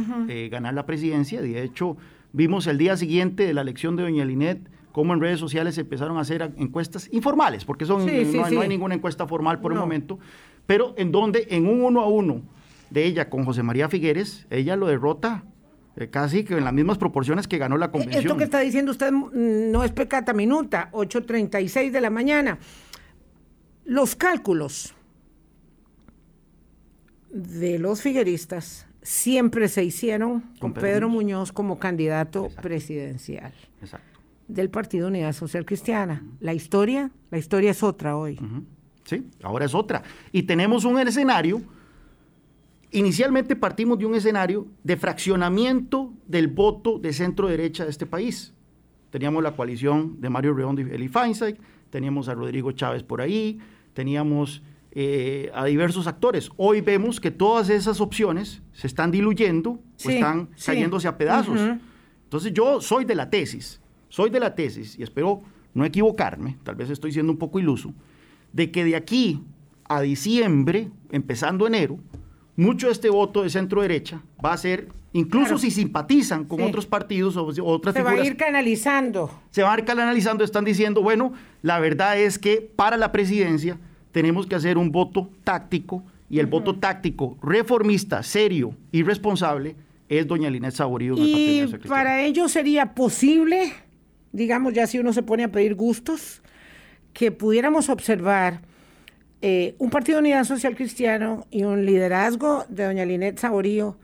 ganar 0.50 0.74
la 0.74 0.84
presidencia. 0.84 1.40
De 1.40 1.62
hecho, 1.62 1.96
vimos 2.32 2.66
el 2.66 2.76
día 2.76 2.96
siguiente 2.98 3.46
de 3.46 3.54
la 3.54 3.62
elección 3.62 3.96
de 3.96 4.02
doña 4.02 4.26
Linet 4.26 4.68
cómo 4.96 5.12
en 5.12 5.20
redes 5.20 5.38
sociales 5.38 5.76
empezaron 5.76 6.16
a 6.16 6.22
hacer 6.22 6.54
encuestas 6.56 7.10
informales, 7.12 7.66
porque 7.66 7.84
son, 7.84 8.06
no, 8.06 8.44
hay, 8.62 8.66
ninguna 8.66 8.94
encuesta 8.94 9.26
formal 9.26 9.60
por 9.60 9.72
el 9.72 9.78
momento, 9.78 10.18
pero 10.66 10.94
en 10.96 11.12
donde 11.12 11.46
en 11.50 11.66
un 11.66 11.82
uno 11.82 12.00
a 12.00 12.08
uno 12.08 12.42
de 12.90 13.04
ella 13.04 13.28
con 13.28 13.44
José 13.44 13.62
María 13.62 13.88
Figueres, 13.88 14.46
ella 14.50 14.76
lo 14.76 14.86
derrota 14.86 15.44
eh, 15.96 16.08
casi 16.08 16.44
que 16.44 16.56
en 16.56 16.64
las 16.64 16.74
mismas 16.74 16.98
proporciones 16.98 17.48
que 17.48 17.58
ganó 17.58 17.78
la 17.78 17.90
convención. 17.90 18.22
Esto 18.22 18.36
que 18.36 18.44
está 18.44 18.60
diciendo 18.60 18.92
usted 18.92 19.10
no 19.10 19.82
es 19.82 19.92
pecata 19.92 20.32
minuta, 20.32 20.90
8.36 20.92 21.90
de 21.90 22.00
la 22.00 22.10
mañana. 22.10 22.58
Los 23.84 24.14
cálculos 24.14 24.94
de 27.30 27.78
los 27.78 28.02
figueristas 28.02 28.86
siempre 29.02 29.68
se 29.68 29.84
hicieron 29.84 30.42
con, 30.58 30.74
Pedro, 30.74 31.08
Muñoz 31.08 31.52
como 31.52 31.78
candidato 31.78 32.48
presidencial. 32.60 33.52
Exacto. 33.80 34.20
del 34.48 34.70
Partido 34.70 35.08
Unidad 35.08 35.32
Social 35.32 35.64
Cristiana. 35.64 36.24
La 36.40 36.52
historia, 36.52 37.10
la 37.30 37.38
historia 37.38 37.70
es 37.70 37.82
otra 37.82 38.16
hoy. 38.16 38.38
Sí, 39.06 39.24
ahora 39.42 39.64
es 39.64 39.74
otra. 39.74 40.02
Y 40.32 40.42
tenemos 40.42 40.84
un 40.84 40.98
escenario, 40.98 41.62
inicialmente 42.90 43.56
partimos 43.56 43.98
de 43.98 44.06
un 44.06 44.14
escenario 44.14 44.66
de 44.82 44.96
fraccionamiento 44.96 46.12
del 46.26 46.48
voto 46.48 46.98
de 46.98 47.12
centro 47.12 47.48
derecha 47.48 47.84
de 47.84 47.90
este 47.90 48.04
país. 48.04 48.52
Teníamos 49.10 49.42
la 49.42 49.52
coalición 49.52 50.20
de 50.20 50.28
Mario 50.28 50.54
Redondo 50.54 50.82
y 50.82 50.90
Eli 50.90 51.08
Feinstein, 51.08 51.56
teníamos 51.88 52.28
a 52.28 52.34
Rodrigo 52.34 52.72
Chávez 52.72 53.04
por 53.04 53.20
ahí, 53.20 53.60
teníamos 53.94 54.62
eh, 54.90 55.50
a 55.54 55.64
diversos 55.64 56.06
actores. 56.08 56.50
Hoy 56.56 56.80
vemos 56.80 57.20
que 57.20 57.30
todas 57.30 57.70
esas 57.70 58.00
opciones 58.00 58.62
se 58.72 58.88
están 58.88 59.12
diluyendo 59.12 59.78
o 60.04 60.10
están 60.10 60.48
cayéndose 60.64 61.06
a 61.06 61.16
pedazos. 61.16 61.60
Entonces 62.24 62.52
yo 62.52 62.80
soy 62.80 63.04
de 63.04 63.14
la 63.14 63.30
tesis, 63.30 63.80
soy 64.08 64.30
de 64.30 64.40
la 64.40 64.54
tesis, 64.54 64.98
y 64.98 65.04
espero 65.04 65.42
no 65.74 65.84
equivocarme, 65.84 66.58
tal 66.64 66.74
vez 66.74 66.90
estoy 66.90 67.12
siendo 67.12 67.30
un 67.30 67.38
poco 67.38 67.60
iluso, 67.60 67.94
de 68.56 68.70
que 68.70 68.84
de 68.84 68.96
aquí 68.96 69.42
a 69.84 70.00
diciembre, 70.00 70.88
empezando 71.12 71.66
enero, 71.66 71.98
mucho 72.56 72.86
de 72.86 72.94
este 72.94 73.10
voto 73.10 73.42
de 73.42 73.50
centro 73.50 73.82
derecha 73.82 74.22
va 74.42 74.54
a 74.54 74.56
ser, 74.56 74.88
incluso 75.12 75.58
si 75.58 75.70
simpatizan 75.70 76.46
con 76.46 76.62
otros 76.62 76.86
partidos 76.86 77.36
o, 77.36 77.44
otras 77.44 77.92
se 77.92 78.00
figuras. 78.00 78.14
Se 78.14 78.18
va 78.18 78.22
a 78.22 78.26
ir 78.26 78.36
canalizando. 78.38 79.42
Se 79.50 79.62
va 79.62 79.74
a 79.74 79.78
ir 79.78 79.84
canalizando, 79.84 80.42
están 80.42 80.64
diciendo, 80.64 81.02
bueno, 81.02 81.34
la 81.60 81.78
verdad 81.80 82.18
es 82.18 82.38
que 82.38 82.62
para 82.74 82.96
la 82.96 83.12
presidencia 83.12 83.78
tenemos 84.10 84.46
que 84.46 84.54
hacer 84.54 84.78
un 84.78 84.90
voto 84.90 85.28
táctico 85.44 86.02
y 86.30 86.38
el 86.38 86.46
voto 86.46 86.76
táctico 86.76 87.36
reformista, 87.42 88.22
serio 88.22 88.74
y 88.90 89.02
responsable 89.02 89.76
es 90.08 90.26
doña 90.26 90.48
Linet 90.48 90.72
Saborío. 90.72 91.14
Y 91.18 91.66
para 91.86 92.22
ello 92.22 92.48
sería 92.48 92.94
posible, 92.94 93.74
digamos 94.32 94.72
ya 94.72 94.86
si 94.86 94.98
uno 94.98 95.12
se 95.12 95.22
pone 95.22 95.44
a 95.44 95.52
pedir 95.52 95.74
gustos, 95.74 96.40
que 97.16 97.32
pudiéramos 97.32 97.88
observar 97.88 98.60
eh, 99.40 99.74
un 99.78 99.88
Partido 99.88 100.18
de 100.18 100.20
Unidad 100.20 100.44
Social 100.44 100.76
Cristiano 100.76 101.46
y 101.50 101.64
un 101.64 101.86
liderazgo 101.86 102.66
de 102.68 102.84
doña 102.84 103.06
Linet 103.06 103.38
Saborío 103.38 103.96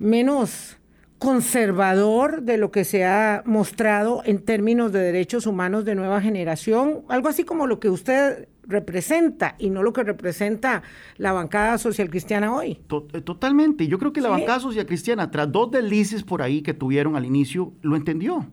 menos 0.00 0.76
conservador 1.20 2.42
de 2.42 2.58
lo 2.58 2.72
que 2.72 2.84
se 2.84 3.04
ha 3.04 3.44
mostrado 3.46 4.20
en 4.24 4.40
términos 4.40 4.90
de 4.90 4.98
derechos 4.98 5.46
humanos 5.46 5.84
de 5.84 5.94
nueva 5.94 6.20
generación, 6.20 7.02
algo 7.08 7.28
así 7.28 7.44
como 7.44 7.68
lo 7.68 7.78
que 7.78 7.88
usted 7.88 8.48
representa 8.64 9.54
y 9.60 9.70
no 9.70 9.84
lo 9.84 9.92
que 9.92 10.02
representa 10.02 10.82
la 11.18 11.30
bancada 11.30 11.78
social 11.78 12.10
cristiana 12.10 12.52
hoy. 12.52 12.80
Eh, 13.12 13.20
totalmente. 13.20 13.86
Yo 13.86 14.00
creo 14.00 14.12
que 14.12 14.20
la 14.20 14.28
bancada 14.28 14.58
social 14.58 14.86
cristiana, 14.86 15.30
tras 15.30 15.52
dos 15.52 15.70
deslices 15.70 16.24
por 16.24 16.42
ahí 16.42 16.62
que 16.62 16.74
tuvieron 16.74 17.14
al 17.14 17.26
inicio, 17.26 17.72
lo 17.82 17.94
entendió. 17.94 18.44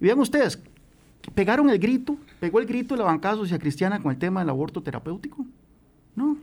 Vean 0.00 0.18
ustedes, 0.20 0.62
pegaron 1.34 1.70
el 1.70 1.78
grito, 1.78 2.16
pegó 2.40 2.60
el 2.60 2.66
grito 2.66 2.94
de 2.94 2.98
la 2.98 3.06
bancada 3.06 3.36
social 3.36 3.58
cristiana 3.58 4.00
con 4.00 4.12
el 4.12 4.18
tema 4.18 4.40
del 4.40 4.50
aborto 4.50 4.82
terapéutico. 4.82 5.44
No, 6.14 6.36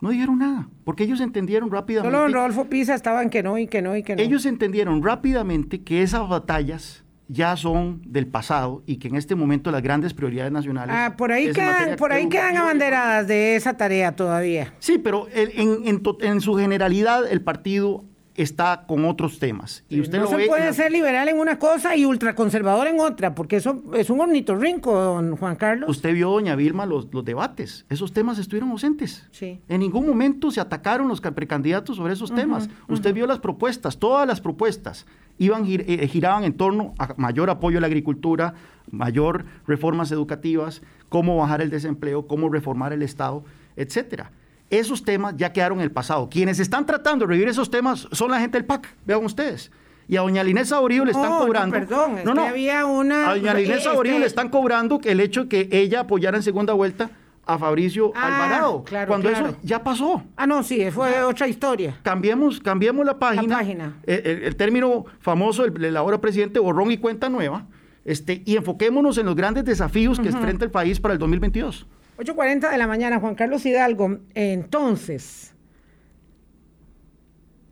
no 0.00 0.10
dijeron 0.10 0.38
nada, 0.38 0.68
porque 0.84 1.04
ellos 1.04 1.20
entendieron 1.20 1.70
rápidamente. 1.70 2.16
Solo 2.16 2.32
Rodolfo 2.32 2.66
Pisa 2.66 2.94
estaban 2.94 3.30
que 3.30 3.42
no 3.42 3.58
y 3.58 3.66
que 3.66 3.82
no 3.82 3.96
y 3.96 4.02
que 4.02 4.16
no. 4.16 4.22
Ellos 4.22 4.46
entendieron 4.46 5.02
rápidamente 5.02 5.82
que 5.82 6.02
esas 6.02 6.28
batallas 6.28 7.04
ya 7.28 7.56
son 7.56 8.02
del 8.04 8.26
pasado 8.26 8.82
y 8.86 8.98
que 8.98 9.08
en 9.08 9.16
este 9.16 9.34
momento 9.34 9.70
las 9.70 9.82
grandes 9.82 10.14
prioridades 10.14 10.52
nacionales. 10.52 10.94
Ah, 10.96 11.14
por 11.16 11.32
ahí 11.32 11.52
quedan, 11.52 11.96
por 11.96 12.12
ahí 12.12 12.28
quedan 12.28 12.56
abanderadas 12.56 13.26
de 13.26 13.56
esa 13.56 13.76
tarea 13.76 14.14
todavía. 14.14 14.74
Sí, 14.78 14.98
pero 14.98 15.26
en, 15.32 15.86
en, 15.86 16.02
en 16.20 16.40
su 16.40 16.54
generalidad 16.54 17.30
el 17.30 17.40
partido 17.40 18.04
está 18.36 18.84
con 18.86 19.04
otros 19.04 19.38
temas. 19.38 19.84
Y 19.88 20.00
usted 20.00 20.18
no 20.18 20.26
se 20.26 20.46
puede 20.46 20.72
ser 20.72 20.92
liberal 20.92 21.28
en 21.28 21.38
una 21.38 21.58
cosa 21.58 21.96
y 21.96 22.04
ultraconservador 22.04 22.86
en 22.86 23.00
otra, 23.00 23.34
porque 23.34 23.56
eso 23.56 23.82
es 23.94 24.10
un 24.10 24.20
ornitorrinco, 24.20 24.94
don 24.94 25.36
Juan 25.36 25.56
Carlos. 25.56 25.88
Usted 25.90 26.12
vio, 26.12 26.30
doña 26.30 26.54
Vilma, 26.54 26.86
los, 26.86 27.12
los 27.12 27.24
debates. 27.24 27.86
Esos 27.88 28.12
temas 28.12 28.38
estuvieron 28.38 28.70
ausentes. 28.70 29.26
Sí. 29.30 29.60
En 29.68 29.80
ningún 29.80 30.06
momento 30.06 30.50
se 30.50 30.60
atacaron 30.60 31.08
los 31.08 31.20
precandidatos 31.20 31.96
sobre 31.96 32.12
esos 32.12 32.34
temas. 32.34 32.68
Usted 32.88 33.14
vio 33.14 33.26
las 33.26 33.38
propuestas, 33.38 33.98
todas 33.98 34.26
las 34.26 34.40
propuestas 34.40 35.06
iban 35.38 35.64
eh, 35.66 36.08
giraban 36.08 36.44
en 36.44 36.54
torno 36.54 36.94
a 36.98 37.14
mayor 37.16 37.50
apoyo 37.50 37.78
a 37.78 37.80
la 37.80 37.86
agricultura, 37.86 38.54
mayor 38.90 39.44
reformas 39.66 40.10
educativas, 40.12 40.82
cómo 41.08 41.36
bajar 41.36 41.60
el 41.60 41.70
desempleo, 41.70 42.26
cómo 42.26 42.48
reformar 42.48 42.92
el 42.92 43.02
Estado, 43.02 43.44
etcétera. 43.76 44.30
Esos 44.70 45.04
temas 45.04 45.34
ya 45.36 45.52
quedaron 45.52 45.78
en 45.78 45.84
el 45.84 45.92
pasado. 45.92 46.28
Quienes 46.28 46.58
están 46.58 46.86
tratando 46.86 47.24
de 47.24 47.30
revivir 47.30 47.48
esos 47.48 47.70
temas 47.70 48.08
son 48.12 48.30
la 48.30 48.40
gente 48.40 48.58
del 48.58 48.64
PAC, 48.64 48.94
vean 49.04 49.24
ustedes. 49.24 49.70
Y 50.08 50.16
a 50.16 50.20
doña 50.20 50.44
Inés 50.44 50.68
Saborío 50.68 51.04
le 51.04 51.10
están 51.10 51.38
cobrando. 51.38 51.78
No, 51.78 51.86
perdón, 51.86 52.16
no, 52.24 52.34
no. 52.34 52.44
había 52.44 52.86
una. 52.86 53.30
A 53.30 53.34
doña 53.36 53.60
Inés 53.60 53.84
Saborío 53.84 54.12
este 54.12 54.20
le 54.20 54.26
están 54.26 54.48
cobrando 54.48 55.00
el 55.04 55.20
hecho 55.20 55.44
de 55.44 55.48
que 55.48 55.68
ella 55.72 56.00
apoyara 56.00 56.36
en 56.36 56.42
segunda 56.42 56.72
vuelta 56.72 57.10
a 57.44 57.58
Fabricio 57.58 58.12
ah, 58.14 58.26
Alvarado. 58.26 58.84
Claro, 58.84 59.08
cuando 59.08 59.30
eso 59.30 59.56
ya 59.62 59.82
pasó. 59.82 60.22
Ah, 60.36 60.46
no, 60.46 60.62
sí, 60.62 60.90
fue 60.90 61.22
otra 61.22 61.48
historia. 61.48 61.98
Cambiemos, 62.02 62.60
cambiemos 62.60 63.06
la 63.06 63.18
página. 63.18 63.42
La 63.42 63.58
página. 63.58 63.96
El, 64.04 64.54
término 64.56 65.06
famoso 65.20 65.64
de 65.64 65.90
la 65.90 66.00
ahora 66.00 66.20
presidente, 66.20 66.58
borrón 66.58 66.90
y 66.90 66.98
cuenta 66.98 67.28
nueva. 67.28 67.66
Este, 68.04 68.42
y 68.44 68.56
enfoquémonos 68.56 69.18
en 69.18 69.26
los 69.26 69.34
grandes 69.34 69.64
desafíos 69.64 70.20
que 70.20 70.28
enfrenta 70.28 70.64
el 70.64 70.70
país 70.70 71.00
para 71.00 71.14
el 71.14 71.18
2022. 71.18 71.86
8.40 72.18 72.70
de 72.70 72.78
la 72.78 72.86
mañana, 72.86 73.20
Juan 73.20 73.34
Carlos 73.34 73.64
Hidalgo. 73.66 74.18
Entonces, 74.34 75.54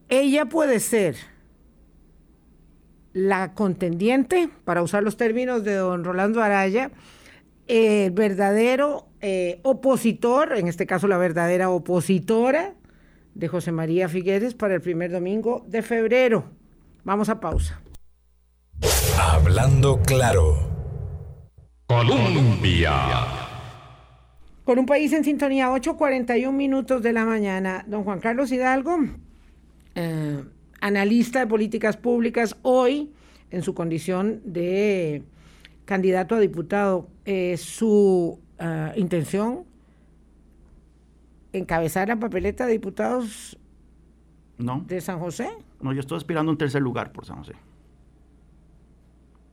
ella 0.08 0.46
puede 0.46 0.80
ser 0.80 1.16
la 3.12 3.54
contendiente, 3.54 4.50
para 4.64 4.82
usar 4.82 5.02
los 5.02 5.16
términos 5.16 5.64
de 5.64 5.74
don 5.74 6.04
Rolando 6.04 6.42
Araya, 6.42 6.90
el 7.66 8.10
verdadero 8.10 9.08
eh, 9.20 9.60
opositor, 9.62 10.56
en 10.56 10.68
este 10.68 10.86
caso 10.86 11.06
la 11.06 11.16
verdadera 11.16 11.70
opositora 11.70 12.74
de 13.34 13.48
José 13.48 13.72
María 13.72 14.08
Figueres 14.08 14.54
para 14.54 14.74
el 14.74 14.80
primer 14.80 15.10
domingo 15.12 15.64
de 15.68 15.82
febrero. 15.82 16.44
Vamos 17.04 17.28
a 17.28 17.40
pausa. 17.40 17.80
Hablando 19.18 20.00
claro. 20.02 20.56
Colombia. 21.86 23.43
Con 24.64 24.78
un 24.78 24.86
país 24.86 25.12
en 25.12 25.24
sintonía, 25.24 25.70
8.41 25.70 26.50
minutos 26.50 27.02
de 27.02 27.12
la 27.12 27.26
mañana. 27.26 27.84
Don 27.86 28.02
Juan 28.02 28.20
Carlos 28.20 28.50
Hidalgo, 28.50 28.98
eh, 29.94 30.42
analista 30.80 31.40
de 31.40 31.46
políticas 31.46 31.98
públicas, 31.98 32.56
hoy 32.62 33.12
en 33.50 33.62
su 33.62 33.74
condición 33.74 34.40
de 34.44 35.22
candidato 35.84 36.34
a 36.34 36.40
diputado, 36.40 37.08
eh, 37.26 37.58
su 37.58 38.40
eh, 38.58 38.92
intención 38.96 39.64
encabezar 41.52 42.08
la 42.08 42.16
papeleta 42.16 42.66
de 42.66 42.72
diputados 42.72 43.58
no. 44.58 44.82
de 44.86 45.00
San 45.00 45.18
José. 45.18 45.50
No, 45.80 45.92
yo 45.92 46.00
estoy 46.00 46.16
aspirando 46.16 46.50
a 46.50 46.52
un 46.52 46.58
tercer 46.58 46.82
lugar 46.82 47.12
por 47.12 47.26
San 47.26 47.36
José. 47.36 47.52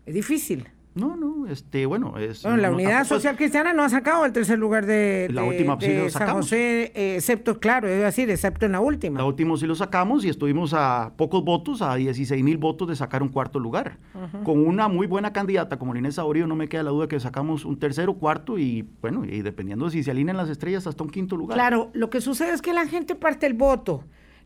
Es 0.05 0.14
difícil. 0.14 0.68
No, 0.93 1.15
no, 1.15 1.47
este, 1.47 1.85
bueno, 1.85 2.17
es... 2.17 2.43
Bueno, 2.43 2.57
la 2.57 2.69
Unidad 2.69 3.05
Social 3.05 3.37
Cristiana 3.37 3.71
no 3.71 3.81
ha 3.81 3.89
sacado 3.89 4.25
el 4.25 4.33
tercer 4.33 4.59
lugar 4.59 4.85
de, 4.85 5.29
la 5.31 5.43
última 5.43 5.77
sí 5.79 5.95
lo 5.95 6.09
San 6.09 6.29
José, 6.31 6.91
eh, 6.93 7.15
excepto, 7.15 7.61
claro, 7.61 7.87
es 7.87 8.01
decir, 8.01 8.29
excepto 8.29 8.65
en 8.65 8.73
la 8.73 8.81
última. 8.81 9.17
La 9.19 9.25
última 9.25 9.55
sí 9.55 9.65
lo 9.65 9.75
sacamos 9.75 10.25
y 10.25 10.29
estuvimos 10.29 10.73
a 10.73 11.13
pocos 11.15 11.45
votos, 11.45 11.81
a 11.81 11.95
16 11.95 12.43
mil 12.43 12.57
votos 12.57 12.89
de 12.89 12.97
sacar 12.97 13.23
un 13.23 13.29
cuarto 13.29 13.57
lugar. 13.57 13.99
Con 14.43 14.65
una 14.65 14.89
muy 14.89 15.07
buena 15.07 15.31
candidata 15.31 15.79
como 15.79 15.95
Inés 15.95 16.15
Saborío, 16.15 16.45
no 16.45 16.55
me 16.55 16.67
queda 16.67 16.83
la 16.83 16.91
duda 16.91 17.07
que 17.07 17.19
sacamos 17.19 17.63
un 17.63 17.79
tercero, 17.79 18.15
cuarto 18.15 18.57
y, 18.57 18.85
bueno, 19.01 19.23
y 19.23 19.41
dependiendo 19.41 19.85
de 19.85 19.91
si 19.91 20.03
se 20.03 20.11
alinean 20.11 20.35
las 20.35 20.49
estrellas, 20.49 20.87
hasta 20.87 21.03
un 21.03 21.09
quinto 21.09 21.37
lugar. 21.37 21.55
Claro, 21.55 21.89
lo 21.93 22.09
que 22.09 22.19
sucede 22.19 22.51
es 22.51 22.61
que 22.61 22.73
la 22.73 22.85
gente 22.85 23.15
parte 23.15 23.45
el 23.45 23.53
voto. 23.53 24.03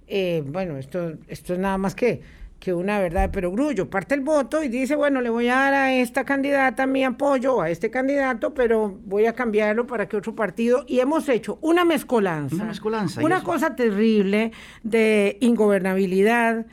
Eh, 0.07 0.43
bueno, 0.45 0.77
esto, 0.77 1.13
esto 1.27 1.53
es 1.53 1.59
nada 1.59 1.79
más 1.79 1.95
que 1.95 2.21
que 2.59 2.73
una 2.73 2.99
verdad 2.99 3.29
pero 3.31 3.51
grullo 3.51 3.89
parte 3.89 4.15
el 4.15 4.21
voto 4.21 4.63
y 4.63 4.69
dice, 4.69 4.95
bueno, 4.95 5.21
le 5.21 5.29
voy 5.29 5.47
a 5.49 5.55
dar 5.55 5.73
a 5.73 5.93
esta 5.93 6.23
candidata 6.23 6.87
mi 6.87 7.03
apoyo, 7.03 7.61
a 7.61 7.69
este 7.69 7.91
candidato, 7.91 8.53
pero 8.53 8.97
voy 9.05 9.25
a 9.25 9.33
cambiarlo 9.33 9.85
para 9.85 10.07
que 10.07 10.17
otro 10.17 10.35
partido. 10.35 10.83
Y 10.87 10.99
hemos 10.99 11.29
hecho 11.29 11.59
una 11.61 11.85
mezcolanza. 11.85 12.55
Una 12.55 12.65
mezcolanza. 12.65 13.21
Una 13.23 13.43
cosa 13.43 13.75
terrible 13.75 14.51
de 14.83 15.37
ingobernabilidad 15.41 16.65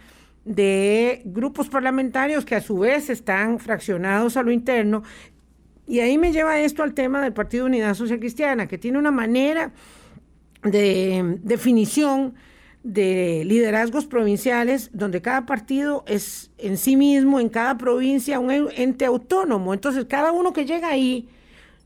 de 0.45 1.23
grupos 1.25 1.69
parlamentarios 1.69 2.45
que 2.45 2.57
a 2.57 2.61
su 2.61 2.79
vez 2.79 3.11
están 3.11 3.59
fraccionados 3.59 4.37
a 4.37 4.43
lo 4.43 4.51
interno. 4.51 5.03
Y 5.87 6.01
ahí 6.01 6.17
me 6.17 6.33
lleva 6.33 6.59
esto 6.61 6.83
al 6.83 6.95
tema 6.95 7.21
del 7.21 7.33
Partido 7.33 7.67
Unidad 7.67 7.95
Social 7.95 8.19
Cristiana, 8.19 8.67
que 8.67 8.79
tiene 8.79 8.99
una 8.99 9.11
manera 9.11 9.73
de 10.63 11.39
definición 11.43 12.35
de 12.83 13.45
liderazgos 13.45 14.07
provinciales 14.07 14.91
donde 14.93 15.23
cada 15.23 15.47
partido 15.47 16.05
es 16.07 16.51
en 16.59 16.77
sí 16.77 16.97
mismo, 16.97 17.39
en 17.39 17.49
cada 17.49 17.79
provincia, 17.79 18.41
un 18.41 18.51
ente 18.51 19.05
autónomo. 19.05 19.73
Entonces, 19.73 20.07
cada 20.07 20.33
uno 20.33 20.53
que 20.53 20.65
llega 20.65 20.89
ahí 20.89 21.29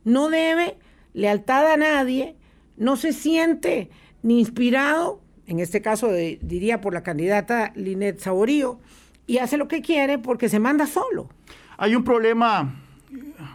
no 0.04 0.28
debe 0.28 0.76
lealtad 1.12 1.70
a 1.72 1.76
nadie, 1.76 2.36
no 2.76 2.96
se 2.96 3.12
siente 3.12 3.90
ni 4.22 4.38
inspirado, 4.38 5.20
en 5.46 5.60
este 5.60 5.82
caso 5.82 6.10
diría 6.12 6.80
por 6.80 6.94
la 6.94 7.02
candidata 7.02 7.72
Linet 7.74 8.18
Saborío, 8.18 8.80
y 9.26 9.38
hace 9.38 9.56
lo 9.56 9.68
que 9.68 9.82
quiere 9.82 10.18
porque 10.18 10.48
se 10.48 10.58
manda 10.58 10.86
solo. 10.86 11.28
Hay 11.78 11.94
un 11.94 12.04
problema 12.04 12.82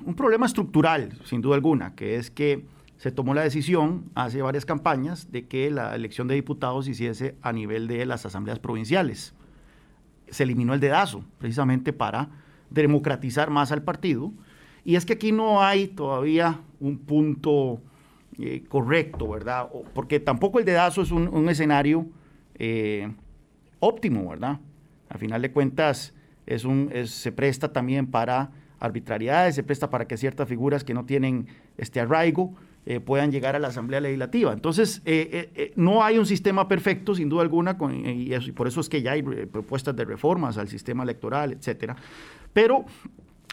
un 0.06 0.16
problema 0.16 0.46
estructural, 0.46 1.18
sin 1.26 1.42
duda 1.42 1.56
alguna, 1.56 1.96
que 1.96 2.16
es 2.16 2.32
que 2.32 2.64
se 3.02 3.12
tomó 3.12 3.34
la 3.34 3.42
decisión 3.42 4.12
hace 4.14 4.44
varias 4.44 4.64
campañas 4.64 5.32
de 5.32 5.48
que 5.48 5.72
la 5.72 5.96
elección 5.96 6.28
de 6.28 6.36
diputados 6.36 6.88
hiciese 6.88 7.36
a 7.42 7.52
nivel 7.52 7.88
de 7.88 8.06
las 8.06 8.28
asambleas 8.28 8.60
provinciales. 8.60 9.34
Se 10.28 10.44
eliminó 10.44 10.76
el 10.76 10.80
dedazo, 10.80 11.26
precisamente 11.40 11.94
para 11.94 12.30
democratizar 12.70 13.50
más 13.50 13.72
al 13.72 13.82
partido. 13.82 14.32
Y 14.86 14.98
es 14.98 15.08
que 15.08 15.14
aquí 15.14 15.32
no 15.32 15.64
hay 15.64 15.88
todavía 15.88 16.60
un 16.80 17.00
punto 17.00 17.82
eh, 18.38 18.66
correcto, 18.70 19.28
¿verdad? 19.28 19.68
Porque 19.96 20.20
tampoco 20.20 20.60
el 20.60 20.66
dedazo 20.66 21.02
es 21.02 21.10
un, 21.10 21.50
escenario 21.50 22.06
eh, 22.54 23.12
óptimo, 23.80 24.30
¿verdad? 24.30 24.60
Al 25.10 25.18
final 25.18 25.42
de 25.42 25.52
cuentas, 25.52 26.14
es 26.46 26.66
un, 26.66 26.92
se 27.06 27.32
presta 27.32 27.74
también 27.74 28.06
para 28.06 28.52
arbitrariedades, 28.80 29.56
se 29.56 29.64
presta 29.64 29.90
para 29.90 30.06
que 30.06 30.18
ciertas 30.18 30.48
figuras 30.48 30.84
que 30.84 30.94
no 30.94 31.04
tienen 31.06 31.48
este 31.78 32.00
arraigo 32.00 32.54
eh, 32.86 33.00
puedan 33.00 33.32
llegar 33.32 33.56
a 33.56 33.60
la 33.60 33.68
Asamblea 33.70 34.02
Legislativa. 34.02 34.54
Entonces, 34.54 35.02
no 35.76 36.04
hay 36.04 36.18
un 36.18 36.26
sistema 36.26 36.68
perfecto, 36.68 37.16
sin 37.16 37.30
duda 37.30 37.44
alguna, 37.44 37.78
y, 38.06 38.52
por 38.52 38.68
eso 38.68 38.82
es 38.82 38.90
que 38.90 39.02
ya 39.02 39.12
hay 39.12 39.22
propuestas 39.22 39.96
de 39.96 40.06
reformas 40.06 40.58
al 40.58 40.68
sistema 40.68 41.04
electoral, 41.04 41.54
etcétera. 41.54 41.96
Pero 42.54 42.86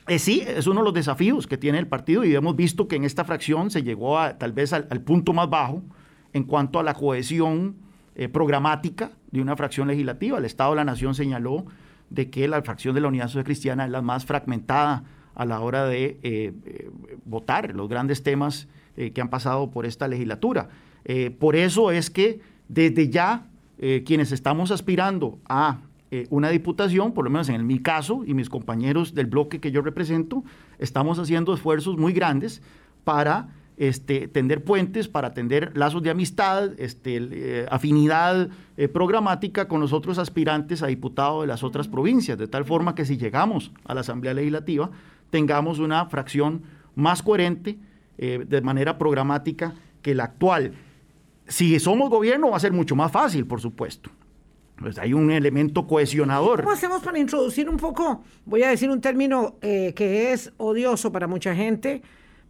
eh, 0.09 0.19
sí, 0.19 0.43
es 0.47 0.67
uno 0.67 0.81
de 0.81 0.85
los 0.85 0.95
desafíos 0.95 1.47
que 1.47 1.59
tiene 1.59 1.79
el 1.79 1.87
partido 1.87 2.25
y 2.25 2.35
hemos 2.35 2.57
visto 2.57 2.89
que 2.89 2.97
en 2.97 3.05
esta 3.05 3.25
fracción 3.25 3.71
se 3.71 3.83
llegó 3.83 4.19
a, 4.19 4.39
tal 4.39 4.53
vez 4.53 4.73
al, 4.73 4.87
punto 5.03 5.35
más 5.35 5.51
bajo 5.51 5.83
en 6.33 6.45
cuanto 6.45 6.79
a 6.79 6.83
la 6.83 6.95
cohesión 6.95 7.77
eh, 8.15 8.31
programática 8.31 9.13
de 9.31 9.43
una 9.43 9.55
fracción 9.55 9.87
legislativa. 9.87 10.39
El 10.39 10.47
Estado 10.47 10.71
de 10.71 10.77
la 10.77 10.85
Nación 10.85 11.15
señaló 11.15 11.67
de 12.09 12.31
que 12.31 12.49
la 12.49 12.63
fracción 12.63 12.95
de 12.95 13.03
la 13.03 13.09
Unidad 13.09 13.27
Social 13.27 13.45
Cristiana 13.45 13.85
es 13.85 13.91
la 13.91 14.01
más 14.01 14.25
fragmentada 14.25 15.05
a 15.35 15.45
la 15.45 15.61
hora 15.61 15.85
de 15.85 16.19
eh, 16.23 16.91
votar 17.27 17.75
los 17.75 17.87
grandes 17.91 18.23
temas 18.23 18.67
que 19.15 19.21
han 19.21 19.31
pasado 19.31 19.71
por 19.71 19.87
esta 19.87 20.09
legislatura. 20.09 20.69
por 21.39 21.55
eso 21.55 21.91
es 21.91 22.11
que 22.11 22.41
desde 22.69 23.09
ya 23.09 23.47
quienes 24.05 24.33
estamos 24.33 24.71
aspirando 24.71 25.39
a 25.49 25.79
eh, 26.11 26.27
una 26.31 26.49
diputación, 26.49 27.13
por 27.13 27.25
lo 27.25 27.31
menos 27.31 27.51
en 27.51 27.67
mi 27.67 27.81
caso 27.81 28.23
y 28.25 28.33
mis 28.33 28.49
compañeros 28.49 29.15
del 29.15 29.27
bloque 29.27 29.61
que 29.61 29.71
yo 29.71 29.83
represento, 29.83 30.43
estamos 30.79 31.19
haciendo 31.19 31.53
esfuerzos 31.53 31.99
muy 31.99 32.15
grandes 32.15 32.63
para 33.05 33.49
este, 33.77 34.27
tender 34.27 34.65
puentes, 34.65 35.07
para 35.07 35.35
tender 35.35 35.77
lazos 35.77 36.03
de 36.03 36.09
amistad, 36.09 36.71
este, 36.79 37.19
eh, 37.21 37.67
afinidad 37.71 38.49
eh, 38.79 38.89
programática 38.89 39.69
con 39.69 39.81
los 39.81 39.93
otros 39.93 40.17
aspirantes 40.19 40.83
a 40.83 40.87
diputado 40.87 41.43
de 41.43 41.47
las 41.47 41.63
otras 41.63 41.89
provincias, 41.89 42.39
de 42.39 42.49
tal 42.49 42.65
forma 42.65 42.95
que 42.95 43.05
si 43.05 43.19
llegamos 43.19 43.71
a 43.85 43.93
la 43.93 44.01
Asamblea 44.01 44.33
Legislativa, 44.33 44.91
tengamos 45.29 45.79
una 45.79 46.07
fracción 46.07 46.63
más 46.95 47.23
coherente 47.23 47.79
de 48.19 48.61
manera 48.63 48.99
programática 48.99 49.75
que 50.03 50.15
la 50.15 50.25
actual. 50.25 50.73
Si 51.47 51.79
somos 51.79 52.11
gobierno 52.11 52.51
va 52.51 52.57
a 52.57 52.61
ser 52.61 52.73
mucho 52.73 52.97
más 52.97 53.13
fácil, 53.13 53.47
por 53.47 53.61
supuesto 53.61 54.11
pues 54.79 54.99
hay 54.99 55.13
un 55.13 55.31
elemento 55.31 55.87
cohesionador. 55.87 56.63
¿Cómo 56.63 56.73
hacemos 56.73 57.03
para 57.03 57.19
introducir 57.19 57.69
un 57.69 57.77
poco, 57.77 58.23
voy 58.45 58.63
a 58.63 58.71
decir 58.71 58.91
un 58.91 59.01
término 59.01 59.57
eh, 59.61 59.93
que 59.95 60.33
es 60.33 60.53
odioso 60.57 61.11
para 61.13 61.27
mucha 61.27 61.55
gente, 61.55 62.03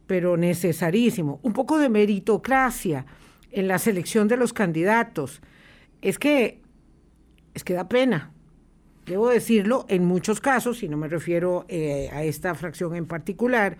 pero 0.07 0.37
necesarísimo, 0.37 1.41
un 1.43 1.53
poco 1.53 1.79
de 1.79 1.89
meritocracia 1.89 3.07
en 3.51 3.69
la 3.69 3.79
selección 3.79 4.29
de 4.29 4.37
los 4.37 4.53
candidatos? 4.53 5.41
Es 6.03 6.19
que, 6.19 6.61
es 7.55 7.65
que 7.65 7.75
da 7.75 7.89
pena, 7.89 8.33
debo 9.07 9.29
decirlo, 9.31 9.87
en 9.89 10.05
muchos 10.05 10.41
casos, 10.41 10.83
y 10.83 10.89
no 10.89 10.97
me 10.97 11.09
refiero 11.09 11.65
eh, 11.69 12.11
a 12.13 12.25
esta 12.25 12.55
fracción 12.55 12.95
en 12.95 13.07
particular, 13.07 13.79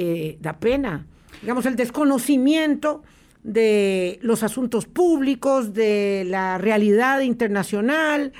eh, 0.00 0.38
da 0.40 0.58
pena. 0.58 1.06
Digamos, 1.42 1.66
el 1.66 1.76
desconocimiento 1.76 3.02
de 3.42 4.18
los 4.22 4.42
asuntos 4.42 4.86
públicos, 4.86 5.74
de 5.74 6.24
la 6.26 6.56
realidad 6.58 7.20
internacional, 7.20 8.32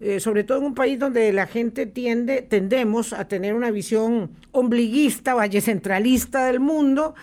eh, 0.00 0.20
sobre 0.20 0.44
todo 0.44 0.58
en 0.58 0.64
un 0.64 0.74
país 0.74 0.98
donde 0.98 1.32
la 1.32 1.46
gente 1.46 1.86
tiende, 1.86 2.42
tendemos 2.42 3.12
a 3.12 3.26
tener 3.26 3.54
una 3.54 3.72
visión 3.72 4.30
ombliguista, 4.52 5.34
vallecentralista 5.34 6.46
del 6.46 6.60
mundo. 6.60 7.14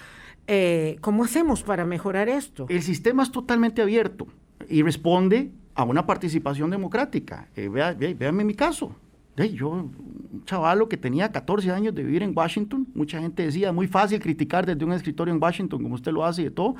Eh, 0.47 0.97
¿Cómo 0.99 1.23
hacemos 1.23 1.63
para 1.63 1.85
mejorar 1.85 2.27
esto? 2.27 2.65
El 2.67 2.81
sistema 2.81 3.23
es 3.23 3.31
totalmente 3.31 3.81
abierto 3.81 4.27
y 4.69 4.81
responde 4.81 5.51
a 5.73 5.83
una 5.83 6.05
participación 6.05 6.69
democrática. 6.69 7.47
Eh, 7.55 7.69
véanme 7.69 8.43
mi 8.43 8.55
caso. 8.55 8.93
yo, 9.37 9.89
un 10.36 10.45
chavalo 10.45 10.89
que 10.89 10.97
tenía 10.97 11.31
14 11.31 11.71
años 11.71 11.95
de 11.95 12.03
vivir 12.03 12.23
en 12.23 12.33
Washington, 12.36 12.88
mucha 12.93 13.19
gente 13.19 13.43
decía, 13.43 13.71
muy 13.71 13.88
fácil 13.88 14.19
criticar 14.19 14.65
desde 14.65 14.83
un 14.86 14.91
escritorio 14.91 15.33
en 15.33 15.41
Washington, 15.41 15.81
como 15.81 15.95
usted 15.95 16.11
lo 16.11 16.25
hace 16.25 16.41
y 16.41 16.45
de 16.45 16.51
todo. 16.51 16.75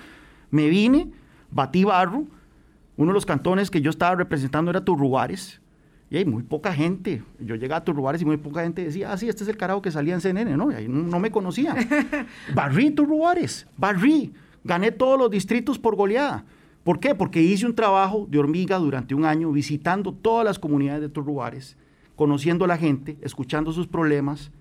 Me 0.52 0.70
vine, 0.70 1.12
batí 1.52 1.84
barro. 1.84 2.26
Uno 2.98 3.12
de 3.12 3.14
los 3.14 3.26
cantones 3.26 3.70
que 3.70 3.82
yo 3.82 3.90
estaba 3.90 4.16
representando 4.16 4.72
era 4.72 4.84
Turrubares. 4.84 5.62
Y 6.10 6.18
hay 6.18 6.26
muy 6.26 6.44
poca 6.44 6.74
gente. 6.74 7.24
Yo 7.40 7.56
llegaba 7.56 7.80
a 7.80 7.84
Turrubares 7.84 8.22
y 8.22 8.26
muy 8.26 8.38
poca 8.38 8.64
gente 8.64 8.84
decía, 8.84 9.12
ah, 9.12 9.18
sí, 9.18 9.28
este 9.28 9.44
es 9.44 9.50
el 9.50 9.58
carajo 9.58 9.82
que 9.82 9.92
salía 9.92 10.14
en 10.14 10.22
CNN, 10.22 10.56
¿no? 10.56 10.72
Y 10.72 10.76
ahí 10.76 10.88
no, 10.88 11.20
me 11.20 11.32
conocía. 11.32 11.76
barrí 12.54 12.92
Turrubares, 12.92 13.68
barrí. 13.78 14.34
Gané 14.64 14.92
todos 14.92 15.18
los 15.20 15.30
distritos 15.30 15.80
por 15.80 15.96
goleada. 15.96 16.46
¿Por 16.84 17.00
qué? 17.00 17.16
Porque 17.16 17.42
hice 17.42 17.66
un 17.66 17.76
trabajo 17.76 18.28
de 18.30 18.38
hormiga 18.38 18.78
durante 18.78 19.16
un 19.16 19.26
año 19.26 19.52
visitando 19.52 20.14
todas 20.14 20.46
las 20.46 20.60
comunidades 20.60 21.02
de 21.02 21.10
Turrubares, 21.10 21.78
conociendo 22.16 22.66
a 22.66 22.68
la 22.68 22.78
gente, 22.78 23.18
escuchando 23.22 23.72
sus 23.72 23.88
problemas, 23.88 24.52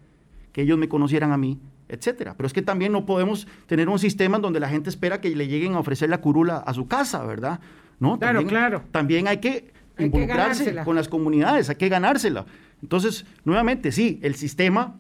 que 0.53 0.63
ellos 0.63 0.79
me 0.79 0.89
conocieran 0.89 1.33
a 1.33 1.37
mí, 1.37 1.61
etcétera. 1.89 2.35
Pero 2.37 2.47
es 2.47 2.53
que 2.53 2.63
también 2.63 2.93
no 2.93 3.07
podemos 3.07 3.47
tener 3.67 3.89
un 3.89 3.99
sistema 3.99 4.37
en 4.37 4.43
donde 4.43 4.61
la 4.61 4.69
gente 4.69 4.91
espera 4.91 5.21
que 5.21 5.35
le 5.35 5.49
lleguen 5.49 5.75
a 5.75 5.81
ofrecer 5.81 6.09
la 6.09 6.21
curula 6.21 6.59
a 6.59 6.75
su 6.75 6.87
casa, 6.87 7.25
¿verdad? 7.25 7.61
No, 7.99 8.19
claro, 8.19 8.39
también, 8.39 8.49
claro. 8.49 8.83
También 8.91 9.29
hay 9.29 9.39
que 9.39 9.73
involucrarse 9.99 10.75
con 10.85 10.97
las 10.97 11.09
comunidades, 11.09 11.69
hay 11.71 11.77
que 11.77 11.89
ganársela. 11.89 12.47
Entonces, 12.83 13.25
nuevamente, 13.45 13.93
sí, 13.93 14.19
el 14.23 14.35
sistema 14.35 14.99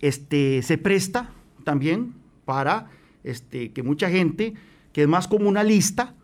este, 0.00 0.62
se 0.62 0.78
presta 0.78 1.30
también 1.64 2.14
para 2.44 2.90
este, 3.24 3.72
que 3.72 3.82
mucha 3.82 4.08
gente 4.08 4.54
que 4.92 5.02
es 5.02 5.08
más 5.08 5.28
comunalista 5.28 6.14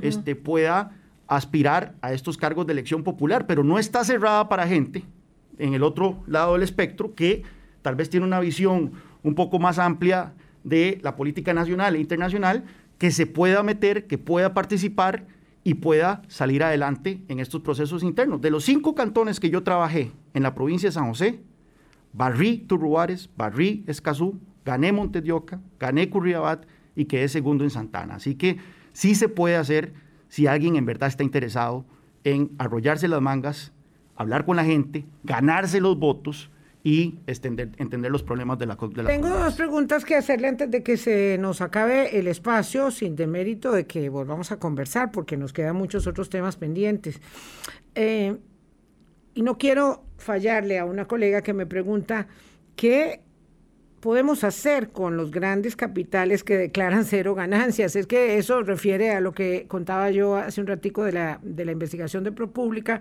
este, 0.00 0.34
pueda 0.34 0.92
aspirar 1.26 1.94
a 2.02 2.12
estos 2.12 2.36
cargos 2.36 2.66
de 2.66 2.72
elección 2.72 3.02
popular, 3.02 3.46
pero 3.46 3.64
no 3.64 3.78
está 3.78 4.04
cerrada 4.04 4.48
para 4.48 4.66
gente 4.66 5.04
en 5.58 5.74
el 5.74 5.82
otro 5.82 6.22
lado 6.26 6.54
del 6.54 6.62
espectro 6.62 7.14
que 7.14 7.42
tal 7.82 7.94
vez 7.94 8.10
tiene 8.10 8.26
una 8.26 8.40
visión 8.40 8.92
un 9.22 9.34
poco 9.34 9.58
más 9.58 9.78
amplia 9.78 10.34
de 10.64 10.98
la 11.02 11.16
política 11.16 11.54
nacional 11.54 11.94
e 11.94 12.00
internacional, 12.00 12.64
que 12.98 13.10
se 13.10 13.26
pueda 13.26 13.62
meter, 13.62 14.06
que 14.06 14.18
pueda 14.18 14.54
participar 14.54 15.26
y 15.62 15.74
pueda 15.74 16.22
salir 16.28 16.62
adelante 16.62 17.22
en 17.28 17.40
estos 17.40 17.62
procesos 17.62 18.02
internos. 18.02 18.40
De 18.40 18.50
los 18.50 18.64
cinco 18.64 18.94
cantones 18.94 19.40
que 19.40 19.50
yo 19.50 19.62
trabajé 19.62 20.12
en 20.34 20.42
la 20.42 20.54
provincia 20.54 20.88
de 20.88 20.92
San 20.92 21.08
José, 21.08 21.40
barrí 22.12 22.58
Turruares, 22.58 23.30
barrí 23.36 23.84
Escazú, 23.86 24.38
gané 24.64 24.92
Montedioca, 24.92 25.60
gané 25.78 26.08
Curriabat 26.08 26.64
y 26.94 27.06
quedé 27.06 27.28
segundo 27.28 27.64
en 27.64 27.70
Santana. 27.70 28.16
Así 28.16 28.34
que 28.34 28.58
sí 28.92 29.14
se 29.14 29.28
puede 29.28 29.56
hacer 29.56 29.94
si 30.34 30.48
alguien 30.48 30.74
en 30.74 30.84
verdad 30.84 31.08
está 31.08 31.22
interesado 31.22 31.84
en 32.24 32.50
arrollarse 32.58 33.06
las 33.06 33.20
mangas, 33.20 33.72
hablar 34.16 34.44
con 34.44 34.56
la 34.56 34.64
gente, 34.64 35.04
ganarse 35.22 35.80
los 35.80 35.96
votos 35.96 36.50
y 36.82 37.20
extender, 37.28 37.70
entender 37.76 38.10
los 38.10 38.24
problemas 38.24 38.58
de 38.58 38.66
la, 38.66 38.74
de 38.74 39.04
Tengo 39.04 39.28
dos 39.28 39.54
preguntas 39.54 40.04
que 40.04 40.16
hacerle 40.16 40.48
antes 40.48 40.68
de 40.68 40.82
que 40.82 40.96
se 40.96 41.38
nos 41.38 41.60
acabe 41.60 42.18
el 42.18 42.26
espacio, 42.26 42.90
sin 42.90 43.14
demérito 43.14 43.70
de 43.70 43.86
que 43.86 44.08
volvamos 44.08 44.50
a 44.50 44.58
conversar, 44.58 45.12
porque 45.12 45.36
nos 45.36 45.52
quedan 45.52 45.76
muchos 45.76 46.08
otros 46.08 46.28
temas 46.30 46.56
pendientes. 46.56 47.20
Eh, 47.94 48.36
y 49.34 49.42
no 49.42 49.56
quiero 49.56 50.02
fallarle 50.18 50.80
a 50.80 50.84
una 50.84 51.04
colega 51.04 51.42
que 51.42 51.52
me 51.52 51.64
pregunta 51.64 52.26
qué 52.74 53.20
podemos 54.04 54.44
hacer 54.44 54.90
con 54.90 55.16
los 55.16 55.30
grandes 55.30 55.76
capitales 55.76 56.44
que 56.44 56.58
declaran 56.58 57.04
cero 57.06 57.34
ganancias. 57.34 57.96
Es 57.96 58.06
que 58.06 58.36
eso 58.36 58.62
refiere 58.62 59.12
a 59.12 59.20
lo 59.22 59.32
que 59.32 59.64
contaba 59.66 60.10
yo 60.10 60.36
hace 60.36 60.60
un 60.60 60.66
ratico 60.66 61.04
de 61.04 61.12
la, 61.12 61.40
de 61.42 61.64
la 61.64 61.72
investigación 61.72 62.22
de 62.22 62.30
ProPública, 62.30 63.00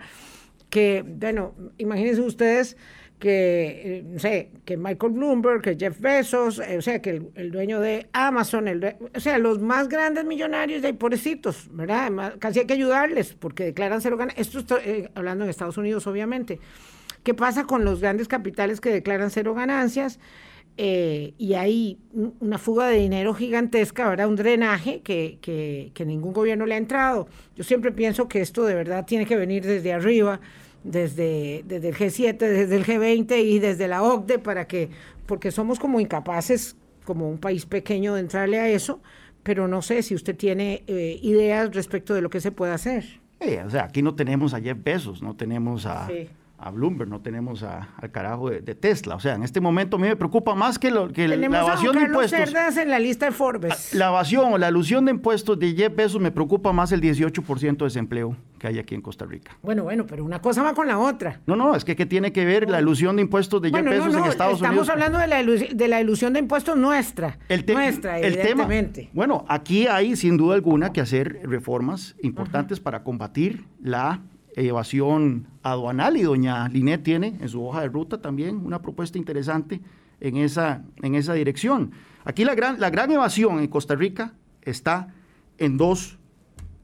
que, 0.70 1.04
bueno, 1.06 1.56
imagínense 1.78 2.22
ustedes 2.22 2.78
que, 3.20 3.98
eh, 3.98 4.04
no 4.06 4.18
sé, 4.18 4.52
que 4.64 4.78
Michael 4.78 5.12
Bloomberg, 5.12 5.62
que 5.62 5.76
Jeff 5.76 6.00
Bezos, 6.00 6.60
eh, 6.60 6.78
o 6.78 6.82
sea, 6.82 7.02
que 7.02 7.22
el, 7.36 7.52
dueño 7.52 7.82
de 7.82 8.08
Amazon, 8.14 8.70
el, 8.70 8.96
o 9.14 9.20
sea, 9.20 9.38
los 9.40 9.60
más 9.60 9.90
grandes 9.90 10.24
millonarios 10.24 10.82
de 10.82 10.88
ahí, 10.88 10.94
pobrecitos, 10.94 11.68
¿verdad? 11.70 12.36
casi 12.40 12.60
hay 12.60 12.66
que 12.66 12.76
ayudarles 12.76 13.34
porque 13.34 13.66
declaran 13.66 14.00
cero 14.00 14.16
ganancias. 14.16 14.48
Esto 14.48 14.60
estoy 14.60 14.82
eh, 14.86 15.10
hablando 15.16 15.44
en 15.44 15.50
Estados 15.50 15.78
Unidos, 15.78 16.08
obviamente. 16.08 16.62
¿Qué 17.24 17.34
pasa 17.34 17.66
con 17.66 17.84
los 17.84 18.00
grandes 18.00 18.30
capitales 18.30 18.80
que 18.80 18.90
declaran 18.90 19.32
cero 19.32 19.54
ganancias? 19.54 20.18
Y 20.78 21.54
hay 21.54 22.00
una 22.40 22.58
fuga 22.58 22.88
de 22.88 22.98
dinero 22.98 23.34
gigantesca, 23.34 24.10
¿verdad? 24.10 24.28
Un 24.28 24.36
drenaje 24.36 25.02
que, 25.02 25.38
que, 25.42 25.92
que 25.94 26.06
ningún 26.06 26.34
gobierno 26.34 26.66
le 26.66 26.76
ha 26.76 26.78
entrado. 26.78 27.28
Yo 27.56 27.64
siempre 27.64 27.92
pienso 27.92 28.28
que 28.28 28.42
esto 28.42 28.66
de 28.66 28.74
verdad 28.74 29.06
tiene 29.06 29.26
que 29.26 29.36
venir 29.36 29.66
desde 29.66 29.94
arriba 29.94 30.40
desde, 30.84 31.64
desde 31.66 31.90
el 31.90 31.96
G7, 31.96 32.38
desde 32.38 32.76
el 32.76 32.86
G20 32.86 33.44
y 33.44 33.60
desde 33.60 33.88
la 33.88 34.04
OCDE 34.04 34.40
para 34.40 34.68
que, 34.68 34.90
porque 35.26 35.52
somos 35.52 35.80
como 35.80 36.00
incapaces, 36.00 36.76
como 37.06 37.30
un 37.30 37.38
país 37.38 37.66
pequeño, 37.66 38.14
de 38.16 38.22
entrarle 38.22 38.60
a 38.60 38.70
eso, 38.70 39.02
pero 39.44 39.68
no 39.68 39.82
sé 39.82 40.04
si 40.04 40.16
usted 40.16 40.36
tiene 40.36 40.84
eh, 40.88 41.20
ideas 41.22 41.74
respecto 41.74 42.14
de 42.14 42.22
lo 42.22 42.30
que 42.30 42.42
se 42.42 42.52
puede 42.52 42.74
hacer. 42.74 43.06
o 43.66 43.70
sea, 43.70 43.86
aquí 43.86 44.02
no 44.02 44.16
tenemos 44.16 44.54
a 44.54 44.62
Jeff 44.62 44.78
Bezos, 44.82 45.22
no 45.22 45.36
tenemos 45.36 45.86
a 45.86 46.10
a 46.64 46.72
Bloomberg, 46.72 47.10
no 47.10 47.20
tenemos 47.20 47.62
al 47.62 48.12
carajo 48.12 48.50
de, 48.50 48.76
Tesla. 48.76 49.16
O 49.16 49.20
sea, 49.20 49.36
en 49.36 49.44
este 49.44 49.60
momento 49.60 49.98
a 49.98 50.00
mí 50.00 50.08
me 50.08 50.16
preocupa 50.16 50.56
más 50.56 50.80
que, 50.80 50.92
lo, 50.92 51.10
que 51.10 51.28
la 51.28 51.36
evasión 51.36 51.94
de 51.96 52.04
impuestos. 52.04 52.40
Cerdas 52.40 52.78
en 52.78 52.90
la 52.90 53.00
lista 53.00 53.26
de 53.26 53.32
Forbes. 53.34 53.94
La 53.94 54.08
evasión 54.08 54.54
o 54.54 54.58
la 54.58 54.68
alusión 54.68 55.04
de 55.04 55.12
impuestos 55.12 55.60
de 55.60 55.74
Jeff 55.74 55.94
Bezos 55.94 56.22
me 56.22 56.32
preocupa 56.32 56.72
más 56.72 56.94
el 56.94 57.02
18% 57.02 57.78
de 57.78 57.84
desempleo 57.84 58.38
que 58.60 58.68
hay 58.68 58.80
aquí 58.80 58.96
en 58.96 59.02
Costa 59.02 59.26
Rica. 59.26 59.58
Bueno, 59.62 59.84
bueno, 59.84 60.06
pero 60.08 60.24
una 60.24 60.42
cosa 60.42 60.64
va 60.64 60.74
con 60.74 60.88
la 60.88 61.00
otra. 61.00 61.42
No, 61.46 61.58
no, 61.58 61.76
es 61.76 61.84
que 61.84 61.98
¿qué 61.98 62.06
tiene 62.06 62.32
que 62.32 62.46
ver 62.46 62.70
la 62.70 62.80
ilusión 62.80 63.18
de 63.18 63.24
impuestos 63.24 63.62
de 63.62 63.70
Jeff 63.70 63.84
Bezos 63.84 64.16
en 64.16 64.24
Estados 64.24 64.62
Unidos? 64.62 64.88
Estamos 64.88 64.90
hablando 64.90 65.18
de 65.18 65.28
la, 65.28 65.44
de 65.44 65.88
la 65.90 66.00
ilusión 66.00 66.32
de 66.32 66.40
impuestos 66.40 66.78
nuestra. 66.78 67.40
El 67.50 67.66
nuestra, 67.66 68.20
el 68.20 68.36
evidentemente. 68.36 69.02
Tema, 69.02 69.12
bueno, 69.14 69.46
aquí 69.50 69.88
hay 69.88 70.16
sin 70.16 70.38
duda 70.38 70.56
alguna 70.56 70.94
que 70.94 71.02
hacer 71.02 71.42
reformas 71.44 72.16
importantes 72.22 72.80
para 72.80 73.04
combatir 73.04 73.66
la 73.82 74.22
evasión 74.56 75.48
aduanal 75.64 76.18
y 76.18 76.24
doña 76.24 76.68
Linet 76.70 77.04
tiene 77.04 77.38
en 77.40 77.50
su 77.50 77.64
hoja 77.66 77.82
de 77.82 77.88
ruta 77.88 78.22
también 78.22 78.58
una 78.58 78.82
propuesta 78.82 79.18
interesante 79.18 79.82
en 80.20 80.38
esa, 80.38 80.84
en 81.02 81.16
esa 81.16 81.34
dirección. 81.34 81.92
Aquí 82.24 82.46
la 82.46 82.56
gran, 82.56 82.80
la 82.80 82.90
gran 82.90 83.12
evasión 83.12 83.60
en 83.60 83.68
Costa 83.68 83.96
Rica 83.96 84.34
está 84.62 85.14
en 85.58 85.78
dos, 85.78 86.18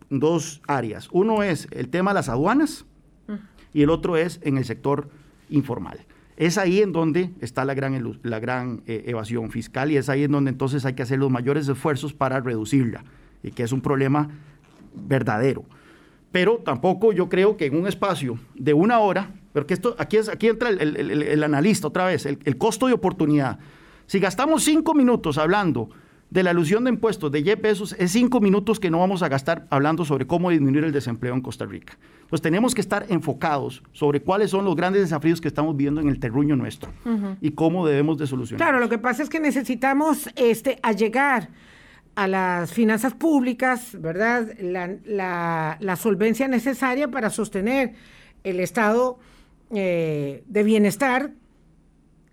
dos 0.09 0.61
áreas. 0.67 1.07
Uno 1.11 1.43
es 1.43 1.67
el 1.71 1.89
tema 1.89 2.11
de 2.11 2.15
las 2.15 2.29
aduanas 2.29 2.85
y 3.73 3.83
el 3.83 3.89
otro 3.89 4.17
es 4.17 4.39
en 4.43 4.57
el 4.57 4.65
sector 4.65 5.09
informal. 5.49 6.05
Es 6.37 6.57
ahí 6.57 6.81
en 6.81 6.91
donde 6.91 7.31
está 7.41 7.65
la 7.65 7.73
gran, 7.73 8.19
la 8.23 8.39
gran 8.39 8.81
eh, 8.87 9.03
evasión 9.07 9.51
fiscal 9.51 9.91
y 9.91 9.97
es 9.97 10.09
ahí 10.09 10.23
en 10.23 10.31
donde 10.31 10.51
entonces 10.51 10.85
hay 10.85 10.93
que 10.93 11.03
hacer 11.03 11.19
los 11.19 11.29
mayores 11.29 11.67
esfuerzos 11.67 12.13
para 12.13 12.39
reducirla 12.39 13.03
y 13.43 13.51
que 13.51 13.63
es 13.63 13.71
un 13.71 13.81
problema 13.81 14.29
verdadero 14.95 15.65
pero 16.31 16.57
tampoco 16.57 17.13
yo 17.13 17.29
creo 17.29 17.57
que 17.57 17.65
en 17.65 17.75
un 17.75 17.87
espacio 17.87 18.39
de 18.55 18.73
una 18.73 18.99
hora, 18.99 19.33
porque 19.53 19.73
esto, 19.73 19.95
aquí, 19.97 20.17
es, 20.17 20.29
aquí 20.29 20.47
entra 20.47 20.69
el, 20.69 21.43
analista 21.43 21.87
otra 21.87 22.05
vez, 22.05 22.25
el, 22.25 22.57
costo 22.57 22.87
de 22.87 22.93
oportunidad. 22.93 23.59
Si 24.05 24.19
gastamos 24.19 24.63
cinco 24.63 24.93
minutos 24.93 25.37
hablando 25.37 25.89
de 26.29 26.43
la 26.43 26.51
alusión 26.51 26.83
de 26.83 26.91
impuestos 26.91 27.31
de 27.31 27.41
10 27.41 27.59
pesos, 27.59 27.95
es 27.97 28.11
cinco 28.11 28.39
minutos 28.39 28.79
que 28.79 28.91
no 28.91 28.99
vamos 28.99 29.23
a 29.23 29.29
gastar 29.29 29.65
hablando 29.71 30.05
sobre 30.05 30.27
cómo 30.27 30.51
disminuir 30.51 30.83
el 30.83 30.91
desempleo 30.91 31.33
en 31.33 31.41
Costa 31.41 31.65
Rica. 31.65 31.97
Pues 32.29 32.43
tenemos 32.43 32.75
que 32.75 32.81
estar 32.81 33.07
enfocados 33.09 33.81
sobre 33.91 34.21
cuáles 34.21 34.51
son 34.51 34.63
los 34.65 34.75
grandes 34.75 35.01
desafíos 35.01 35.41
que 35.41 35.47
estamos 35.47 35.75
viendo 35.75 35.99
en 35.99 36.09
el 36.09 36.19
terruño 36.19 36.55
nuestro 36.55 36.91
y 37.41 37.51
cómo 37.51 37.87
debemos 37.87 38.19
de 38.19 38.27
solucionar. 38.27 38.67
Claro, 38.67 38.79
lo 38.79 38.89
que 38.89 38.99
pasa 38.99 39.23
es 39.23 39.29
que 39.29 39.39
necesitamos 39.39 40.29
este, 40.35 40.77
allegar 40.83 41.49
a 42.19 42.27
las 42.27 42.73
finanzas 42.73 43.13
públicas, 43.13 43.91
¿verdad? 43.93 44.45
La, 44.59 45.95
solvencia 45.95 46.49
necesaria 46.49 47.07
para 47.07 47.29
sostener 47.29 47.93
el 48.43 48.59
estado 48.59 49.19
eh, 49.73 50.43
de 50.45 50.63
bienestar. 50.63 51.31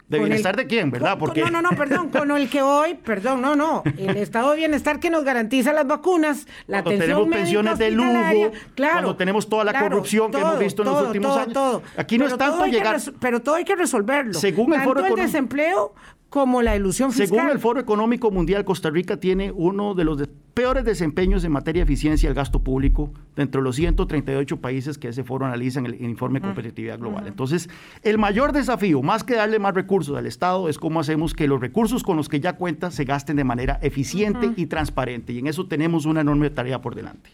¿De 0.09 0.18
bienestar 0.18 0.57
de 0.57 0.66
quién, 0.66 0.91
verdad? 0.91 1.16
Porque... 1.20 1.41
No, 1.41 1.51
no, 1.51 1.62
no, 1.62 1.70
perdón, 1.70 2.09
con 2.09 2.32
el 2.32 2.51
que 2.51 2.62
hoy, 2.62 2.95
perdón, 2.95 3.41
no, 3.43 3.55
no, 3.55 3.84
el 3.97 4.16
estado 4.16 4.51
de 4.51 4.57
bienestar 4.57 4.99
que 4.99 5.09
nos 5.09 5.22
garantiza 5.22 5.72
las 5.72 5.87
vacunas, 5.87 6.49
la 6.66 6.82
cuando 6.82 7.03
tenemos 7.03 7.28
pensiones 7.28 7.78
de 7.78 7.91
lujo, 7.93 8.53
claro, 8.74 8.95
cuando 8.95 9.16
tenemos 9.16 9.49
toda 9.49 9.62
la 9.62 9.80
corrupción 9.80 10.32
que 10.32 10.39
hemos 10.39 10.59
visto 10.59 10.82
en 10.82 10.89
los 10.89 11.07
últimos 11.07 11.37
años. 11.37 11.53
Todo. 11.53 11.82
Aquí 11.97 12.18
no 12.18 12.26
es 12.26 12.37
tanto 12.37 12.66
llegar... 12.66 13.01
pero 13.20 13.41
todo 13.41 13.55
hay 13.55 13.64
que 13.64 13.76
resolverlo. 13.76 14.34
Según 14.34 14.74
el 14.74 14.80
Foro 14.80 15.07
el 15.07 15.14
desempleo 15.14 15.95
como 16.37 16.61
la 16.61 16.76
ilusión 16.76 17.12
fiscal. 17.12 17.28
Según 17.28 17.49
el 17.51 17.59
Foro 17.59 17.80
Económico 17.80 18.30
Mundial, 18.30 18.66
Costa 18.66 18.91
Rica 18.91 19.16
tiene 19.16 19.51
uno 19.53 19.95
de 19.95 20.05
los 20.05 20.28
peores 20.53 20.84
desempeños 20.84 21.43
en 21.45 21.53
materia 21.53 21.80
de 21.80 21.84
eficiencia 21.84 22.28
del 22.28 22.37
gasto 22.37 22.62
público 22.62 23.11
dentro 23.34 23.62
de 23.62 23.64
los 23.64 23.76
138 23.76 24.61
países 24.61 24.99
que 24.99 25.09
ese 25.09 25.24
foro 25.24 25.47
analiza 25.47 25.78
en 25.78 25.87
el, 25.87 26.03
informe 26.03 26.41
de 26.41 26.49
competitividad 26.49 26.99
global. 26.99 27.26
Entonces, 27.26 27.70
el 28.03 28.18
mayor 28.18 28.53
desafío, 28.53 29.01
más 29.01 29.24
que 29.24 29.34
darle 29.34 29.59
más 29.59 29.74
recursos 29.74 30.14
al 30.14 30.26
Estado, 30.26 30.68
es 30.68 30.76
cómo 30.76 31.01
hacemos 31.01 31.32
que 31.32 31.49
los 31.49 31.59
recursos 31.59 32.03
con 32.03 32.18
los 32.18 32.28
que 32.28 32.39
ya 32.39 32.57
cuenta 32.57 32.91
se 32.91 33.07
gasten 33.07 33.37
de 33.37 33.45
manera 33.45 33.78
eficiente 33.80 34.51
y 34.57 34.66
transparente. 34.66 35.32
Y 35.32 35.39
en 35.39 35.47
eso 35.47 35.66
tenemos 35.66 36.05
una 36.05 36.20
enorme 36.20 36.51
tarea 36.51 36.82
por 36.82 36.95
delante. 36.95 37.30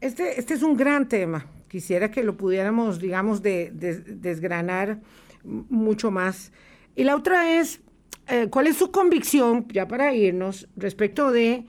Este, 0.00 0.40
este 0.40 0.54
es 0.54 0.64
un 0.64 0.76
gran 0.76 1.08
tema. 1.08 1.46
Quisiera 1.68 2.10
que 2.10 2.24
lo 2.24 2.36
pudiéramos, 2.36 2.98
digamos, 2.98 3.42
de, 3.42 3.70
desgranar 3.72 4.98
mucho 5.44 6.10
más. 6.10 6.52
Y 6.96 7.04
la 7.04 7.16
otra 7.16 7.58
es, 7.58 7.80
eh, 8.28 8.48
¿cuál 8.50 8.66
es 8.66 8.76
su 8.76 8.90
convicción, 8.90 9.66
ya 9.68 9.88
para 9.88 10.14
irnos, 10.14 10.68
respecto 10.76 11.30
de 11.30 11.66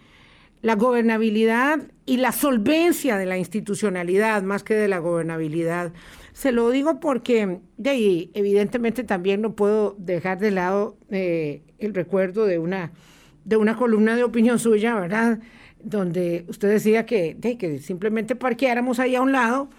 la 0.62 0.76
gobernabilidad 0.76 1.80
y 2.06 2.18
la 2.18 2.32
solvencia 2.32 3.18
de 3.18 3.26
la 3.26 3.38
institucionalidad 3.38 4.44
más 4.44 4.64
que 4.64 4.76
de 4.76 4.88
la 4.88 5.00
gobernabilidad? 5.00 5.94
Se 6.34 6.52
lo 6.52 6.70
digo 6.70 7.00
porque, 7.00 7.60
de 7.78 8.30
evidentemente 8.34 9.04
también 9.04 9.42
no 9.42 9.56
puedo 9.56 9.96
dejar 9.98 10.40
de 10.40 10.52
lado 10.52 10.98
eh, 11.10 11.62
el 11.78 11.94
recuerdo 11.94 12.46
de 12.46 12.58
una, 12.58 12.92
de 13.44 13.58
una 13.58 13.76
columna 13.76 14.16
de 14.16 14.24
opinión 14.24 14.60
suya, 14.60 14.96
¿verdad? 14.96 15.40
Donde 15.84 16.46
usted 16.48 16.70
decía 16.70 17.06
que, 17.06 17.36
de, 17.38 17.58
que 17.58 17.80
simplemente 17.80 18.36
parqueáramos 18.36 19.00
ahí 19.00 19.16
a 19.16 19.22
un 19.22 19.32
lado 19.32 19.70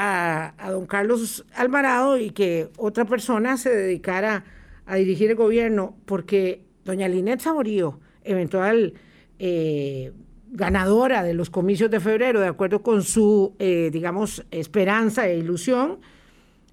a, 0.00 0.70
don 0.70 0.86
Carlos 0.86 1.44
Alvarado 1.54 2.16
y 2.16 2.30
que 2.30 2.70
otra 2.76 3.04
persona 3.04 3.56
se 3.56 3.74
dedicara 3.74 4.44
a 4.86 4.94
dirigir 4.94 5.30
el 5.30 5.36
gobierno, 5.36 5.96
porque 6.06 6.62
doña 6.84 7.08
Linet 7.08 7.40
Saborío, 7.40 7.98
eventual 8.22 8.94
eh, 9.40 10.12
ganadora 10.50 11.24
de 11.24 11.34
los 11.34 11.50
comicios 11.50 11.90
de 11.90 11.98
febrero, 11.98 12.40
de 12.40 12.46
acuerdo 12.46 12.80
con 12.80 13.02
su, 13.02 13.56
eh, 13.58 13.90
digamos, 13.92 14.46
esperanza 14.52 15.26
e 15.26 15.36
ilusión, 15.36 15.98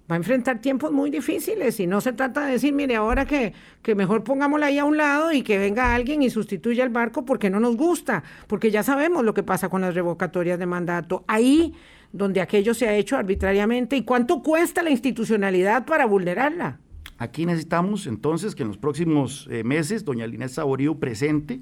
va 0.10 0.16
a 0.16 0.18
enfrentar 0.18 0.62
tiempos 0.62 0.92
muy 0.92 1.10
difíciles 1.10 1.80
y 1.80 1.88
no 1.88 2.00
se 2.02 2.14
trata 2.14 2.46
de 2.46 2.54
decir, 2.54 2.74
mire, 2.74 2.96
ahora 2.96 3.26
que, 3.26 3.54
que 3.82 3.96
mejor 3.96 4.24
pongámosla 4.24 4.68
ahí 4.68 4.78
a 4.78 4.86
un 4.86 4.98
lado 4.98 5.32
y 5.32 5.42
que 5.42 5.58
venga 5.58 5.96
alguien 5.96 6.22
y 6.22 6.30
sustituya 6.30 6.84
el 6.84 6.92
barco 6.92 7.26
porque 7.26 7.50
no 7.50 7.60
nos 7.60 7.76
gusta, 7.76 8.24
porque 8.46 8.70
ya 8.70 8.84
sabemos 8.84 9.26
lo 9.26 9.34
que 9.34 9.42
pasa 9.42 9.68
con 9.68 9.82
las 9.82 9.96
revocatorias 9.96 10.60
de 10.60 10.68
mandato. 10.68 11.26
Ahí 11.28 11.74
donde 12.12 12.42
aquello 12.42 12.74
se 12.74 12.88
ha 12.88 12.96
hecho 12.96 13.18
arbitrariamente 13.18 13.96
y 13.98 14.04
cuánto 14.04 14.42
cuesta 14.42 14.84
la 14.84 14.90
institucionalidad 14.90 15.86
para 15.86 16.06
vulnerarla. 16.06 16.80
Aquí 17.18 17.46
necesitamos 17.46 18.08
entonces 18.08 18.56
que 18.56 18.64
en 18.64 18.70
los 18.70 18.78
próximos 18.78 19.48
eh, 19.50 19.64
meses 19.64 20.04
doña 20.04 20.28
Linés 20.28 20.54
Saborío 20.54 20.96
presente 20.96 21.60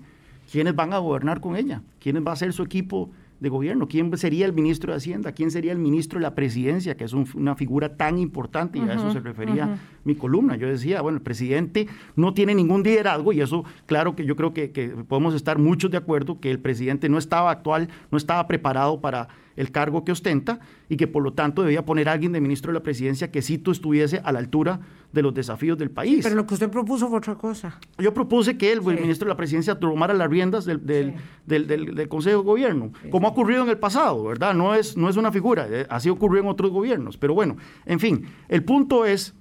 quiénes 0.51 0.75
van 0.75 0.93
a 0.93 0.97
gobernar 0.97 1.41
con 1.41 1.55
ella, 1.55 1.83
quiénes 1.99 2.23
va 2.25 2.31
a 2.31 2.35
ser 2.35 2.53
su 2.53 2.63
equipo 2.63 3.11
de 3.39 3.49
gobierno, 3.49 3.89
quién 3.89 4.15
sería 4.17 4.45
el 4.45 4.53
ministro 4.53 4.93
de 4.93 4.97
Hacienda, 4.97 5.33
quién 5.33 5.51
sería 5.51 5.73
el 5.73 5.77
ministro 5.77 6.17
de 6.17 6.23
la 6.23 6.33
presidencia, 6.33 6.95
que 6.95 7.03
es 7.03 7.11
una 7.11 7.55
figura 7.55 7.97
tan 7.97 8.17
importante, 8.17 8.79
y 8.79 8.83
a 8.83 8.93
eso 8.93 9.11
se 9.11 9.19
refería 9.19 9.79
mi 10.05 10.15
columna. 10.15 10.55
Yo 10.55 10.67
decía, 10.69 11.01
bueno, 11.01 11.17
el 11.17 11.23
presidente 11.23 11.87
no 12.15 12.33
tiene 12.33 12.55
ningún 12.55 12.83
liderazgo, 12.83 13.33
y 13.33 13.41
eso, 13.41 13.65
claro 13.85 14.15
que 14.15 14.25
yo 14.25 14.37
creo 14.37 14.53
que, 14.53 14.71
que 14.71 14.87
podemos 14.87 15.35
estar 15.35 15.59
muchos 15.59 15.91
de 15.91 15.97
acuerdo, 15.97 16.39
que 16.39 16.51
el 16.51 16.59
presidente 16.59 17.09
no 17.09 17.17
estaba 17.17 17.51
actual, 17.51 17.89
no 18.11 18.17
estaba 18.17 18.47
preparado 18.47 19.01
para 19.01 19.27
el 19.55 19.71
cargo 19.71 20.03
que 20.03 20.11
ostenta 20.11 20.59
y 20.89 20.97
que 20.97 21.07
por 21.07 21.23
lo 21.23 21.33
tanto 21.33 21.61
debía 21.61 21.85
poner 21.85 22.09
a 22.09 22.13
alguien 22.13 22.31
de 22.31 22.41
ministro 22.41 22.71
de 22.71 22.79
la 22.79 22.83
presidencia 22.83 23.31
que 23.31 23.41
sí 23.41 23.61
estuviese 23.65 24.21
a 24.23 24.31
la 24.31 24.39
altura 24.39 24.79
de 25.11 25.21
los 25.21 25.33
desafíos 25.33 25.77
del 25.77 25.91
país. 25.91 26.21
Pero 26.23 26.35
lo 26.35 26.45
que 26.45 26.55
usted 26.55 26.69
propuso 26.69 27.07
fue 27.07 27.19
otra 27.19 27.35
cosa. 27.35 27.79
Yo 27.97 28.13
propuse 28.13 28.57
que 28.57 28.71
el 28.71 28.81
ministro 28.81 29.25
de 29.25 29.29
la 29.29 29.37
presidencia 29.37 29.75
tomara 29.75 30.13
las 30.13 30.29
riendas 30.29 30.65
del, 30.65 30.85
del, 30.85 32.07
Consejo 32.09 32.39
de 32.39 32.43
Gobierno, 32.43 32.91
como 33.09 33.27
ha 33.27 33.31
ocurrido 33.31 33.63
en 33.63 33.69
el 33.69 33.77
pasado, 33.77 34.23
¿verdad? 34.23 34.53
No 34.53 34.73
es, 34.73 34.97
no 34.97 35.09
es 35.09 35.17
una 35.17 35.31
figura, 35.31 35.67
eh, 35.69 35.85
así 35.89 36.09
ocurrió 36.09 36.41
en 36.41 36.47
otros 36.47 36.71
gobiernos. 36.71 37.17
Pero 37.17 37.33
bueno, 37.33 37.57
en 37.85 37.99
fin, 37.99 38.25
el 38.49 38.63
punto 38.63 39.05
es 39.05 39.33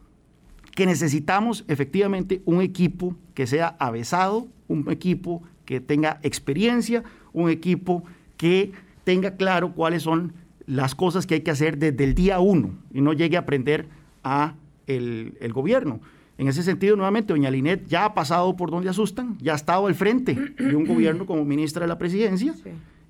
que 0.74 0.86
necesitamos 0.86 1.64
efectivamente 1.68 2.42
un 2.44 2.60
equipo 2.60 3.16
que 3.34 3.46
sea 3.46 3.76
avesado, 3.78 4.48
un 4.68 4.90
equipo 4.90 5.42
que 5.64 5.80
tenga 5.80 6.18
experiencia, 6.22 7.02
un 7.32 7.50
equipo 7.50 8.04
que 8.36 8.72
tenga 9.04 9.36
claro 9.36 9.72
cuáles 9.72 10.02
son 10.02 10.32
las 10.66 10.94
cosas 10.94 11.26
que 11.26 11.34
hay 11.34 11.40
que 11.40 11.50
hacer 11.50 11.78
desde 11.78 12.04
el 12.04 12.14
día 12.14 12.40
uno 12.40 12.70
y 12.92 13.00
no 13.00 13.12
llegue 13.12 13.36
a 13.36 13.40
aprender 13.40 13.88
a 14.22 14.54
el, 14.86 15.52
gobierno. 15.52 16.00
En 16.38 16.48
ese 16.48 16.62
sentido, 16.62 16.96
nuevamente, 16.96 17.32
doña 17.32 17.50
Linet 17.50 17.86
ya 17.86 18.04
ha 18.04 18.14
pasado 18.14 18.56
por 18.56 18.70
donde 18.70 18.88
asustan, 18.88 19.36
ya 19.38 19.52
ha 19.52 19.56
estado 19.56 19.86
al 19.86 19.94
frente 19.94 20.34
de 20.34 20.76
un 20.76 20.86
gobierno 20.86 21.26
como 21.26 21.44
ministra 21.44 21.82
de 21.82 21.88
la 21.88 21.98
presidencia 21.98 22.54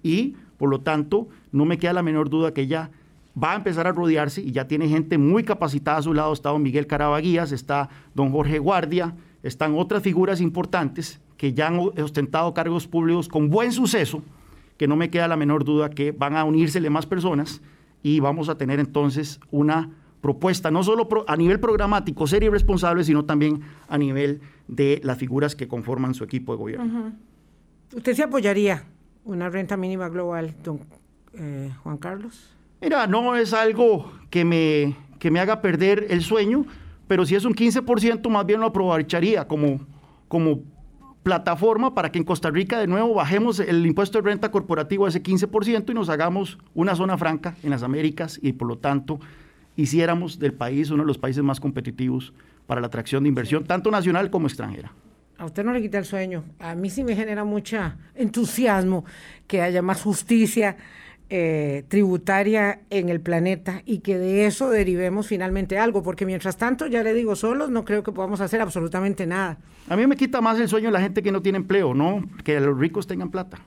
y, 0.03 0.37
por 0.59 0.69
lo 0.69 0.81
tanto, 0.81 1.29
no 1.51 1.65
me 1.65 1.79
queda 1.79 1.93
la 1.93 2.03
menor 2.03 2.31
duda 2.31 2.53
que 2.53 2.63
ella 2.63 2.91
va 3.41 3.53
a 3.53 3.57
empezar 3.57 3.87
a 3.87 3.93
rodearse 3.93 4.43
y 4.43 4.53
ya 4.53 4.67
tiene 4.67 4.89
gente 4.89 5.19
muy 5.19 5.45
capacitada 5.45 5.99
a 5.99 6.03
su 6.03 6.13
lado. 6.13 6.33
Está 6.33 6.51
don 6.51 6.63
Miguel 6.63 6.87
Carabaguías, 6.87 7.53
está 7.53 7.89
don 8.15 8.31
Jorge 8.31 8.59
Guardia, 8.59 9.15
están 9.43 9.75
otras 9.77 10.03
figuras 10.03 10.41
importantes 10.41 11.21
que 11.37 11.55
ya 11.55 11.69
han 11.69 11.79
ostentado 11.79 12.53
cargos 12.55 12.87
públicos 12.87 13.29
con 13.29 13.49
buen 13.49 13.73
suceso 13.73 14.23
que 14.83 14.89
no 14.89 14.97
me 14.97 15.11
queda 15.11 15.29
la 15.29 15.37
menor 15.37 15.63
duda 15.63 15.91
que 15.91 16.11
van 16.11 16.35
a 16.35 16.43
unírsele 16.43 16.91
más 16.91 17.07
personas 17.07 17.63
y 18.03 18.19
vamos 18.19 18.49
a 18.49 18.59
tener 18.59 18.81
entonces 18.81 19.39
una 19.53 19.91
propuesta, 20.21 20.73
no 20.73 20.83
solo 20.83 21.09
a 21.29 21.37
nivel 21.37 21.61
programático, 21.61 22.27
ser 22.27 22.43
irresponsable, 22.43 23.05
sino 23.05 23.25
también 23.25 23.61
a 23.87 23.97
nivel 23.97 24.41
de 24.67 25.01
las 25.05 25.19
figuras 25.19 25.55
que 25.55 25.69
conforman 25.69 26.15
su 26.15 26.25
equipo 26.25 26.51
de 26.51 26.59
gobierno. 26.59 27.13
¿Usted 27.95 28.13
se 28.15 28.25
apoyaría 28.25 28.83
una 29.25 29.49
renta 29.49 29.77
mínima 29.77 30.09
global, 30.09 30.53
don 30.65 30.81
eh, 31.35 31.71
Juan 31.85 31.99
Carlos? 31.99 32.51
Mira, 32.81 33.07
no 33.07 33.37
es 33.37 33.55
algo 33.55 34.11
que 34.31 34.45
me, 34.45 34.97
que 35.21 35.31
me 35.31 35.39
haga 35.39 35.63
perder 35.63 36.09
el 36.11 36.23
sueño, 36.23 36.67
pero 37.07 37.25
si 37.25 37.37
es 37.37 37.45
un 37.45 37.55
15%, 37.55 38.29
más 38.29 38.47
bien 38.47 38.59
lo 38.59 38.67
aprovecharía 38.67 39.47
como, 39.47 39.79
como 40.27 40.65
plataforma 41.23 41.95
para 41.95 42.11
que 42.11 42.19
en 42.19 42.25
Costa 42.25 42.51
Rica 42.51 42.79
de 42.79 42.87
nuevo 42.87 43.15
bajemos 43.15 43.61
el 43.61 43.87
impuesto 43.87 44.21
de 44.21 44.29
renta 44.29 44.51
corporativo 44.51 45.07
a 45.07 45.09
ese 45.09 45.23
15% 45.23 45.91
y 45.91 45.95
nos 45.95 46.09
hagamos 46.09 46.59
una 46.75 46.97
zona 46.97 47.17
franca 47.17 47.57
en 47.63 47.71
las 47.71 47.83
Américas 47.83 48.39
y 48.43 48.53
por 48.53 48.69
lo 48.69 48.79
tanto 48.79 49.21
hiciéramos 49.77 50.39
del 50.39 50.53
país 50.53 50.91
uno 50.91 51.03
de 51.03 51.07
los 51.07 51.19
países 51.19 51.43
más 51.43 51.61
competitivos 51.61 52.33
para 52.67 52.81
la 52.81 52.89
atracción 52.89 53.23
de 53.23 53.29
inversión, 53.29 53.65
tanto 53.65 53.91
nacional 53.91 54.31
como 54.31 54.47
extranjera. 54.47 54.93
A 55.39 55.47
usted 55.47 55.65
no 55.65 55.73
le 55.73 55.83
quita 55.83 55.99
el 55.99 56.05
sueño. 56.05 56.45
A 56.61 56.75
mí 56.75 56.91
sí 56.91 57.03
me 57.03 57.17
genera 57.17 57.43
mucho 57.45 57.79
entusiasmo 58.15 59.05
que 59.47 59.63
haya 59.63 59.83
más 59.83 60.03
justicia 60.03 60.77
eh, 61.35 61.85
tributaria 61.89 62.81
en 62.91 63.09
el 63.09 63.23
planeta 63.23 63.81
y 63.87 64.01
que 64.01 64.19
de 64.19 64.45
eso 64.45 64.69
derivemos 64.69 65.27
finalmente 65.27 65.79
algo, 65.79 66.03
porque 66.03 66.27
mientras 66.27 66.59
tanto, 66.59 66.87
ya 66.87 67.03
le 67.03 67.15
digo, 67.15 67.37
solos 67.37 67.71
no 67.71 67.87
creo 67.87 68.03
que 68.03 68.13
podamos 68.13 68.43
hacer 68.43 68.61
absolutamente 68.61 69.27
nada. 69.27 69.57
A 69.89 69.97
mí 69.97 70.07
me 70.07 70.19
quita 70.19 70.43
más 70.43 70.61
el 70.61 70.69
sueño 70.69 70.91
la 70.91 71.01
gente 71.01 71.23
que 71.23 71.33
no 71.33 71.41
tiene 71.41 71.57
empleo, 71.57 71.95
¿no? 71.95 72.23
Que 72.45 72.61
los 72.61 72.79
ricos 72.79 73.07
tengan 73.07 73.31
plata. 73.31 73.63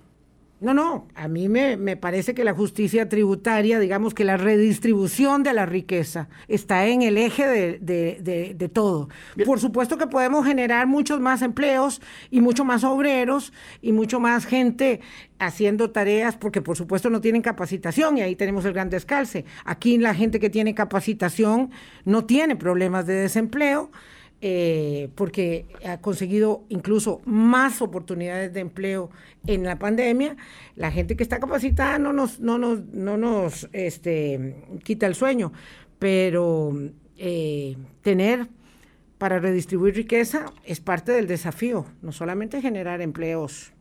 No, 0.65 0.73
no, 0.73 1.07
a 1.13 1.27
mí 1.27 1.47
me, 1.47 1.95
parece 1.95 2.33
que 2.33 2.43
la 2.43 2.55
justicia 2.55 3.07
tributaria, 3.07 3.77
digamos 3.77 4.15
que 4.15 4.23
la 4.23 4.35
redistribución 4.35 5.43
de 5.43 5.53
la 5.53 5.67
riqueza 5.67 6.27
está 6.47 6.87
en 6.87 7.03
el 7.03 7.19
eje 7.19 7.77
de, 7.79 8.71
todo. 8.73 9.07
Por 9.45 9.59
supuesto 9.59 9.99
que 9.99 10.07
podemos 10.07 10.43
generar 10.43 10.87
muchos 10.87 11.19
más 11.19 11.43
empleos 11.43 12.01
y 12.31 12.41
mucho 12.41 12.65
más 12.65 12.83
obreros 12.83 13.53
y 13.83 13.91
mucho 13.91 14.19
más 14.19 14.47
gente 14.47 15.01
haciendo 15.37 15.91
tareas 15.91 16.35
porque 16.35 16.63
por 16.63 16.75
supuesto 16.75 17.11
no 17.11 17.21
tienen 17.21 17.43
capacitación 17.43 18.17
y 18.17 18.21
ahí 18.21 18.35
tenemos 18.35 18.65
el 18.65 18.73
gran 18.73 18.89
descalce. 18.89 19.45
Aquí 19.65 19.99
la 19.99 20.15
gente 20.15 20.39
que 20.39 20.49
tiene 20.49 20.73
capacitación 20.73 21.69
no 22.05 22.25
tiene 22.25 22.55
problemas 22.55 23.05
de 23.05 23.13
desempleo 23.13 23.91
eh, 24.41 25.09
porque 25.15 25.65
ha 25.85 25.99
conseguido 26.01 26.65
incluso 26.69 27.21
más 27.25 27.81
oportunidades 27.81 28.53
de 28.53 28.59
empleo 28.59 29.09
en 29.47 29.63
la 29.63 29.79
pandemia. 29.79 30.35
La 30.75 30.91
gente 30.91 31.15
que 31.15 31.23
está 31.23 31.39
capacitada 31.39 31.97
no 31.99 32.13
nos, 32.13 32.39
no 32.39 32.57
nos, 32.57 32.85
no 32.87 33.17
nos 33.17 33.69
este, 33.71 34.55
quita 34.83 35.07
el 35.07 35.15
sueño, 35.15 35.51
pero 35.99 36.73
eh, 37.17 37.77
tener 38.01 38.47
para 39.17 39.39
redistribuir 39.39 39.95
riqueza 39.95 40.45
es 40.65 40.81
parte 40.81 41.11
del 41.11 41.27
desafío, 41.27 41.85
no 42.01 42.11
solamente 42.11 42.61
generar 42.61 43.01
empleos, 43.01 43.71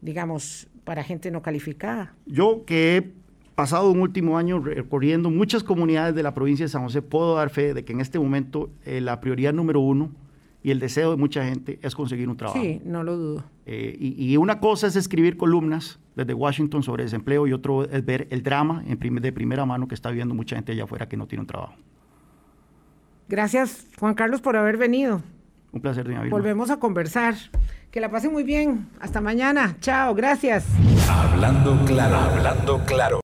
digamos, 0.00 0.68
para 0.84 1.04
gente 1.04 1.30
no 1.30 1.42
calificada. 1.42 2.14
Yo 2.26 2.64
que 2.64 2.96
he 2.96 3.21
pasado 3.54 3.90
un 3.90 4.00
último 4.00 4.38
año 4.38 4.60
recorriendo 4.60 5.30
muchas 5.30 5.62
comunidades 5.62 6.14
de 6.14 6.22
la 6.22 6.34
provincia 6.34 6.64
de 6.64 6.68
San 6.68 6.82
José, 6.82 7.02
puedo 7.02 7.36
dar 7.36 7.50
fe 7.50 7.74
de 7.74 7.84
que 7.84 7.92
en 7.92 8.00
este 8.00 8.18
momento 8.18 8.70
eh, 8.84 9.00
la 9.00 9.20
prioridad 9.20 9.52
número 9.52 9.80
uno 9.80 10.10
y 10.62 10.70
el 10.70 10.78
deseo 10.78 11.10
de 11.10 11.16
mucha 11.16 11.44
gente 11.44 11.78
es 11.82 11.94
conseguir 11.94 12.28
un 12.28 12.36
trabajo. 12.36 12.60
Sí, 12.60 12.80
no 12.84 13.02
lo 13.02 13.16
dudo. 13.16 13.44
Eh, 13.66 13.96
y, 13.98 14.36
una 14.36 14.60
cosa 14.60 14.86
es 14.86 14.96
escribir 14.96 15.36
columnas 15.36 15.98
desde 16.16 16.34
Washington 16.34 16.82
sobre 16.82 17.04
desempleo 17.04 17.46
y 17.46 17.52
otro 17.52 17.84
es 17.84 18.04
ver 18.04 18.28
el 18.30 18.42
drama 18.42 18.82
en 18.86 18.98
de 18.98 19.32
primera 19.32 19.66
mano 19.66 19.88
que 19.88 19.94
está 19.94 20.10
viviendo 20.10 20.34
mucha 20.34 20.56
gente 20.56 20.72
allá 20.72 20.84
afuera 20.84 21.08
que 21.08 21.16
no 21.16 21.26
tiene 21.26 21.40
un 21.42 21.46
trabajo. 21.46 21.74
Gracias, 23.28 23.86
Juan 23.98 24.14
Carlos, 24.14 24.40
por 24.40 24.56
haber 24.56 24.76
venido. 24.76 25.22
Un 25.72 25.80
placer, 25.80 26.04
doña 26.04 26.22
Volvemos 26.28 26.70
a 26.70 26.78
conversar. 26.78 27.34
Que 27.90 28.00
la 28.00 28.10
pasen 28.10 28.32
muy 28.32 28.42
bien. 28.42 28.88
Hasta 29.00 29.20
mañana. 29.20 29.76
Chao, 29.80 30.14
gracias. 30.14 30.66
Hablando 31.08 31.78
claro, 31.84 32.16
hablando 32.16 32.80
claro. 32.86 33.20